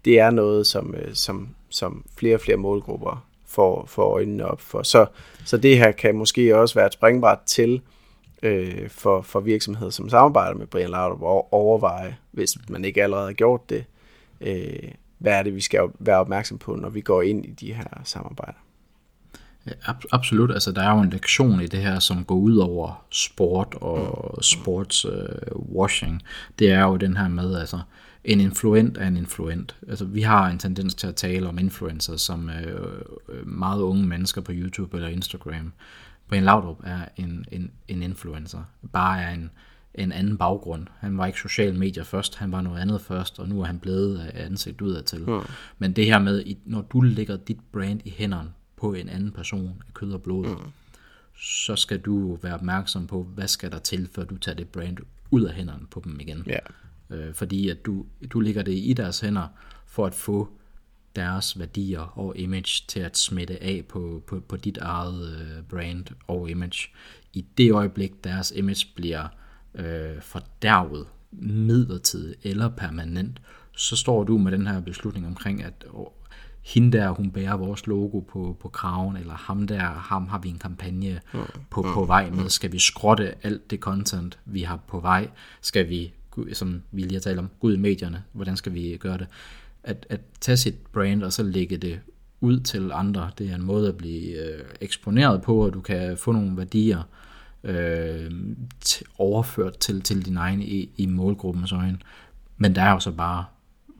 det 0.04 0.20
er 0.20 0.30
noget, 0.30 0.66
som, 0.66 0.94
øh, 0.94 1.14
som, 1.14 1.48
som 1.68 2.04
flere 2.16 2.34
og 2.34 2.40
flere 2.40 2.56
målgrupper 2.56 3.26
får, 3.46 3.86
får 3.86 4.12
øjnene 4.14 4.44
op 4.44 4.60
for. 4.60 4.82
Så, 4.82 5.06
så 5.44 5.56
det 5.56 5.78
her 5.78 5.92
kan 5.92 6.14
måske 6.14 6.56
også 6.56 6.74
være 6.74 6.86
et 6.86 6.92
springbræt 6.92 7.38
til, 7.46 7.82
øh, 8.42 8.88
for, 8.90 9.22
for 9.22 9.40
virksomheder, 9.40 9.90
som 9.90 10.08
samarbejder 10.08 10.54
med 10.54 10.66
Brian 10.66 10.90
Laudrup, 10.90 11.22
at 11.22 11.44
overveje, 11.52 12.16
hvis 12.30 12.68
man 12.68 12.84
ikke 12.84 13.02
allerede 13.02 13.26
har 13.26 13.32
gjort 13.32 13.70
det, 13.70 13.84
øh, 14.40 14.90
hvad 15.18 15.32
er 15.32 15.42
det, 15.42 15.54
vi 15.54 15.60
skal 15.60 15.80
være 15.98 16.18
opmærksom 16.18 16.58
på, 16.58 16.76
når 16.76 16.88
vi 16.88 17.00
går 17.00 17.22
ind 17.22 17.46
i 17.46 17.50
de 17.50 17.72
her 17.72 18.00
samarbejder. 18.04 18.58
Absolut, 20.12 20.50
altså 20.50 20.72
der 20.72 20.82
er 20.82 20.96
jo 20.96 21.02
en 21.02 21.10
lektion 21.10 21.60
i 21.60 21.66
det 21.66 21.80
her, 21.80 21.98
som 21.98 22.24
går 22.24 22.34
ud 22.34 22.56
over 22.56 23.04
sport 23.10 23.74
og 23.80 24.44
sports 24.44 25.04
Øh, 25.04 25.56
washing. 25.74 26.22
Det 26.58 26.70
er 26.70 26.82
jo 26.82 26.96
den 26.96 27.16
her 27.16 27.28
med, 27.28 27.56
altså 27.56 27.80
en 28.24 28.40
influent 28.40 28.98
er 28.98 29.06
en 29.06 29.16
influent. 29.16 29.76
Altså 29.88 30.04
vi 30.04 30.20
har 30.20 30.46
en 30.46 30.58
tendens 30.58 30.94
til 30.94 31.06
at 31.06 31.16
tale 31.16 31.48
om 31.48 31.58
influencers 31.58 32.20
som 32.20 32.50
øh, 32.50 32.92
øh 33.28 33.46
meget 33.46 33.80
unge 33.82 34.06
mennesker 34.06 34.40
på 34.40 34.52
YouTube 34.54 34.96
eller 34.96 35.08
Instagram. 35.08 35.72
Brian 36.32 36.44
Laudrup 36.44 36.80
er 36.84 37.08
en, 37.16 37.44
en, 37.52 37.70
en 37.88 38.02
influencer, 38.02 38.62
bare 38.92 39.22
er 39.22 39.30
en, 39.30 39.50
en 39.94 40.12
anden 40.12 40.38
baggrund. 40.38 40.86
Han 40.98 41.18
var 41.18 41.26
ikke 41.26 41.38
social 41.38 41.74
medier 41.74 42.04
først, 42.04 42.36
han 42.36 42.52
var 42.52 42.60
noget 42.60 42.80
andet 42.80 43.00
først, 43.00 43.38
og 43.38 43.48
nu 43.48 43.60
er 43.60 43.64
han 43.64 43.78
blevet 43.78 44.20
ansigt 44.34 44.80
udadtil. 44.80 45.30
Mm. 45.30 45.40
Men 45.78 45.92
det 45.92 46.06
her 46.06 46.18
med, 46.18 46.44
når 46.64 46.82
du 46.82 47.00
lægger 47.00 47.36
dit 47.36 47.58
brand 47.72 48.00
i 48.04 48.10
hænderne 48.10 48.50
på 48.76 48.92
en 48.92 49.08
anden 49.08 49.30
person 49.30 49.82
af 49.88 49.94
kød 49.94 50.12
og 50.12 50.22
blod, 50.22 50.46
mm. 50.46 50.70
så 51.40 51.76
skal 51.76 52.00
du 52.00 52.38
være 52.42 52.54
opmærksom 52.54 53.06
på, 53.06 53.22
hvad 53.22 53.48
skal 53.48 53.72
der 53.72 53.78
til, 53.78 54.08
før 54.14 54.24
du 54.24 54.36
tager 54.36 54.56
det 54.56 54.68
brand 54.68 54.96
ud 55.30 55.42
af 55.42 55.54
hænderne 55.54 55.86
på 55.90 56.02
dem 56.04 56.20
igen. 56.20 56.44
Ja. 56.46 56.58
Øh, 57.16 57.34
fordi 57.34 57.68
at 57.68 57.86
du, 57.86 58.06
du 58.30 58.40
lægger 58.40 58.62
det 58.62 58.74
i 58.74 58.94
deres 58.96 59.20
hænder 59.20 59.46
for 59.86 60.06
at 60.06 60.14
få 60.14 60.48
deres 61.16 61.58
værdier 61.58 62.18
og 62.18 62.36
image 62.36 62.84
til 62.88 63.00
at 63.00 63.16
smitte 63.16 63.62
af 63.62 63.84
på, 63.88 64.22
på, 64.26 64.40
på 64.40 64.56
dit 64.56 64.78
eget 64.78 65.40
øh, 65.40 65.62
brand 65.62 66.04
og 66.26 66.50
image. 66.50 66.88
I 67.32 67.44
det 67.58 67.72
øjeblik, 67.72 68.24
deres 68.24 68.52
image 68.56 68.86
bliver 68.94 69.28
øh, 69.74 70.22
fordærvet 70.22 71.06
midlertidigt 71.30 72.40
eller 72.42 72.68
permanent, 72.68 73.40
så 73.76 73.96
står 73.96 74.24
du 74.24 74.38
med 74.38 74.52
den 74.52 74.66
her 74.66 74.80
beslutning 74.80 75.26
omkring, 75.26 75.62
at 75.62 75.84
hende 76.62 76.98
der, 76.98 77.10
hun 77.10 77.30
bærer 77.30 77.56
vores 77.56 77.86
logo 77.86 78.20
på, 78.20 78.56
på 78.60 78.68
kraven, 78.68 79.16
eller 79.16 79.34
ham 79.34 79.66
der, 79.66 79.80
ham 79.80 80.28
har 80.28 80.38
vi 80.38 80.48
en 80.48 80.58
kampagne 80.58 81.20
på, 81.70 81.82
på 81.94 82.04
vej 82.04 82.30
med. 82.30 82.48
Skal 82.48 82.72
vi 82.72 82.78
skrotte 82.78 83.46
alt 83.46 83.70
det 83.70 83.80
content, 83.80 84.38
vi 84.44 84.62
har 84.62 84.76
på 84.76 85.00
vej? 85.00 85.30
Skal 85.60 85.88
vi, 85.88 86.12
som 86.52 86.82
vi 86.90 87.02
lige 87.02 87.14
har 87.14 87.20
talt 87.20 87.38
om, 87.38 87.50
gå 87.60 87.66
ud 87.66 87.74
i 87.74 87.78
medierne? 87.78 88.24
Hvordan 88.32 88.56
skal 88.56 88.74
vi 88.74 88.96
gøre 89.00 89.18
det? 89.18 89.26
At, 89.84 90.06
at 90.10 90.20
tage 90.40 90.56
sit 90.56 90.74
brand 90.92 91.22
og 91.22 91.32
så 91.32 91.42
lægge 91.42 91.76
det 91.76 92.00
ud 92.40 92.60
til 92.60 92.92
andre, 92.92 93.30
det 93.38 93.50
er 93.50 93.54
en 93.54 93.62
måde 93.62 93.88
at 93.88 93.96
blive 93.96 94.44
øh, 94.44 94.64
eksponeret 94.80 95.42
på, 95.42 95.64
og 95.64 95.74
du 95.74 95.80
kan 95.80 96.16
få 96.16 96.32
nogle 96.32 96.56
værdier 96.56 97.02
øh, 97.64 98.30
overført 99.18 99.78
til, 99.78 100.02
til 100.02 100.26
din 100.26 100.36
egen 100.36 100.62
i, 100.62 100.90
i 100.96 101.06
målgruppens 101.06 101.72
øjne. 101.72 101.98
Men 102.56 102.74
der 102.74 102.82
er 102.82 102.90
jo 102.90 103.00
så 103.00 103.10
bare 103.10 103.44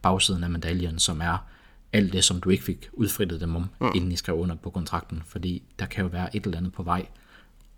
bagsiden 0.02 0.44
af 0.44 0.50
medaljen, 0.50 0.98
som 0.98 1.20
er, 1.20 1.46
alt 1.92 2.12
det, 2.12 2.24
som 2.24 2.40
du 2.40 2.50
ikke 2.50 2.64
fik 2.64 2.88
udfrittet 2.92 3.40
dem 3.40 3.56
om, 3.56 3.70
mm. 3.80 3.90
inden 3.94 4.12
I 4.12 4.16
skrev 4.16 4.36
under 4.36 4.54
på 4.54 4.70
kontrakten, 4.70 5.22
fordi 5.26 5.62
der 5.78 5.86
kan 5.86 6.02
jo 6.04 6.08
være 6.08 6.36
et 6.36 6.44
eller 6.44 6.58
andet 6.58 6.72
på 6.72 6.82
vej, 6.82 7.06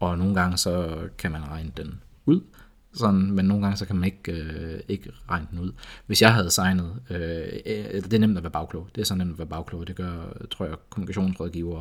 og 0.00 0.18
nogle 0.18 0.34
gange 0.34 0.56
så 0.56 0.98
kan 1.18 1.32
man 1.32 1.48
regne 1.48 1.72
den 1.76 2.00
ud, 2.26 2.40
sådan, 2.94 3.30
men 3.30 3.44
nogle 3.44 3.62
gange 3.62 3.76
så 3.76 3.86
kan 3.86 3.96
man 3.96 4.04
ikke, 4.04 4.32
øh, 4.32 4.80
ikke 4.88 5.12
regne 5.30 5.46
den 5.50 5.58
ud. 5.58 5.72
Hvis 6.06 6.22
jeg 6.22 6.34
havde 6.34 6.50
signet, 6.50 7.00
øh, 7.10 7.16
det 8.04 8.12
er 8.12 8.18
nemt 8.18 8.36
at 8.36 8.42
være 8.42 8.50
bagklog, 8.50 8.88
det 8.94 9.00
er 9.00 9.04
så 9.04 9.14
nemt 9.14 9.32
at 9.32 9.38
være 9.38 9.46
bagklog, 9.46 9.86
det 9.86 9.96
gør, 9.96 10.12
tror 10.50 10.66
jeg, 10.66 10.74
kommunikationsrådgiver 10.90 11.80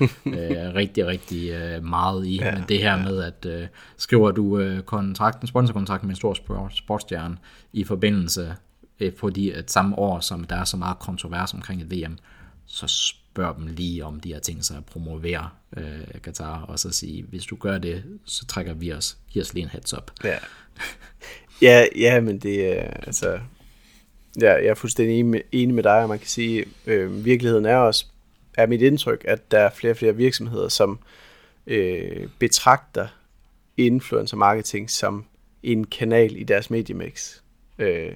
øh, 0.26 0.74
rigtig, 0.74 1.06
rigtig 1.06 1.50
øh, 1.50 1.84
meget 1.84 2.26
i, 2.26 2.36
ja, 2.36 2.54
men 2.54 2.64
det 2.68 2.78
her 2.78 2.96
ja. 2.96 3.02
med, 3.02 3.22
at 3.22 3.46
øh, 3.46 3.66
skriver 3.96 4.30
du 4.30 4.58
øh, 4.58 4.82
kontrakten, 4.82 5.46
sponsorkontrakten 5.46 6.06
med 6.06 6.12
en 6.12 6.16
stor 6.16 6.34
sport, 6.34 6.76
sportsstjerne 6.76 7.36
i 7.72 7.84
forbindelse 7.84 8.54
øh, 9.00 9.12
fordi 9.16 9.50
at 9.50 9.70
samme 9.70 9.98
år, 9.98 10.20
som 10.20 10.44
der 10.44 10.56
er 10.56 10.64
så 10.64 10.76
meget 10.76 10.98
kontrovers 10.98 11.54
omkring 11.54 11.82
et 11.82 11.90
VM, 11.90 12.18
så 12.66 13.14
spørg 13.32 13.56
dem 13.56 13.66
lige, 13.66 14.04
om 14.04 14.20
de 14.20 14.32
har 14.32 14.40
tænkt 14.40 14.64
sig 14.64 14.76
at 14.76 14.84
promovere 14.84 15.50
øh, 15.76 16.20
Qatar, 16.24 16.62
og 16.62 16.78
så 16.78 16.90
sige, 16.90 17.22
hvis 17.22 17.44
du 17.44 17.56
gør 17.56 17.78
det, 17.78 18.04
så 18.24 18.46
trækker 18.46 18.74
vi 18.74 18.92
os, 18.92 19.18
giver 19.30 19.44
os 19.44 19.54
lige 19.54 19.64
en 19.64 19.68
heads 19.68 19.92
up. 19.94 20.10
Ja, 20.24 20.38
ja, 21.62 21.86
ja 21.96 22.20
men 22.20 22.38
det 22.38 22.78
er, 22.78 22.82
altså, 22.82 23.40
ja, 24.40 24.52
jeg 24.52 24.66
er 24.66 24.74
fuldstændig 24.74 25.14
enig 25.14 25.30
med, 25.30 25.40
enig 25.52 25.74
med 25.74 25.82
dig, 25.82 26.02
og 26.02 26.08
man 26.08 26.18
kan 26.18 26.28
sige, 26.28 26.64
øh, 26.86 27.24
virkeligheden 27.24 27.64
er 27.64 27.76
også, 27.76 28.06
er 28.54 28.66
mit 28.66 28.82
indtryk, 28.82 29.24
at 29.28 29.50
der 29.50 29.58
er 29.58 29.70
flere 29.70 29.92
og 29.92 29.96
flere 29.96 30.16
virksomheder, 30.16 30.68
som 30.68 30.98
øh, 31.66 32.28
betragter 32.38 33.08
influencer 33.76 34.36
marketing 34.36 34.90
som 34.90 35.24
en 35.62 35.84
kanal 35.84 36.36
i 36.36 36.44
deres 36.44 36.70
mediemix. 36.70 37.40
Øh, 37.78 38.12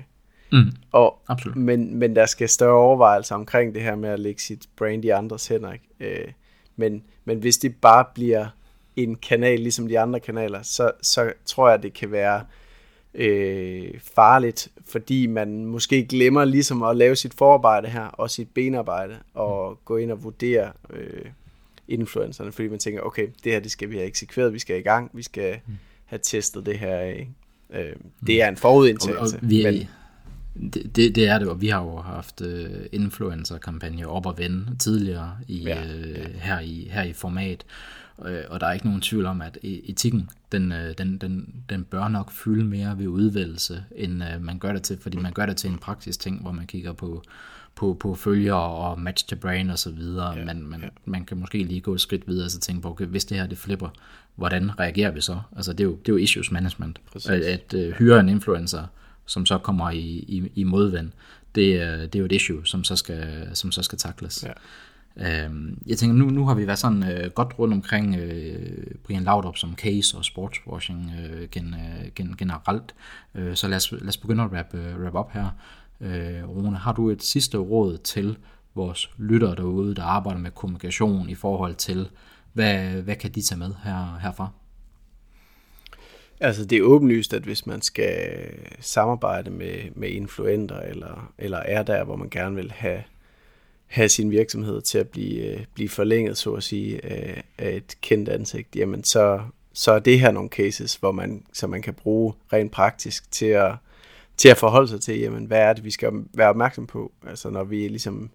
Mm, 0.55 0.73
og, 0.93 1.19
absolut. 1.29 1.57
Men, 1.57 1.97
men 1.97 2.17
der 2.17 2.27
skal 2.27 2.49
større 2.49 2.79
overvejelser 2.79 3.35
omkring 3.35 3.75
det 3.75 3.83
her 3.83 3.97
med 3.97 4.09
at 4.09 4.21
lægge 4.21 4.41
sit 4.41 4.69
brand 4.77 5.05
i 5.05 5.09
andres 5.09 5.49
hænder. 5.49 5.73
Ikke? 5.73 5.85
Øh, 6.01 6.33
men, 6.77 7.03
men 7.25 7.39
hvis 7.39 7.57
det 7.57 7.77
bare 7.77 8.05
bliver 8.15 8.47
en 8.97 9.17
kanal 9.17 9.61
ligesom 9.61 9.89
de 9.89 10.01
andre 10.01 10.21
kanaler, 10.21 10.63
så, 10.63 10.91
så 11.03 11.33
tror 11.45 11.71
jeg, 11.71 11.83
det 11.83 11.93
kan 11.93 12.13
være 12.13 12.45
øh, 13.15 13.91
farligt, 14.15 14.69
fordi 14.87 15.27
man 15.27 15.65
måske 15.65 16.05
glemmer 16.05 16.45
ligesom 16.45 16.83
at 16.83 16.97
lave 16.97 17.17
sit 17.17 17.35
forarbejde 17.35 17.89
her, 17.89 18.07
og 18.07 18.31
sit 18.31 18.49
benarbejde, 18.55 19.17
og 19.35 19.71
mm. 19.71 19.77
gå 19.85 19.97
ind 19.97 20.11
og 20.11 20.25
vurdere 20.25 20.73
øh, 20.91 21.25
influencerne, 21.89 22.53
fordi 22.53 22.69
man 22.69 22.79
tænker, 22.79 23.01
okay, 23.01 23.29
det 23.45 23.53
her 23.53 23.61
det 23.61 23.71
skal 23.71 23.91
vi 23.91 23.97
have 23.97 24.07
eksekveret, 24.07 24.53
vi 24.53 24.59
skal 24.59 24.79
i 24.79 24.83
gang, 24.83 25.11
vi 25.13 25.23
skal 25.23 25.59
mm. 25.67 25.75
have 26.05 26.21
testet 26.23 26.67
det 26.67 26.79
her 26.79 26.97
af. 26.97 27.29
Øh, 27.71 27.93
det 28.27 28.43
er 28.43 28.49
en 28.49 28.57
forudindtagelse. 28.57 29.37
Og, 29.37 29.43
og 29.43 29.51
vi, 29.51 29.63
men, 29.63 29.89
det, 30.55 30.97
det, 30.97 31.15
det 31.15 31.29
er 31.29 31.39
det, 31.39 31.49
og 31.49 31.61
vi 31.61 31.69
har 31.69 31.83
jo 31.83 31.97
haft 32.01 32.41
uh, 32.41 32.49
influencer-kampagner 32.93 34.07
op 34.07 34.27
og 34.27 34.39
vende 34.39 34.77
tidligere 34.79 35.37
i, 35.49 35.63
ja, 35.63 35.83
ja. 35.83 36.21
Uh, 36.21 36.35
her, 36.35 36.61
i, 36.61 36.89
her 36.91 37.03
i 37.03 37.13
format, 37.13 37.65
uh, 38.19 38.27
og 38.49 38.61
der 38.61 38.67
er 38.67 38.73
ikke 38.73 38.87
nogen 38.87 39.01
tvivl 39.01 39.27
om, 39.27 39.41
at 39.41 39.59
e, 39.63 39.91
etikken, 39.91 40.31
den, 40.53 40.73
uh, 40.73 40.79
den, 40.99 41.19
den, 41.19 41.55
den 41.69 41.85
bør 41.85 42.09
nok 42.09 42.31
fylde 42.31 42.65
mere 42.65 42.99
ved 42.99 43.07
udvælgelse, 43.07 43.85
end 43.97 44.23
uh, 44.23 44.43
man 44.43 44.59
gør 44.59 44.73
det 44.73 44.83
til, 44.83 44.99
fordi 45.01 45.17
man 45.17 45.33
gør 45.33 45.47
det 45.47 45.57
til 45.57 45.71
en 45.71 45.79
praktisk 45.79 46.21
ting, 46.21 46.41
hvor 46.43 46.53
man 46.53 46.67
kigger 46.67 46.93
på, 46.93 47.23
på, 47.75 47.97
på 48.01 48.15
følger 48.15 48.55
og 48.55 49.01
match 49.01 49.27
to 49.27 49.37
brain 49.37 49.71
og 49.71 49.79
så 49.79 49.91
videre, 49.91 50.39
ja, 50.39 50.45
men 50.45 50.71
man, 50.71 50.81
ja. 50.81 50.89
man 51.05 51.25
kan 51.25 51.39
måske 51.39 51.63
lige 51.63 51.81
gå 51.81 51.95
et 51.95 52.01
skridt 52.01 52.29
videre 52.29 52.47
og 52.47 52.51
så 52.51 52.61
tænke 52.61 52.83
på, 52.83 52.91
okay, 52.91 53.07
hvis 53.07 53.25
det 53.25 53.37
her 53.37 53.47
det 53.47 53.59
flipper, 53.59 53.89
hvordan 54.35 54.81
reagerer 54.81 55.11
vi 55.11 55.21
så? 55.21 55.41
Altså 55.57 55.73
det 55.73 55.81
er 55.81 55.85
jo, 55.85 55.91
det 55.91 56.09
er 56.09 56.13
jo 56.13 56.17
issues 56.17 56.51
management, 56.51 57.01
Præcis. 57.13 57.31
at, 57.31 57.43
at 57.43 57.75
uh, 57.75 57.95
hyre 57.95 58.21
en 58.21 58.29
influencer, 58.29 58.87
som 59.27 59.47
så 59.47 59.59
kommer 59.59 59.91
i, 59.91 60.01
i, 60.29 60.51
i 60.55 60.65
modvind, 60.65 61.11
det, 61.55 61.81
det 62.13 62.15
er 62.15 62.19
jo 62.19 62.25
et 62.25 62.33
issue, 62.33 62.67
som 62.67 62.85
så 62.85 62.97
skal, 62.97 63.49
som 63.55 63.73
så 63.73 63.83
skal 63.83 63.99
takles. 63.99 64.45
Ja. 64.47 64.53
Øhm, 65.17 65.83
jeg 65.87 65.99
tænker, 65.99 66.17
nu, 66.17 66.25
nu 66.25 66.47
har 66.47 66.55
vi 66.55 66.67
været 66.67 66.79
sådan 66.79 67.03
øh, 67.13 67.31
godt 67.31 67.59
rundt 67.59 67.75
omkring 67.75 68.17
øh, 68.17 68.87
Brian 69.05 69.23
Laudrup 69.23 69.57
som 69.57 69.77
case 69.77 70.17
og 70.17 70.25
sportswashing 70.25 71.13
øh, 71.21 71.49
gen, 71.49 71.75
øh, 71.75 72.11
gen, 72.15 72.37
generelt, 72.37 72.95
øh, 73.35 73.55
så 73.55 73.69
lad 73.69 73.77
os, 73.77 73.93
lad 73.93 74.09
os 74.09 74.17
begynde 74.17 74.43
at 74.43 74.51
wrap, 74.51 74.75
øh, 74.75 75.01
wrap 75.03 75.15
op 75.15 75.33
her. 75.33 75.49
Øh, 76.01 76.49
Rune, 76.49 76.77
har 76.77 76.93
du 76.93 77.11
et 77.11 77.23
sidste 77.23 77.59
råd 77.59 77.99
til 77.99 78.37
vores 78.75 79.11
lyttere 79.19 79.55
derude, 79.55 79.95
der 79.95 80.03
arbejder 80.03 80.41
med 80.41 80.51
kommunikation 80.51 81.29
i 81.29 81.35
forhold 81.35 81.75
til, 81.75 82.09
hvad, 82.53 83.03
hvad 83.03 83.17
kan 83.17 83.31
de 83.31 83.43
tage 83.43 83.59
med 83.59 83.75
her, 83.85 84.19
herfra? 84.23 84.49
Altså 86.41 86.65
det 86.65 86.79
er 86.79 86.83
åbenlyst, 86.83 87.35
at 87.35 87.43
hvis 87.43 87.67
man 87.67 87.83
skal 87.83 88.49
samarbejde 88.81 89.51
med, 89.51 89.79
med 89.95 90.09
influenter, 90.09 90.81
eller, 90.81 91.33
eller 91.39 91.59
er 91.59 91.83
der, 91.83 92.05
hvor 92.05 92.17
man 92.17 92.31
gerne 92.31 92.57
vil 92.57 92.73
have, 92.73 93.03
have 93.87 94.09
sin 94.09 94.31
virksomhed 94.31 94.83
til 94.83 94.99
at 94.99 95.09
blive, 95.09 95.45
øh, 95.45 95.65
blive 95.75 95.89
forlænget, 95.89 96.39
så 96.39 96.53
at 96.53 96.63
sige, 96.63 97.05
af, 97.05 97.45
af 97.59 97.77
et 97.77 98.01
kendt 98.01 98.29
ansigt, 98.29 98.77
jamen 98.77 99.05
så, 99.05 99.41
så 99.73 99.93
er 99.93 99.99
det 99.99 100.21
her 100.21 100.31
nogle 100.31 100.49
cases, 100.49 100.95
hvor 100.95 101.13
man, 101.13 101.45
så 101.53 101.67
man 101.67 101.83
kan 101.83 101.95
bruge 101.95 102.33
rent 102.53 102.73
praktisk 102.73 103.33
til 103.33 103.47
at, 103.47 103.75
til 104.37 104.49
at 104.49 104.57
forholde 104.57 104.89
sig 104.89 105.01
til, 105.01 105.21
jamen 105.21 105.45
hvad 105.45 105.61
er 105.61 105.73
det, 105.73 105.85
vi 105.85 105.91
skal 105.91 106.13
være 106.35 106.49
opmærksom 106.49 106.87
på, 106.87 107.13
altså 107.27 107.51
når 107.51 107.65
vi 107.65 107.89
ligesom 107.89 108.31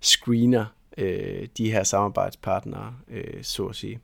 screener 0.00 0.64
øh, 0.98 1.48
de 1.58 1.70
her 1.70 1.82
samarbejdspartnere, 1.82 2.94
øh, 3.10 3.42
så 3.42 3.66
at 3.66 3.76
sige. 3.76 4.00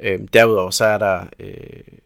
Øh, 0.00 0.20
derudover 0.32 0.70
så 0.70 0.84
er 0.84 0.98
der 0.98 1.26
øh, 1.38 1.98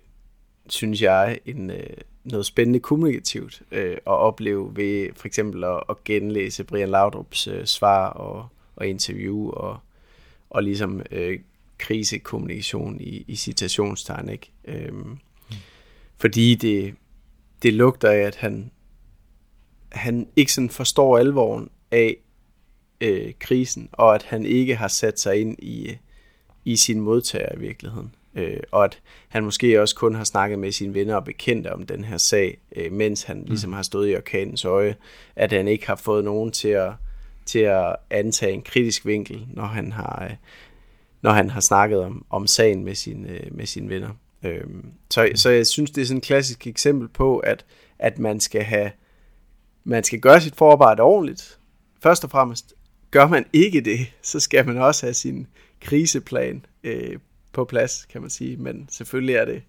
synes 0.69 1.03
jeg, 1.03 1.39
en, 1.47 1.71
øh, 1.71 1.97
noget 2.25 2.47
spændende 2.47 2.81
kommunikativt 2.81 3.63
øh, 3.71 3.93
at 3.93 4.01
opleve 4.05 4.77
ved 4.77 5.09
for 5.17 5.27
eksempel 5.27 5.65
at, 5.65 5.83
at 5.89 6.05
genlæse 6.05 6.65
Brian 6.65 6.89
Laudrups 6.89 7.47
øh, 7.47 7.65
svar 7.65 8.09
og, 8.09 8.49
og 8.77 8.87
interview 8.87 9.51
og, 9.51 9.79
og 10.51 10.63
ligesom 10.63 11.03
øh, 11.11 11.39
krisekommunikation 11.79 13.01
i, 13.01 13.25
i 13.29 13.37
citationstegn. 13.37 14.29
Ikke? 14.29 14.51
Øhm, 14.65 14.97
mm. 14.97 15.19
Fordi 16.17 16.55
det, 16.55 16.95
det 17.63 17.75
lugter 17.75 18.11
af, 18.11 18.19
at 18.19 18.37
han, 18.37 18.71
han 19.93 20.29
ikke 20.37 20.53
sådan 20.53 20.71
forstår 20.71 21.19
alvoren 21.19 21.71
af 21.91 22.17
øh, 23.01 23.33
krisen, 23.39 23.89
og 23.93 24.15
at 24.15 24.23
han 24.23 24.47
ikke 24.47 24.77
har 24.77 24.89
sat 24.89 25.21
sig 25.21 25.41
ind 25.41 25.57
i, 25.59 25.99
i 26.65 26.77
sin 26.77 27.01
modtager 27.01 27.55
i 27.57 27.59
virkeligheden 27.59 28.15
øh, 28.39 28.61
og 28.71 28.85
at 28.85 29.01
han 29.29 29.45
måske 29.45 29.81
også 29.83 29.95
kun 29.95 30.15
har 30.15 30.25
snakket 30.25 30.59
med 30.59 30.73
sine 30.73 30.95
venner 30.95 31.17
og 31.17 31.25
bekendte 31.25 31.73
om 31.73 31.87
den 31.87 32.05
her 32.05 32.17
sag, 32.17 32.59
øh, 32.77 32.93
mens 32.93 33.23
han 33.23 33.45
ligesom 33.47 33.71
mm. 33.71 33.75
har 33.75 33.83
stået 33.83 34.11
i 34.11 34.17
orkanens 34.17 34.65
øje, 34.65 34.97
at 35.37 35.53
han 35.53 35.69
ikke 35.69 35.87
har 35.87 35.97
fået 35.97 36.25
nogen 36.25 36.53
til 36.53 36.69
at, 36.69 36.93
til 37.47 37.59
at 37.59 37.97
antage 38.11 38.53
en 38.53 38.63
kritisk 38.63 39.07
vinkel, 39.07 39.47
når 39.55 39.67
han 39.67 39.93
har, 39.93 40.27
øh, 40.31 40.37
når 41.23 41.31
han 41.31 41.51
har 41.51 41.61
snakket 41.61 42.01
om, 42.01 42.25
om 42.31 42.47
sagen 42.47 42.85
med, 42.85 42.95
sin, 42.95 43.27
øh, 43.27 43.47
med 43.51 43.67
sine 43.67 43.89
venner. 43.89 44.11
Øhm, 44.43 44.85
så, 45.11 45.31
så 45.35 45.51
jeg 45.51 45.67
synes, 45.67 45.91
det 45.91 46.03
er 46.03 46.07
sådan 46.07 46.19
et 46.19 46.25
klassisk 46.25 46.67
eksempel 46.67 47.09
på, 47.09 47.39
at, 47.39 47.65
at 47.99 48.19
man 48.19 48.41
skal 48.41 48.63
have 48.63 48.91
man 49.85 50.05
skal 50.05 50.21
gøre 50.21 50.41
sit 50.41 50.57
forarbejde 50.57 51.03
ordentligt. 51.03 51.59
Først 52.03 52.25
og 52.25 52.31
fremmest, 52.31 52.75
gør 53.11 53.29
man 53.29 53.45
ikke 53.53 53.81
det, 53.81 53.99
så 54.23 54.41
skal 54.41 54.67
man 54.67 54.79
også 54.79 55.07
have 55.07 55.15
sin 55.15 55.47
kriseplan 55.81 56.67
øh, 56.85 57.19
på 57.53 57.65
plads, 57.65 58.05
kan 58.05 58.21
man 58.21 58.31
sige. 58.31 58.57
Men 58.57 58.89
selvfølgelig 58.91 59.35
er 59.35 59.45
det, 59.45 59.63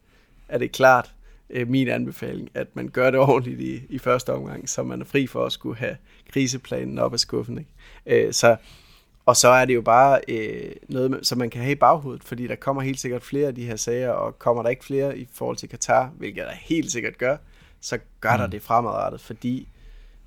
er 0.47 0.57
det 0.57 0.71
klart 0.71 1.13
øh, 1.49 1.67
min 1.67 1.87
anbefaling, 1.87 2.49
at 2.53 2.67
man 2.75 2.87
gør 2.87 3.11
det 3.11 3.19
ordentligt 3.19 3.61
i, 3.61 3.81
i 3.89 3.97
første 3.97 4.33
omgang, 4.33 4.69
så 4.69 4.83
man 4.83 5.01
er 5.01 5.05
fri 5.05 5.27
for 5.27 5.45
at 5.45 5.51
skulle 5.51 5.77
have 5.77 5.97
kriseplanen 6.31 6.99
op 6.99 7.13
af 7.13 7.19
skuffen. 7.19 7.57
Ikke? 7.57 8.27
Øh, 8.27 8.33
så, 8.33 8.55
og 9.25 9.35
så 9.35 9.47
er 9.47 9.65
det 9.65 9.75
jo 9.75 9.81
bare 9.81 10.21
øh, 10.27 10.71
noget, 10.87 11.19
som 11.27 11.37
man 11.37 11.49
kan 11.49 11.61
have 11.61 11.71
i 11.71 11.75
baghovedet, 11.75 12.23
fordi 12.23 12.47
der 12.47 12.55
kommer 12.55 12.81
helt 12.81 12.99
sikkert 12.99 13.23
flere 13.23 13.47
af 13.47 13.55
de 13.55 13.65
her 13.65 13.75
sager, 13.75 14.09
og 14.09 14.39
kommer 14.39 14.63
der 14.63 14.69
ikke 14.69 14.85
flere 14.85 15.17
i 15.17 15.27
forhold 15.33 15.57
til 15.57 15.69
Katar, 15.69 16.11
hvilket 16.17 16.43
der 16.43 16.51
helt 16.51 16.91
sikkert 16.91 17.17
gør, 17.17 17.37
så 17.81 17.99
gør 18.21 18.33
mm. 18.33 18.39
der 18.39 18.47
det 18.47 18.61
fremadrettet, 18.61 19.21
fordi 19.21 19.67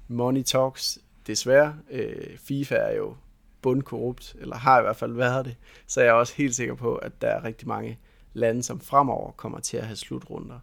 money 0.08 0.42
talks, 0.42 0.98
desværre. 1.26 1.74
Øh, 1.90 2.38
FIFA 2.44 2.74
er 2.74 2.96
jo 2.96 3.14
bundkorrupt, 3.62 4.36
eller 4.40 4.56
har 4.56 4.78
i 4.78 4.82
hvert 4.82 4.96
fald 4.96 5.12
været 5.12 5.44
det, 5.44 5.56
så 5.86 6.00
jeg 6.00 6.08
er 6.08 6.12
også 6.12 6.34
helt 6.36 6.54
sikker 6.54 6.74
på, 6.74 6.94
at 6.94 7.12
der 7.20 7.28
er 7.28 7.44
rigtig 7.44 7.68
mange 7.68 7.98
lande, 8.34 8.62
som 8.62 8.80
fremover 8.80 9.30
kommer 9.30 9.60
til 9.60 9.76
at 9.76 9.86
have 9.86 9.96
slutrunder. 9.96 10.58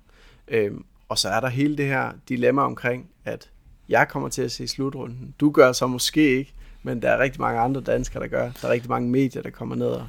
Øhm, 0.48 0.86
og 1.10 1.18
så 1.18 1.30
er 1.30 1.40
der 1.40 1.48
hele 1.48 1.78
det 1.78 1.86
her 1.86 2.12
dilemma 2.30 2.62
omkring, 2.62 3.10
at 3.26 3.50
jeg 3.90 4.08
kommer 4.08 4.30
til 4.30 4.42
at 4.42 4.52
se 4.52 4.68
slutrunden. 4.68 5.36
Du 5.40 5.52
gør 5.52 5.72
så 5.72 5.88
måske 5.88 6.38
ikke, 6.38 6.54
men 6.84 7.02
der 7.02 7.10
er 7.10 7.20
rigtig 7.20 7.42
mange 7.42 7.60
andre 7.60 7.82
danskere, 7.82 8.24
der 8.24 8.28
gør. 8.30 8.52
Der 8.62 8.68
er 8.68 8.72
rigtig 8.72 8.90
mange 8.90 9.10
medier, 9.10 9.42
der 9.42 9.50
kommer 9.50 9.76
ned 9.76 9.88
og, 9.88 10.08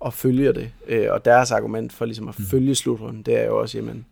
og 0.00 0.14
følger 0.14 0.52
det. 0.52 0.72
Øh, 0.86 1.06
og 1.10 1.24
deres 1.24 1.50
argument 1.50 1.92
for 1.92 2.04
ligesom 2.04 2.28
at 2.28 2.38
mm. 2.38 2.44
følge 2.44 2.74
slutrunden, 2.74 3.22
det 3.22 3.40
er 3.40 3.46
jo 3.46 3.60
også, 3.60 3.78
jamen, 3.78 4.06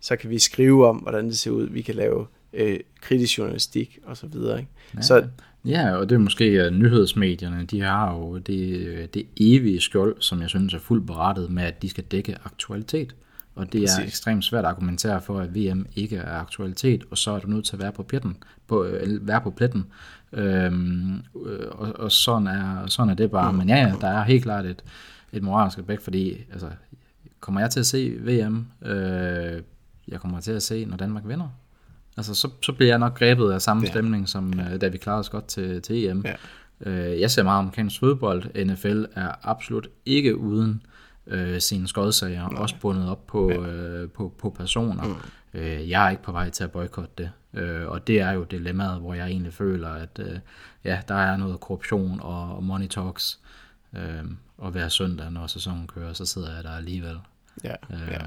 så 0.00 0.16
kan 0.16 0.30
vi 0.30 0.38
skrive 0.38 0.88
om, 0.88 0.96
hvordan 0.96 1.26
det 1.26 1.38
ser 1.38 1.50
ud. 1.50 1.68
Vi 1.68 1.82
kan 1.82 1.94
lave 1.94 2.26
øh, 2.52 2.80
kritisk 3.00 3.38
journalistik 3.38 3.98
og 4.04 4.16
så 4.16 4.26
videre. 4.26 4.58
Ikke? 4.58 4.70
Ja, 4.96 5.02
så, 5.02 5.28
ja, 5.64 5.92
og 5.92 6.08
det 6.08 6.14
er 6.14 6.20
måske 6.20 6.66
uh, 6.66 6.72
nyhedsmedierne, 6.72 7.64
de 7.64 7.80
har 7.80 8.14
jo 8.14 8.38
det, 8.38 9.14
det 9.14 9.26
evige 9.36 9.80
skjold, 9.80 10.16
som 10.20 10.40
jeg 10.40 10.48
synes 10.48 10.74
er 10.74 10.78
fuldt 10.78 11.06
berettet 11.06 11.50
med, 11.50 11.62
at 11.62 11.82
de 11.82 11.88
skal 11.88 12.04
dække 12.04 12.36
aktualitet. 12.44 13.14
Og 13.58 13.72
det 13.72 13.80
Præcis. 13.80 13.98
er 13.98 14.02
ekstremt 14.02 14.44
svært 14.44 14.64
at 14.64 14.70
argumentere 14.70 15.20
for, 15.22 15.40
at 15.40 15.54
VM 15.54 15.86
ikke 15.94 16.16
er 16.16 16.38
aktualitet, 16.38 17.04
og 17.10 17.18
så 17.18 17.30
er 17.30 17.38
du 17.38 17.48
nødt 17.48 17.64
til 17.64 17.76
at 17.76 17.82
være 17.82 17.92
på 17.92 18.02
pletten. 18.02 18.36
På, 18.66 18.84
øh, 18.84 19.28
være 19.28 19.40
på 19.40 19.50
pletten. 19.50 19.86
Øhm, 20.32 21.22
øh, 21.46 21.66
og, 21.70 21.92
og 21.98 22.12
sådan, 22.12 22.46
er, 22.46 22.86
sådan 22.86 23.10
er 23.10 23.14
det 23.14 23.30
bare. 23.30 23.52
Men 23.52 23.68
ja, 23.68 23.76
ja, 23.76 23.94
der 24.00 24.08
er 24.08 24.24
helt 24.24 24.42
klart 24.42 24.66
et, 24.66 24.84
et 25.32 25.42
moralsk 25.42 25.78
aspekt, 25.78 26.02
fordi 26.02 26.36
altså, 26.52 26.68
kommer 27.40 27.60
jeg 27.60 27.70
til 27.70 27.80
at 27.80 27.86
se 27.86 28.08
VM? 28.08 28.66
Øh, 28.88 29.62
jeg 30.08 30.20
kommer 30.20 30.40
til 30.40 30.52
at 30.52 30.62
se, 30.62 30.84
når 30.84 30.96
Danmark 30.96 31.22
vinder. 31.26 31.48
Altså, 32.18 32.34
så, 32.34 32.50
så 32.62 32.72
bliver 32.72 32.90
jeg 32.90 32.98
nok 32.98 33.18
grebet 33.18 33.52
af 33.52 33.62
samme 33.62 33.82
ja. 33.86 33.90
stemning, 33.90 34.28
som 34.28 34.52
ja. 34.52 34.74
uh, 34.74 34.80
da 34.80 34.88
vi 34.88 34.98
klarede 34.98 35.20
os 35.20 35.28
godt 35.28 35.46
til, 35.46 35.82
til 35.82 36.06
EM. 36.06 36.24
Ja. 36.26 36.34
Uh, 36.86 37.20
jeg 37.20 37.30
ser 37.30 37.42
meget 37.42 37.58
amerikansk 37.58 38.00
fodbold. 38.00 38.64
NFL 38.64 39.04
er 39.14 39.32
absolut 39.42 39.88
ikke 40.06 40.36
uden 40.36 40.82
uh, 41.26 41.58
sine 41.58 41.88
skodsager, 41.88 42.48
Nej. 42.48 42.62
også 42.62 42.74
bundet 42.80 43.10
op 43.10 43.26
på, 43.26 43.50
ja. 43.50 44.02
uh, 44.02 44.10
på, 44.10 44.34
på 44.38 44.50
personer. 44.50 45.04
Mm. 45.04 45.14
Uh, 45.60 45.90
jeg 45.90 46.06
er 46.06 46.10
ikke 46.10 46.22
på 46.22 46.32
vej 46.32 46.50
til 46.50 46.64
at 46.64 46.70
boykotte 46.70 47.12
det. 47.18 47.30
Uh, 47.52 47.90
og 47.90 48.06
det 48.06 48.20
er 48.20 48.32
jo 48.32 48.44
dilemmaet, 48.44 49.00
hvor 49.00 49.14
jeg 49.14 49.26
egentlig 49.26 49.52
føler, 49.52 49.88
at 49.88 50.20
uh, 50.20 50.38
ja, 50.84 51.00
der 51.08 51.14
er 51.14 51.36
noget 51.36 51.60
korruption 51.60 52.20
og, 52.20 52.56
og 52.56 52.64
money 52.64 52.88
talks. 52.88 53.38
Uh, 53.92 54.30
og 54.58 54.70
hver 54.70 54.88
søndag, 54.88 55.32
når 55.32 55.46
sæsonen 55.46 55.86
kører, 55.86 56.12
så 56.12 56.26
sidder 56.26 56.54
jeg 56.54 56.64
der 56.64 56.70
alligevel. 56.70 57.18
Ja, 57.64 57.74
uh, 57.90 58.08
ja. 58.10 58.20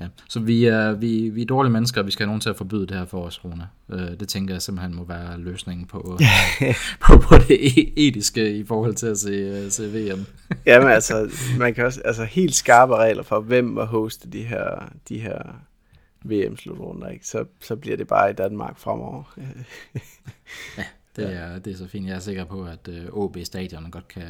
Ja. 0.00 0.06
Så 0.28 0.40
vi 0.40 0.64
er, 0.64 0.92
vi, 0.92 1.28
vi 1.28 1.42
er 1.42 1.46
dårlige 1.46 1.72
mennesker, 1.72 2.00
og 2.00 2.06
vi 2.06 2.10
skal 2.10 2.24
have 2.24 2.28
nogen 2.28 2.40
til 2.40 2.50
at 2.50 2.56
forbyde 2.56 2.86
det 2.86 2.96
her 2.96 3.04
for 3.04 3.22
os, 3.22 3.44
Rune. 3.44 3.68
Øh, 3.88 4.20
det 4.20 4.28
tænker 4.28 4.54
jeg 4.54 4.62
simpelthen 4.62 4.96
må 4.96 5.04
være 5.04 5.38
løsningen 5.38 5.86
på, 5.86 6.18
på, 7.06 7.18
på 7.18 7.34
det 7.48 7.58
e- 7.58 7.92
etiske 7.96 8.56
i 8.56 8.64
forhold 8.64 8.94
til 8.94 9.06
at 9.06 9.18
se, 9.18 9.30
øh, 9.30 9.70
se 9.70 9.92
VM. 9.92 10.26
Jamen 10.66 10.88
altså, 10.88 11.30
man 11.58 11.74
kan 11.74 11.84
også, 11.84 12.00
altså 12.04 12.24
helt 12.24 12.54
skarpe 12.54 12.96
regler 12.96 13.22
for, 13.22 13.40
hvem 13.40 13.64
må 13.64 13.84
hoste 13.84 14.30
de 14.30 14.42
her, 14.42 14.92
de 15.08 15.18
her 15.18 15.42
VM-slutrunder, 16.24 17.08
ikke? 17.08 17.26
Så, 17.26 17.44
så 17.60 17.76
bliver 17.76 17.96
det 17.96 18.06
bare 18.06 18.30
i 18.30 18.34
Danmark 18.34 18.78
fremover. 18.78 19.22
ja, 20.78 20.84
det 21.16 21.36
er, 21.36 21.58
det 21.58 21.72
er 21.72 21.76
så 21.76 21.86
fint. 21.88 22.08
Jeg 22.08 22.14
er 22.14 22.20
sikker 22.20 22.44
på, 22.44 22.64
at 22.64 22.88
OB 23.12 23.36
øh, 23.36 23.44
Stadion 23.44 23.90
godt 23.90 24.08
kan, 24.08 24.26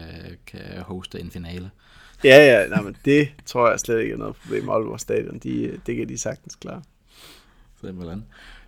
kan 0.47 0.61
hoste 0.81 1.21
en 1.21 1.31
finale. 1.31 1.71
Ja, 2.25 2.37
ja, 2.47 2.67
nej, 2.67 2.83
men 2.83 2.97
det 3.05 3.29
tror 3.47 3.71
jeg 3.71 3.81
slet 3.81 4.01
ikke 4.01 4.13
er 4.13 4.19
noget 4.19 4.37
problem. 4.37 4.69
Aalborg 4.69 5.01
Stadion, 5.01 5.39
de, 5.39 5.81
det 5.87 5.97
kan 5.97 6.09
de 6.09 6.19
sagtens 6.19 6.55
klare. 6.55 6.83
Simpelthen. 7.81 8.25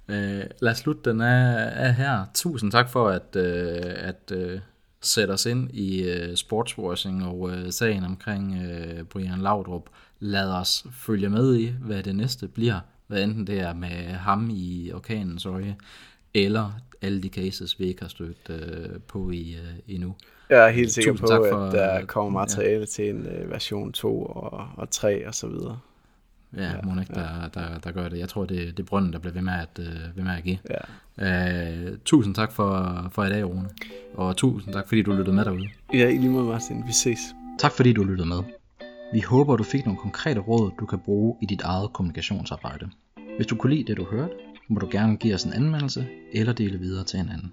Øh, 0.08 0.44
lad 0.60 0.72
os 0.72 0.78
slutte 0.78 1.10
den 1.10 1.20
af, 1.20 1.72
af 1.86 1.94
her. 1.94 2.24
Tusind 2.34 2.72
tak 2.72 2.90
for 2.90 3.08
at, 3.08 3.36
øh, 3.36 3.92
at 3.96 4.32
øh, 4.32 4.60
sætte 5.00 5.32
os 5.32 5.46
ind 5.46 5.70
i 5.74 6.02
øh, 6.02 6.36
sportswashing 6.36 7.24
og 7.24 7.50
øh, 7.50 7.72
sagen 7.72 8.04
omkring 8.04 8.62
øh, 8.62 9.04
Brian 9.04 9.38
Laudrup. 9.40 9.90
Lad 10.20 10.48
os 10.48 10.86
følge 10.92 11.28
med 11.28 11.56
i, 11.56 11.74
hvad 11.80 12.02
det 12.02 12.16
næste 12.16 12.48
bliver. 12.48 12.80
Hvad 13.06 13.22
enten 13.22 13.46
det 13.46 13.60
er 13.60 13.74
med 13.74 14.12
ham 14.12 14.50
i 14.52 14.90
orkanens 14.94 15.46
øje, 15.46 15.76
eller 16.34 16.72
alle 17.02 17.22
de 17.22 17.28
cases, 17.28 17.78
vi 17.78 17.84
ikke 17.84 18.02
har 18.02 18.08
stødt 18.08 18.50
øh, 18.50 19.00
på 19.08 19.30
i, 19.30 19.54
øh, 19.54 19.94
endnu. 19.94 20.14
Jeg 20.52 20.66
er 20.66 20.70
helt 20.70 20.92
sikker 20.92 21.12
Tusind 21.12 21.28
på, 21.28 21.46
for, 21.50 21.56
at 21.56 21.72
der 21.72 22.06
kommer 22.06 22.40
materiale 22.40 22.78
ja. 22.78 22.84
til 22.84 23.10
en 23.10 23.26
uh, 23.26 23.50
version 23.50 23.92
2 23.92 24.22
og, 24.22 24.68
og 24.76 24.90
3 24.90 25.28
og 25.28 25.34
så 25.34 25.46
videre. 25.46 25.78
Ja, 26.56 26.62
ja 26.62 26.74
må 26.84 27.00
ikke, 27.00 27.14
der, 27.14 27.48
der, 27.54 27.78
der 27.84 27.92
gør 27.92 28.08
det. 28.08 28.18
Jeg 28.18 28.28
tror, 28.28 28.44
det, 28.44 28.76
det 28.76 28.82
er 28.82 28.86
brønden, 28.86 29.12
der 29.12 29.18
bliver 29.18 29.34
ved 29.34 29.42
med 29.42 29.52
at, 29.52 29.78
uh, 29.78 30.16
ved 30.16 30.24
med 30.24 30.32
at 30.32 30.44
give. 30.44 30.58
Ja. 31.18 31.90
Uh, 31.90 31.98
tusind 32.04 32.34
tak 32.34 32.52
for, 32.52 32.96
for 33.12 33.24
i 33.24 33.28
dag, 33.28 33.44
Rune. 33.44 33.68
Og 34.14 34.36
tusind 34.36 34.74
tak, 34.74 34.88
fordi 34.88 35.02
du 35.02 35.12
lyttede 35.12 35.36
med 35.36 35.44
derude. 35.44 35.68
Ja, 35.92 36.08
i 36.08 36.16
lige 36.16 36.30
måde, 36.30 36.44
Martin. 36.44 36.82
Vi 36.86 36.92
ses. 36.92 37.18
Tak, 37.58 37.72
fordi 37.72 37.92
du 37.92 38.04
lyttede 38.04 38.28
med. 38.28 38.42
Vi 39.12 39.20
håber, 39.20 39.56
du 39.56 39.64
fik 39.64 39.84
nogle 39.84 39.98
konkrete 39.98 40.40
råd, 40.40 40.70
du 40.80 40.86
kan 40.86 40.98
bruge 40.98 41.36
i 41.42 41.46
dit 41.46 41.62
eget 41.62 41.92
kommunikationsarbejde. 41.92 42.90
Hvis 43.36 43.46
du 43.46 43.56
kunne 43.56 43.74
lide 43.74 43.84
det, 43.86 43.96
du 43.96 44.04
hørte, 44.04 44.32
må 44.68 44.80
du 44.80 44.88
gerne 44.90 45.16
give 45.16 45.34
os 45.34 45.44
en 45.44 45.52
anmeldelse 45.52 46.06
eller 46.32 46.52
dele 46.52 46.78
videre 46.78 47.04
til 47.04 47.20
en 47.20 47.28
anden. 47.28 47.52